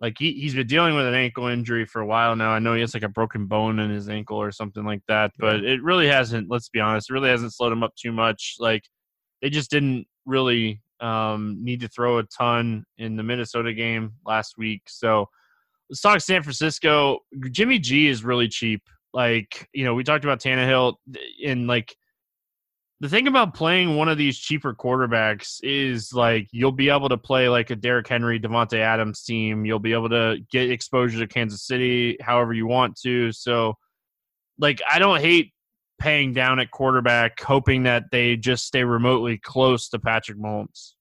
like 0.00 0.16
he, 0.18 0.32
he's 0.32 0.54
been 0.54 0.66
dealing 0.66 0.94
with 0.94 1.06
an 1.06 1.14
ankle 1.14 1.46
injury 1.46 1.86
for 1.86 2.00
a 2.00 2.06
while 2.06 2.36
now. 2.36 2.50
I 2.50 2.58
know 2.58 2.74
he 2.74 2.80
has 2.80 2.94
like 2.94 3.02
a 3.02 3.08
broken 3.08 3.46
bone 3.46 3.78
in 3.78 3.90
his 3.90 4.08
ankle 4.08 4.36
or 4.40 4.52
something 4.52 4.84
like 4.84 5.02
that, 5.08 5.32
but 5.38 5.64
it 5.64 5.82
really 5.82 6.06
hasn't, 6.06 6.50
let's 6.50 6.68
be 6.68 6.80
honest, 6.80 7.10
it 7.10 7.14
really 7.14 7.30
hasn't 7.30 7.54
slowed 7.54 7.72
him 7.72 7.82
up 7.82 7.94
too 7.96 8.12
much. 8.12 8.56
Like 8.58 8.84
they 9.40 9.48
just 9.48 9.70
didn't 9.70 10.06
really 10.26 10.82
um, 11.00 11.58
need 11.62 11.80
to 11.80 11.88
throw 11.88 12.18
a 12.18 12.24
ton 12.24 12.84
in 12.98 13.16
the 13.16 13.22
Minnesota 13.22 13.72
game 13.72 14.12
last 14.26 14.58
week. 14.58 14.82
So 14.86 15.28
let's 15.88 16.00
talk 16.00 16.20
San 16.20 16.42
Francisco. 16.42 17.20
Jimmy 17.50 17.78
G 17.78 18.08
is 18.08 18.24
really 18.24 18.48
cheap. 18.48 18.82
Like, 19.14 19.66
you 19.72 19.84
know, 19.84 19.94
we 19.94 20.04
talked 20.04 20.24
about 20.24 20.40
Tannehill 20.40 20.96
and 21.44 21.66
like 21.66 21.96
the 23.00 23.08
thing 23.08 23.26
about 23.26 23.54
playing 23.54 23.96
one 23.96 24.08
of 24.08 24.16
these 24.16 24.38
cheaper 24.38 24.74
quarterbacks 24.74 25.58
is 25.62 26.12
like 26.14 26.48
you'll 26.50 26.72
be 26.72 26.88
able 26.88 27.10
to 27.10 27.18
play 27.18 27.48
like 27.48 27.70
a 27.70 27.76
Derrick 27.76 28.08
Henry, 28.08 28.40
Davante 28.40 28.78
Adams 28.78 29.22
team. 29.22 29.66
You'll 29.66 29.78
be 29.78 29.92
able 29.92 30.08
to 30.10 30.38
get 30.50 30.70
exposure 30.70 31.18
to 31.18 31.26
Kansas 31.26 31.62
City 31.66 32.16
however 32.20 32.54
you 32.54 32.66
want 32.66 32.98
to. 33.02 33.32
So, 33.32 33.74
like, 34.58 34.80
I 34.90 34.98
don't 34.98 35.20
hate 35.20 35.52
paying 35.98 36.32
down 36.32 36.58
at 36.58 36.70
quarterback, 36.70 37.40
hoping 37.40 37.82
that 37.82 38.04
they 38.10 38.36
just 38.36 38.66
stay 38.66 38.84
remotely 38.84 39.38
close 39.38 39.88
to 39.90 39.98
Patrick 39.98 40.38
Mahomes. 40.38 40.92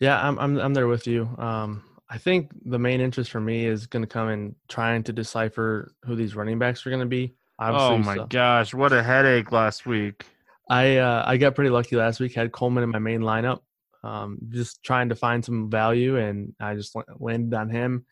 Yeah, 0.00 0.20
I'm 0.20 0.38
I'm 0.38 0.58
I'm 0.58 0.74
there 0.74 0.88
with 0.88 1.06
you. 1.06 1.28
Um, 1.38 1.82
I 2.08 2.16
think 2.16 2.50
the 2.64 2.78
main 2.78 3.00
interest 3.00 3.30
for 3.30 3.40
me 3.40 3.66
is 3.66 3.86
going 3.86 4.02
to 4.02 4.08
come 4.08 4.28
in 4.30 4.54
trying 4.68 5.02
to 5.04 5.12
decipher 5.12 5.92
who 6.04 6.16
these 6.16 6.34
running 6.34 6.58
backs 6.58 6.86
are 6.86 6.90
going 6.90 7.00
to 7.00 7.06
be. 7.06 7.34
Obviously, 7.58 7.94
oh 7.94 7.98
my 7.98 8.16
so. 8.16 8.26
gosh, 8.26 8.74
what 8.74 8.92
a 8.92 9.02
headache 9.02 9.52
last 9.52 9.86
week! 9.86 10.24
I 10.68 10.96
uh, 10.96 11.24
I 11.26 11.36
got 11.36 11.54
pretty 11.54 11.70
lucky 11.70 11.96
last 11.96 12.20
week. 12.20 12.34
Had 12.34 12.52
Coleman 12.52 12.84
in 12.84 12.90
my 12.90 12.98
main 12.98 13.20
lineup, 13.20 13.60
um, 14.02 14.38
just 14.48 14.82
trying 14.82 15.08
to 15.10 15.14
find 15.14 15.44
some 15.44 15.70
value, 15.70 16.16
and 16.16 16.54
I 16.60 16.74
just 16.74 16.96
landed 17.18 17.54
on 17.54 17.70
him. 17.70 18.06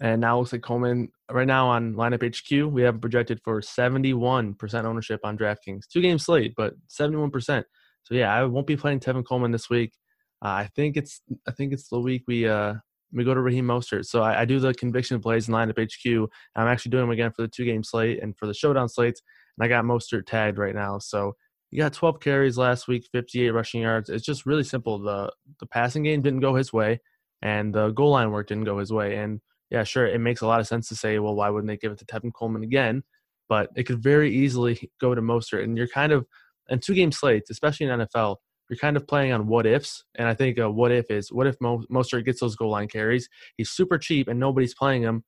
And 0.00 0.20
now 0.20 0.38
looks 0.38 0.52
like 0.52 0.62
Coleman 0.62 1.08
right 1.30 1.46
now 1.46 1.68
on 1.68 1.94
lineup 1.94 2.22
HQ. 2.22 2.72
We 2.72 2.82
have 2.82 3.00
projected 3.00 3.40
for 3.42 3.60
71% 3.60 4.84
ownership 4.84 5.20
on 5.24 5.36
DraftKings. 5.36 5.88
Two 5.92 6.00
game 6.00 6.20
slate, 6.20 6.54
but 6.56 6.74
71%. 6.88 7.64
So 8.04 8.14
yeah, 8.14 8.32
I 8.32 8.44
won't 8.44 8.68
be 8.68 8.76
playing 8.76 9.00
Tevin 9.00 9.26
Coleman 9.26 9.50
this 9.50 9.68
week. 9.68 9.92
Uh, 10.44 10.50
I 10.50 10.70
think 10.76 10.96
it's 10.96 11.20
I 11.48 11.50
think 11.50 11.72
it's 11.72 11.88
the 11.88 11.98
week 11.98 12.22
we 12.28 12.46
uh 12.46 12.74
we 13.12 13.24
go 13.24 13.34
to 13.34 13.40
Raheem 13.40 13.66
Mostert. 13.66 14.04
So 14.06 14.22
I, 14.22 14.42
I 14.42 14.44
do 14.44 14.60
the 14.60 14.74
conviction 14.74 15.20
plays 15.20 15.48
in 15.48 15.54
lineup 15.54 15.78
HQ. 15.78 16.30
I'm 16.54 16.68
actually 16.68 16.90
doing 16.90 17.04
them 17.04 17.10
again 17.10 17.32
for 17.34 17.42
the 17.42 17.48
two 17.48 17.64
game 17.64 17.82
slate 17.82 18.22
and 18.22 18.36
for 18.36 18.46
the 18.46 18.54
showdown 18.54 18.88
slates. 18.88 19.22
And 19.56 19.64
I 19.64 19.68
got 19.68 19.84
Mostert 19.84 20.26
tagged 20.26 20.58
right 20.58 20.74
now. 20.74 20.98
So 20.98 21.34
he 21.70 21.78
got 21.78 21.92
12 21.92 22.20
carries 22.20 22.58
last 22.58 22.88
week, 22.88 23.06
58 23.12 23.50
rushing 23.50 23.82
yards. 23.82 24.08
It's 24.08 24.24
just 24.24 24.46
really 24.46 24.64
simple. 24.64 24.98
The 24.98 25.32
the 25.60 25.66
passing 25.66 26.02
game 26.02 26.22
didn't 26.22 26.40
go 26.40 26.54
his 26.54 26.72
way, 26.72 27.00
and 27.42 27.74
the 27.74 27.90
goal 27.90 28.10
line 28.10 28.30
work 28.30 28.48
didn't 28.48 28.64
go 28.64 28.78
his 28.78 28.92
way. 28.92 29.16
And 29.16 29.40
yeah, 29.70 29.84
sure, 29.84 30.06
it 30.06 30.20
makes 30.20 30.40
a 30.40 30.46
lot 30.46 30.60
of 30.60 30.66
sense 30.66 30.88
to 30.88 30.96
say, 30.96 31.18
well, 31.18 31.34
why 31.34 31.50
wouldn't 31.50 31.68
they 31.68 31.76
give 31.76 31.92
it 31.92 31.98
to 31.98 32.06
Tevin 32.06 32.32
Coleman 32.32 32.62
again? 32.62 33.02
But 33.48 33.70
it 33.76 33.84
could 33.84 34.02
very 34.02 34.34
easily 34.34 34.90
go 35.00 35.14
to 35.14 35.22
Mostert, 35.22 35.64
and 35.64 35.76
you're 35.76 35.88
kind 35.88 36.12
of 36.12 36.26
and 36.68 36.82
two 36.82 36.94
game 36.94 37.12
slates, 37.12 37.50
especially 37.50 37.86
in 37.86 38.00
NFL, 38.00 38.36
you're 38.68 38.78
kind 38.78 38.96
of 38.96 39.06
playing 39.06 39.32
on 39.32 39.46
what 39.46 39.66
ifs. 39.66 40.04
And 40.16 40.28
I 40.28 40.34
think 40.34 40.58
a 40.58 40.70
what 40.70 40.92
if 40.92 41.10
is 41.10 41.32
what 41.32 41.46
if 41.46 41.56
Mo- 41.60 41.84
Mostert 41.90 42.24
gets 42.24 42.40
those 42.40 42.56
goal 42.56 42.70
line 42.70 42.88
carries? 42.88 43.28
He's 43.56 43.70
super 43.70 43.98
cheap 43.98 44.28
and 44.28 44.38
nobody's 44.38 44.74
playing 44.74 45.02
him. 45.02 45.24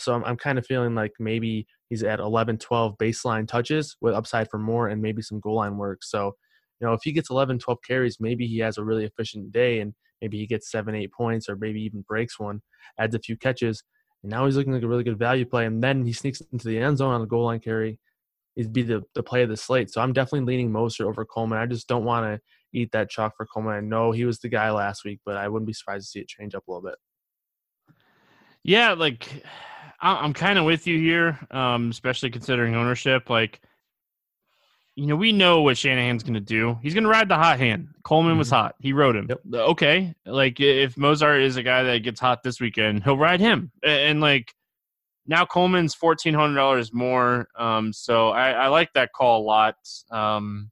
So 0.00 0.14
I'm, 0.14 0.24
I'm 0.24 0.36
kind 0.36 0.58
of 0.58 0.66
feeling 0.66 0.94
like 0.94 1.12
maybe 1.18 1.66
he's 1.88 2.02
at 2.02 2.20
11, 2.20 2.58
12 2.58 2.96
baseline 2.98 3.46
touches 3.46 3.96
with 4.00 4.14
upside 4.14 4.48
for 4.50 4.58
more 4.58 4.88
and 4.88 5.02
maybe 5.02 5.22
some 5.22 5.40
goal 5.40 5.56
line 5.56 5.76
work. 5.76 6.02
So, 6.02 6.36
you 6.80 6.86
know, 6.86 6.92
if 6.92 7.00
he 7.02 7.12
gets 7.12 7.30
11, 7.30 7.58
12 7.58 7.78
carries, 7.86 8.20
maybe 8.20 8.46
he 8.46 8.58
has 8.58 8.78
a 8.78 8.84
really 8.84 9.04
efficient 9.04 9.52
day 9.52 9.80
and 9.80 9.94
maybe 10.20 10.38
he 10.38 10.46
gets 10.46 10.70
seven, 10.70 10.94
eight 10.94 11.12
points 11.12 11.48
or 11.48 11.56
maybe 11.56 11.80
even 11.82 12.02
breaks 12.02 12.38
one, 12.38 12.60
adds 12.98 13.14
a 13.14 13.18
few 13.18 13.36
catches. 13.36 13.82
And 14.22 14.30
now 14.30 14.46
he's 14.46 14.56
looking 14.56 14.72
like 14.72 14.82
a 14.82 14.88
really 14.88 15.04
good 15.04 15.18
value 15.18 15.44
play. 15.44 15.66
And 15.66 15.82
then 15.82 16.04
he 16.04 16.12
sneaks 16.12 16.40
into 16.52 16.68
the 16.68 16.78
end 16.78 16.98
zone 16.98 17.14
on 17.14 17.20
the 17.20 17.26
goal 17.26 17.46
line 17.46 17.60
carry. 17.60 17.98
He'd 18.56 18.72
be 18.72 18.82
the, 18.82 19.02
the 19.14 19.22
play 19.22 19.42
of 19.42 19.48
the 19.48 19.56
slate. 19.56 19.90
So 19.90 20.00
I'm 20.00 20.12
definitely 20.12 20.46
leaning 20.46 20.70
Mostert 20.70 21.06
over 21.06 21.24
Coleman. 21.24 21.58
I 21.58 21.66
just 21.66 21.86
don't 21.86 22.04
want 22.04 22.26
to 22.26 22.40
eat 22.78 22.90
that 22.92 23.08
chalk 23.08 23.34
for 23.36 23.46
Coleman. 23.46 23.74
I 23.74 23.80
know 23.80 24.10
he 24.10 24.24
was 24.24 24.40
the 24.40 24.48
guy 24.48 24.70
last 24.70 25.04
week, 25.04 25.20
but 25.24 25.36
I 25.36 25.48
wouldn't 25.48 25.66
be 25.66 25.72
surprised 25.72 26.06
to 26.06 26.10
see 26.10 26.20
it 26.20 26.28
change 26.28 26.54
up 26.54 26.66
a 26.66 26.70
little 26.70 26.88
bit. 26.88 26.98
Yeah, 28.64 28.92
like 28.92 29.44
I'm 30.00 30.32
kind 30.32 30.58
of 30.58 30.64
with 30.64 30.86
you 30.86 30.98
here, 30.98 31.38
um, 31.50 31.90
especially 31.90 32.30
considering 32.30 32.76
ownership. 32.76 33.28
Like, 33.28 33.60
you 34.94 35.06
know, 35.06 35.16
we 35.16 35.32
know 35.32 35.62
what 35.62 35.76
Shanahan's 35.76 36.22
going 36.22 36.34
to 36.34 36.40
do. 36.40 36.78
He's 36.82 36.94
going 36.94 37.04
to 37.04 37.10
ride 37.10 37.28
the 37.28 37.36
hot 37.36 37.58
hand. 37.58 37.88
Coleman 38.04 38.32
mm-hmm. 38.32 38.38
was 38.38 38.50
hot. 38.50 38.76
He 38.78 38.92
rode 38.92 39.16
him. 39.16 39.26
Yep. 39.28 39.40
Okay. 39.54 40.14
Like, 40.24 40.60
if 40.60 40.94
Mostert 40.94 41.42
is 41.42 41.56
a 41.56 41.62
guy 41.62 41.82
that 41.82 42.02
gets 42.04 42.20
hot 42.20 42.42
this 42.42 42.60
weekend, 42.60 43.02
he'll 43.02 43.18
ride 43.18 43.40
him. 43.40 43.72
And, 43.82 43.92
and 43.92 44.20
like, 44.20 44.54
now 45.26 45.44
Coleman's 45.44 45.94
$1,400 45.94 46.92
more. 46.92 47.48
Um, 47.56 47.92
so 47.92 48.30
I, 48.30 48.50
I, 48.52 48.68
like 48.68 48.92
that 48.94 49.12
call 49.12 49.42
a 49.42 49.44
lot. 49.44 49.76
Um, 50.10 50.70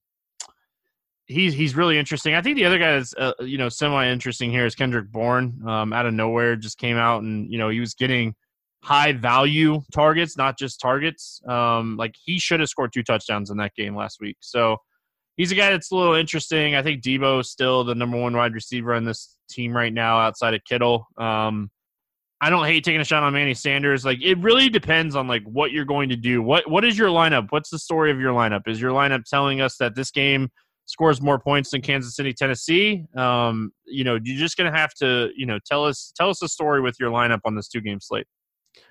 he's 1.27 1.53
he's 1.53 1.77
really 1.77 1.99
interesting. 1.99 2.35
I 2.35 2.43
think 2.43 2.57
the 2.57 2.64
other 2.64 2.79
guy 2.79 2.93
that's 2.93 3.14
uh, 3.14 3.33
you 3.41 3.59
know 3.59 3.68
semi 3.68 4.09
interesting 4.09 4.51
here 4.51 4.64
is 4.64 4.74
Kendrick 4.74 5.11
Bourne. 5.11 5.61
Um, 5.66 5.93
out 5.93 6.07
of 6.07 6.14
nowhere, 6.14 6.57
just 6.57 6.79
came 6.79 6.97
out 6.97 7.22
and 7.22 7.51
you 7.51 7.59
know 7.59 7.68
he 7.68 7.81
was 7.81 7.95
getting 7.95 8.35
high 8.87 9.11
value 9.12 9.82
targets, 9.93 10.37
not 10.37 10.57
just 10.57 10.80
targets. 10.80 11.43
Um, 11.49 11.97
like 11.97 12.14
he 12.24 12.39
should 12.39 12.61
have 12.61 12.68
scored 12.68 12.93
two 12.93 13.03
touchdowns 13.03 13.51
in 13.51 13.57
that 13.57 13.74
game 13.74 13.97
last 13.97 14.18
week. 14.20 14.37
So 14.41 14.76
he's 15.37 15.51
a 15.51 15.57
guy 15.57 15.70
that's 15.70 15.91
a 15.91 15.97
little 15.97 16.14
interesting. 16.14 16.76
I 16.76 16.82
think 16.82 17.03
Deebo 17.03 17.41
is 17.41 17.51
still 17.51 17.82
the 17.82 17.97
number 17.97 18.16
one 18.16 18.37
wide 18.37 18.55
receiver 18.55 18.95
on 18.95 19.05
this 19.05 19.37
team 19.51 19.76
right 19.76 19.93
now, 19.93 20.20
outside 20.20 20.55
of 20.55 20.61
Kittle. 20.64 21.09
Um, 21.18 21.68
I 22.41 22.49
don't 22.49 22.64
hate 22.64 22.84
taking 22.84 23.01
a 23.01 23.05
shot 23.05 23.24
on 23.24 23.32
Manny 23.32 23.55
Sanders. 23.55 24.05
Like 24.05 24.22
it 24.22 24.39
really 24.39 24.68
depends 24.68 25.16
on 25.16 25.26
like 25.26 25.43
what 25.43 25.72
you're 25.72 25.84
going 25.84 26.09
to 26.11 26.16
do. 26.16 26.41
What 26.41 26.70
what 26.70 26.84
is 26.84 26.97
your 26.97 27.09
lineup? 27.09 27.49
What's 27.51 27.70
the 27.70 27.80
story 27.80 28.12
of 28.12 28.20
your 28.20 28.32
lineup? 28.32 28.68
Is 28.68 28.80
your 28.80 28.93
lineup 28.93 29.24
telling 29.24 29.61
us 29.61 29.78
that 29.78 29.97
this 29.97 30.12
game 30.12 30.49
scores 30.84 31.20
more 31.20 31.41
points 31.41 31.70
than 31.70 31.80
Kansas 31.80 32.14
City, 32.14 32.32
Tennessee. 32.32 33.05
Um, 33.16 33.72
you 33.84 34.05
know, 34.05 34.16
you're 34.22 34.39
just 34.39 34.57
gonna 34.57 34.76
have 34.76 34.95
to, 35.01 35.30
you 35.37 35.45
know, 35.45 35.59
tell 35.66 35.84
us 35.84 36.12
tell 36.16 36.30
us 36.30 36.41
a 36.43 36.49
story 36.49 36.80
with 36.80 36.95
your 37.01 37.11
lineup 37.11 37.41
on 37.45 37.57
this 37.57 37.66
two 37.66 37.80
game 37.80 37.99
slate. 38.01 38.26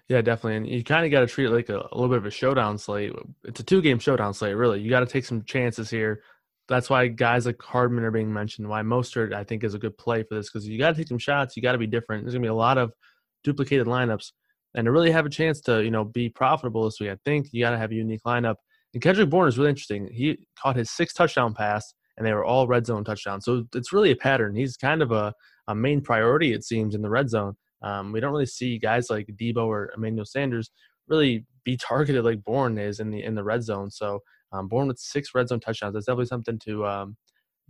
Yeah, 0.07 0.21
definitely, 0.21 0.57
and 0.57 0.67
you 0.67 0.83
kind 0.83 1.05
of 1.05 1.11
got 1.11 1.21
to 1.21 1.27
treat 1.27 1.45
it 1.45 1.51
like 1.51 1.69
a, 1.69 1.79
a, 1.79 1.95
little 1.95 2.09
bit 2.09 2.19
of 2.19 2.25
a 2.25 2.31
showdown 2.31 2.77
slate. 2.77 3.11
It's 3.43 3.59
a 3.59 3.63
two 3.63 3.81
game 3.81 3.97
showdown 3.97 4.33
slate, 4.33 4.55
really. 4.55 4.79
You 4.79 4.89
got 4.89 4.99
to 4.99 5.07
take 5.07 5.25
some 5.25 5.43
chances 5.43 5.89
here. 5.89 6.21
That's 6.67 6.89
why 6.89 7.07
guys 7.07 7.45
like 7.45 7.61
Hardman 7.61 8.03
are 8.03 8.11
being 8.11 8.31
mentioned. 8.31 8.67
Why 8.67 8.81
Mostert, 8.81 9.33
I 9.33 9.43
think, 9.43 9.63
is 9.63 9.73
a 9.73 9.79
good 9.79 9.97
play 9.97 10.23
for 10.23 10.35
this 10.35 10.49
because 10.49 10.67
you 10.67 10.77
got 10.77 10.91
to 10.91 10.95
take 10.95 11.07
some 11.07 11.17
shots. 11.17 11.55
You 11.55 11.63
got 11.63 11.73
to 11.73 11.77
be 11.77 11.87
different. 11.87 12.23
There's 12.23 12.33
gonna 12.33 12.43
be 12.43 12.49
a 12.49 12.53
lot 12.53 12.77
of 12.77 12.93
duplicated 13.43 13.87
lineups, 13.87 14.31
and 14.75 14.85
to 14.85 14.91
really 14.91 15.11
have 15.11 15.25
a 15.25 15.29
chance 15.29 15.61
to, 15.61 15.83
you 15.83 15.91
know, 15.91 16.03
be 16.03 16.29
profitable 16.29 16.83
this 16.85 16.99
week, 16.99 17.09
I 17.09 17.17
think 17.25 17.47
you 17.51 17.63
got 17.63 17.71
to 17.71 17.77
have 17.77 17.91
a 17.91 17.95
unique 17.95 18.21
lineup. 18.25 18.55
And 18.93 19.01
Kendrick 19.01 19.29
Bourne 19.29 19.47
is 19.47 19.57
really 19.57 19.69
interesting. 19.69 20.07
He 20.11 20.37
caught 20.61 20.75
his 20.75 20.91
sixth 20.91 21.15
touchdown 21.15 21.53
pass, 21.53 21.93
and 22.17 22.25
they 22.25 22.33
were 22.33 22.45
all 22.45 22.67
red 22.67 22.85
zone 22.85 23.03
touchdowns. 23.03 23.45
So 23.45 23.65
it's 23.73 23.91
really 23.91 24.11
a 24.11 24.15
pattern. 24.15 24.55
He's 24.55 24.77
kind 24.77 25.01
of 25.01 25.11
a, 25.11 25.33
a 25.67 25.75
main 25.75 26.01
priority, 26.01 26.53
it 26.53 26.63
seems, 26.63 26.93
in 26.93 27.01
the 27.01 27.09
red 27.09 27.29
zone. 27.29 27.55
Um, 27.81 28.11
we 28.11 28.19
don't 28.19 28.31
really 28.31 28.45
see 28.45 28.79
guys 28.79 29.09
like 29.09 29.27
Deebo 29.39 29.65
or 29.65 29.91
Emmanuel 29.95 30.25
Sanders 30.25 30.71
really 31.07 31.45
be 31.63 31.77
targeted 31.77 32.23
like 32.23 32.43
Bourne 32.43 32.77
is 32.77 32.99
in 32.99 33.11
the 33.11 33.23
in 33.23 33.35
the 33.35 33.43
red 33.43 33.63
zone. 33.63 33.91
So 33.91 34.21
um, 34.51 34.67
Bourne 34.67 34.87
with 34.87 34.99
six 34.99 35.35
red 35.35 35.47
zone 35.47 35.59
touchdowns. 35.59 35.93
That's 35.93 36.05
definitely 36.05 36.25
something 36.25 36.59
to 36.59 36.85
um, 36.85 37.17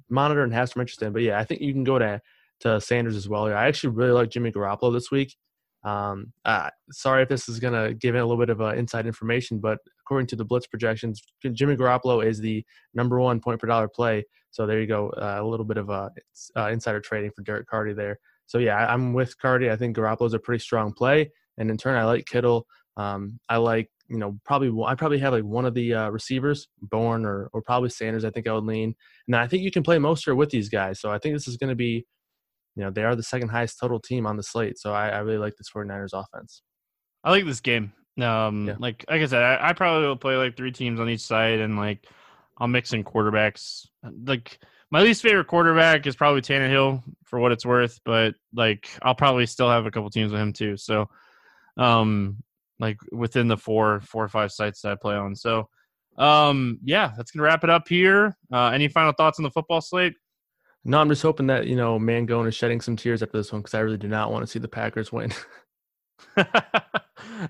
monitor 0.09 0.43
and 0.43 0.53
have 0.53 0.69
some 0.69 0.81
interest 0.81 1.01
in. 1.01 1.13
But 1.13 1.23
yeah, 1.23 1.39
I 1.39 1.43
think 1.43 1.61
you 1.61 1.73
can 1.73 1.83
go 1.83 1.99
to 1.99 2.21
to 2.61 2.79
Sanders 2.79 3.15
as 3.15 3.27
well. 3.27 3.47
I 3.47 3.67
actually 3.67 3.93
really 3.93 4.11
like 4.11 4.29
Jimmy 4.29 4.51
Garoppolo 4.51 4.93
this 4.93 5.11
week. 5.11 5.35
Um, 5.83 6.33
uh, 6.45 6.69
sorry 6.91 7.21
if 7.21 7.29
this 7.29 7.47
is 7.47 7.59
going 7.59 7.73
to 7.73 7.93
give 7.93 8.15
it 8.15 8.19
a 8.19 8.25
little 8.25 8.43
bit 8.43 8.49
of 8.49 8.59
uh, 8.59 8.73
inside 8.73 9.05
information, 9.05 9.59
but 9.59 9.77
according 10.01 10.25
to 10.27 10.35
the 10.35 10.43
Blitz 10.43 10.65
projections, 10.65 11.21
Jimmy 11.51 11.75
Garoppolo 11.75 12.25
is 12.25 12.39
the 12.39 12.65
number 12.95 13.19
one 13.19 13.39
point 13.39 13.59
per 13.59 13.67
dollar 13.67 13.87
play. 13.87 14.25
So 14.49 14.65
there 14.65 14.79
you 14.79 14.87
go, 14.87 15.09
uh, 15.09 15.37
a 15.39 15.45
little 15.45 15.65
bit 15.65 15.77
of 15.77 15.89
uh, 15.89 16.09
uh 16.55 16.69
insider 16.69 17.01
trading 17.01 17.31
for 17.35 17.43
Derek 17.43 17.67
Carty 17.67 17.93
there. 17.93 18.17
So 18.47 18.57
yeah, 18.57 18.77
I'm 18.77 19.13
with 19.13 19.37
Carty. 19.39 19.71
I 19.71 19.75
think 19.75 19.95
Garoppolo 19.97 20.27
is 20.27 20.33
a 20.33 20.39
pretty 20.39 20.61
strong 20.61 20.93
play, 20.93 21.31
and 21.57 21.69
in 21.69 21.77
turn, 21.77 21.97
I 21.97 22.05
like 22.05 22.25
Kittle. 22.25 22.67
Um, 22.97 23.39
I 23.49 23.57
like 23.57 23.89
you 24.07 24.17
know 24.17 24.39
probably 24.45 24.71
I 24.85 24.95
probably 24.95 25.19
have 25.19 25.33
like 25.33 25.43
one 25.43 25.65
of 25.65 25.73
the 25.73 25.93
uh, 25.93 26.09
receivers, 26.09 26.67
Bourne 26.81 27.25
or 27.25 27.49
or 27.53 27.61
probably 27.61 27.89
Sanders. 27.89 28.25
I 28.25 28.29
think 28.29 28.47
I 28.47 28.53
would 28.53 28.65
lean, 28.65 28.95
and 29.27 29.35
I 29.35 29.47
think 29.47 29.63
you 29.63 29.71
can 29.71 29.83
play 29.83 29.97
Mostert 29.97 30.37
with 30.37 30.49
these 30.49 30.69
guys. 30.69 30.99
So 30.99 31.11
I 31.11 31.17
think 31.17 31.35
this 31.35 31.47
is 31.47 31.57
going 31.57 31.69
to 31.69 31.75
be 31.75 32.05
you 32.75 32.83
know, 32.83 32.91
they 32.91 33.03
are 33.03 33.15
the 33.15 33.23
second 33.23 33.49
highest 33.49 33.79
total 33.79 33.99
team 33.99 34.25
on 34.25 34.37
the 34.37 34.43
slate. 34.43 34.77
So 34.77 34.93
I, 34.93 35.09
I 35.09 35.19
really 35.19 35.37
like 35.37 35.55
this 35.55 35.69
49ers 35.69 36.13
offense. 36.13 36.61
I 37.23 37.31
like 37.31 37.45
this 37.45 37.61
game. 37.61 37.93
Um, 38.21 38.67
yeah. 38.67 38.75
like, 38.79 39.05
like 39.09 39.21
I 39.21 39.25
said, 39.25 39.43
I, 39.43 39.69
I, 39.69 39.73
probably 39.73 40.07
will 40.07 40.15
play 40.15 40.35
like 40.35 40.55
three 40.55 40.71
teams 40.71 40.99
on 40.99 41.09
each 41.09 41.21
side 41.21 41.59
and 41.59 41.77
like 41.77 42.05
I'll 42.57 42.67
mix 42.67 42.93
in 42.93 43.03
quarterbacks. 43.03 43.87
Like 44.03 44.59
my 44.91 45.01
least 45.01 45.21
favorite 45.21 45.47
quarterback 45.47 46.07
is 46.07 46.15
probably 46.15 46.41
Tannehill 46.41 47.03
for 47.23 47.39
what 47.39 47.51
it's 47.51 47.65
worth, 47.65 47.99
but 48.05 48.35
like 48.53 48.89
I'll 49.01 49.15
probably 49.15 49.45
still 49.45 49.69
have 49.69 49.85
a 49.85 49.91
couple 49.91 50.09
teams 50.09 50.31
with 50.31 50.41
him 50.41 50.53
too. 50.53 50.77
So, 50.77 51.09
um, 51.77 52.37
like 52.79 52.97
within 53.11 53.47
the 53.47 53.57
four, 53.57 54.01
four 54.01 54.23
or 54.23 54.29
five 54.29 54.51
sites 54.51 54.81
that 54.81 54.91
I 54.91 54.95
play 54.95 55.15
on. 55.15 55.35
So, 55.35 55.69
um, 56.17 56.79
yeah, 56.83 57.11
that's 57.17 57.31
gonna 57.31 57.43
wrap 57.43 57.63
it 57.63 57.69
up 57.69 57.87
here. 57.87 58.37
Uh, 58.51 58.67
any 58.67 58.87
final 58.87 59.13
thoughts 59.13 59.39
on 59.39 59.43
the 59.43 59.51
football 59.51 59.81
slate? 59.81 60.13
No, 60.83 60.99
I'm 60.99 61.09
just 61.09 61.23
hoping 61.23 61.47
that 61.47 61.67
you 61.67 61.75
know 61.75 61.97
Mangone 61.97 62.47
is 62.47 62.55
shedding 62.55 62.79
some 62.79 62.95
tears 62.95 63.23
after 63.23 63.37
this 63.37 63.51
one 63.51 63.61
because 63.61 63.73
I 63.73 63.79
really 63.79 63.97
do 63.97 64.07
not 64.07 64.31
want 64.31 64.43
to 64.43 64.47
see 64.47 64.59
the 64.59 64.67
Packers 64.67 65.11
win. 65.11 65.33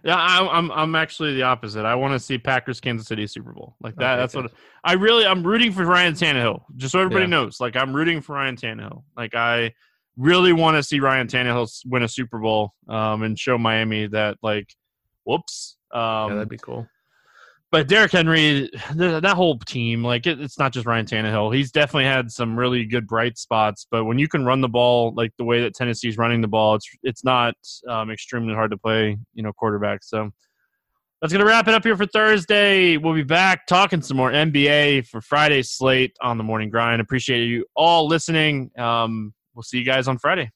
Yeah, 0.04 0.16
I'm, 0.18 0.48
I'm 0.50 0.72
I'm 0.72 0.96
actually 0.96 1.36
the 1.36 1.44
opposite. 1.44 1.86
I 1.86 1.96
want 1.96 2.14
to 2.14 2.20
see 2.20 2.38
Packers 2.38 2.80
Kansas 2.80 3.08
City 3.08 3.28
Super 3.28 3.52
Bowl 3.52 3.76
like 3.82 3.96
that. 3.98 4.14
Okay, 4.14 4.22
that's 4.22 4.34
good. 4.34 4.44
what 4.44 4.54
I 4.84 4.94
really 4.94 5.26
I'm 5.26 5.46
rooting 5.46 5.72
for 5.72 5.86
Ryan 5.86 6.14
Tannehill. 6.14 6.64
Just 6.76 6.92
so 6.94 7.00
everybody 7.00 7.24
Yeah. 7.24 7.30
knows, 7.30 7.60
like 7.60 7.76
I'm 7.76 7.96
rooting 7.96 8.22
for 8.22 8.34
Ryan 8.34 8.56
Tannehill. 8.56 9.04
Like 9.18 9.36
I 9.36 9.74
really 10.18 10.54
want 10.54 10.78
to 10.78 10.84
see 10.84 11.00
Ryan 11.00 11.28
Tannehill 11.28 11.70
win 11.86 12.04
a 12.04 12.08
Super 12.08 12.40
Bowl 12.40 12.74
um, 12.88 13.24
and 13.24 13.38
show 13.38 13.58
Miami 13.58 14.08
that 14.08 14.38
like, 14.42 14.74
whoops. 15.24 15.78
Um, 15.92 16.02
yeah, 16.02 16.36
that'd 16.36 16.50
be 16.50 16.58
cool. 16.58 16.88
But 17.76 17.90
Derrick 17.90 18.14
Henry, 18.14 18.70
that 18.96 19.34
whole 19.36 19.60
team, 19.60 20.02
like 20.02 20.26
it, 20.28 20.40
it's 20.40 20.58
not 20.58 20.72
just 20.72 20.86
Ryan 20.86 21.06
Tannehill. 21.06 21.54
He's 21.54 21.74
definitely 21.74 22.06
had 22.06 22.32
some 22.32 22.58
really 22.58 22.86
good 22.86 23.06
bright 23.06 23.38
spots. 23.38 23.86
But 23.92 24.06
when 24.06 24.18
you 24.18 24.30
can 24.30 24.46
run 24.46 24.62
the 24.62 24.70
ball 24.70 25.14
like 25.14 25.32
the 25.38 25.44
way 25.44 25.62
that 25.62 25.76
Tennessee's 25.76 26.18
running 26.18 26.40
the 26.40 26.48
ball, 26.48 26.76
it's 26.76 26.90
it's 27.04 27.26
not 27.26 27.54
um, 27.90 28.12
extremely 28.12 28.54
hard 28.54 28.72
to 28.72 28.78
play, 28.78 29.18
you 29.34 29.44
know, 29.44 29.52
quarterback. 29.52 30.06
So 30.06 30.32
that's 31.20 31.34
gonna 31.34 31.44
wrap 31.44 31.68
it 31.68 31.74
up 31.74 31.84
here 31.84 31.98
for 31.98 32.06
Thursday. 32.06 32.96
We'll 32.96 33.14
be 33.14 33.24
back 33.24 33.68
talking 33.68 34.02
some 34.02 34.16
more 34.16 34.32
NBA 34.32 35.08
for 35.08 35.20
Friday's 35.20 35.72
slate 35.72 36.16
on 36.22 36.38
the 36.38 36.46
morning 36.46 36.70
grind. 36.70 37.02
Appreciate 37.02 37.44
you 37.44 37.66
all 37.76 38.08
listening. 38.08 38.72
Um, 38.78 39.34
we'll 39.54 39.64
see 39.64 39.80
you 39.80 39.86
guys 39.86 40.08
on 40.08 40.18
Friday. 40.18 40.50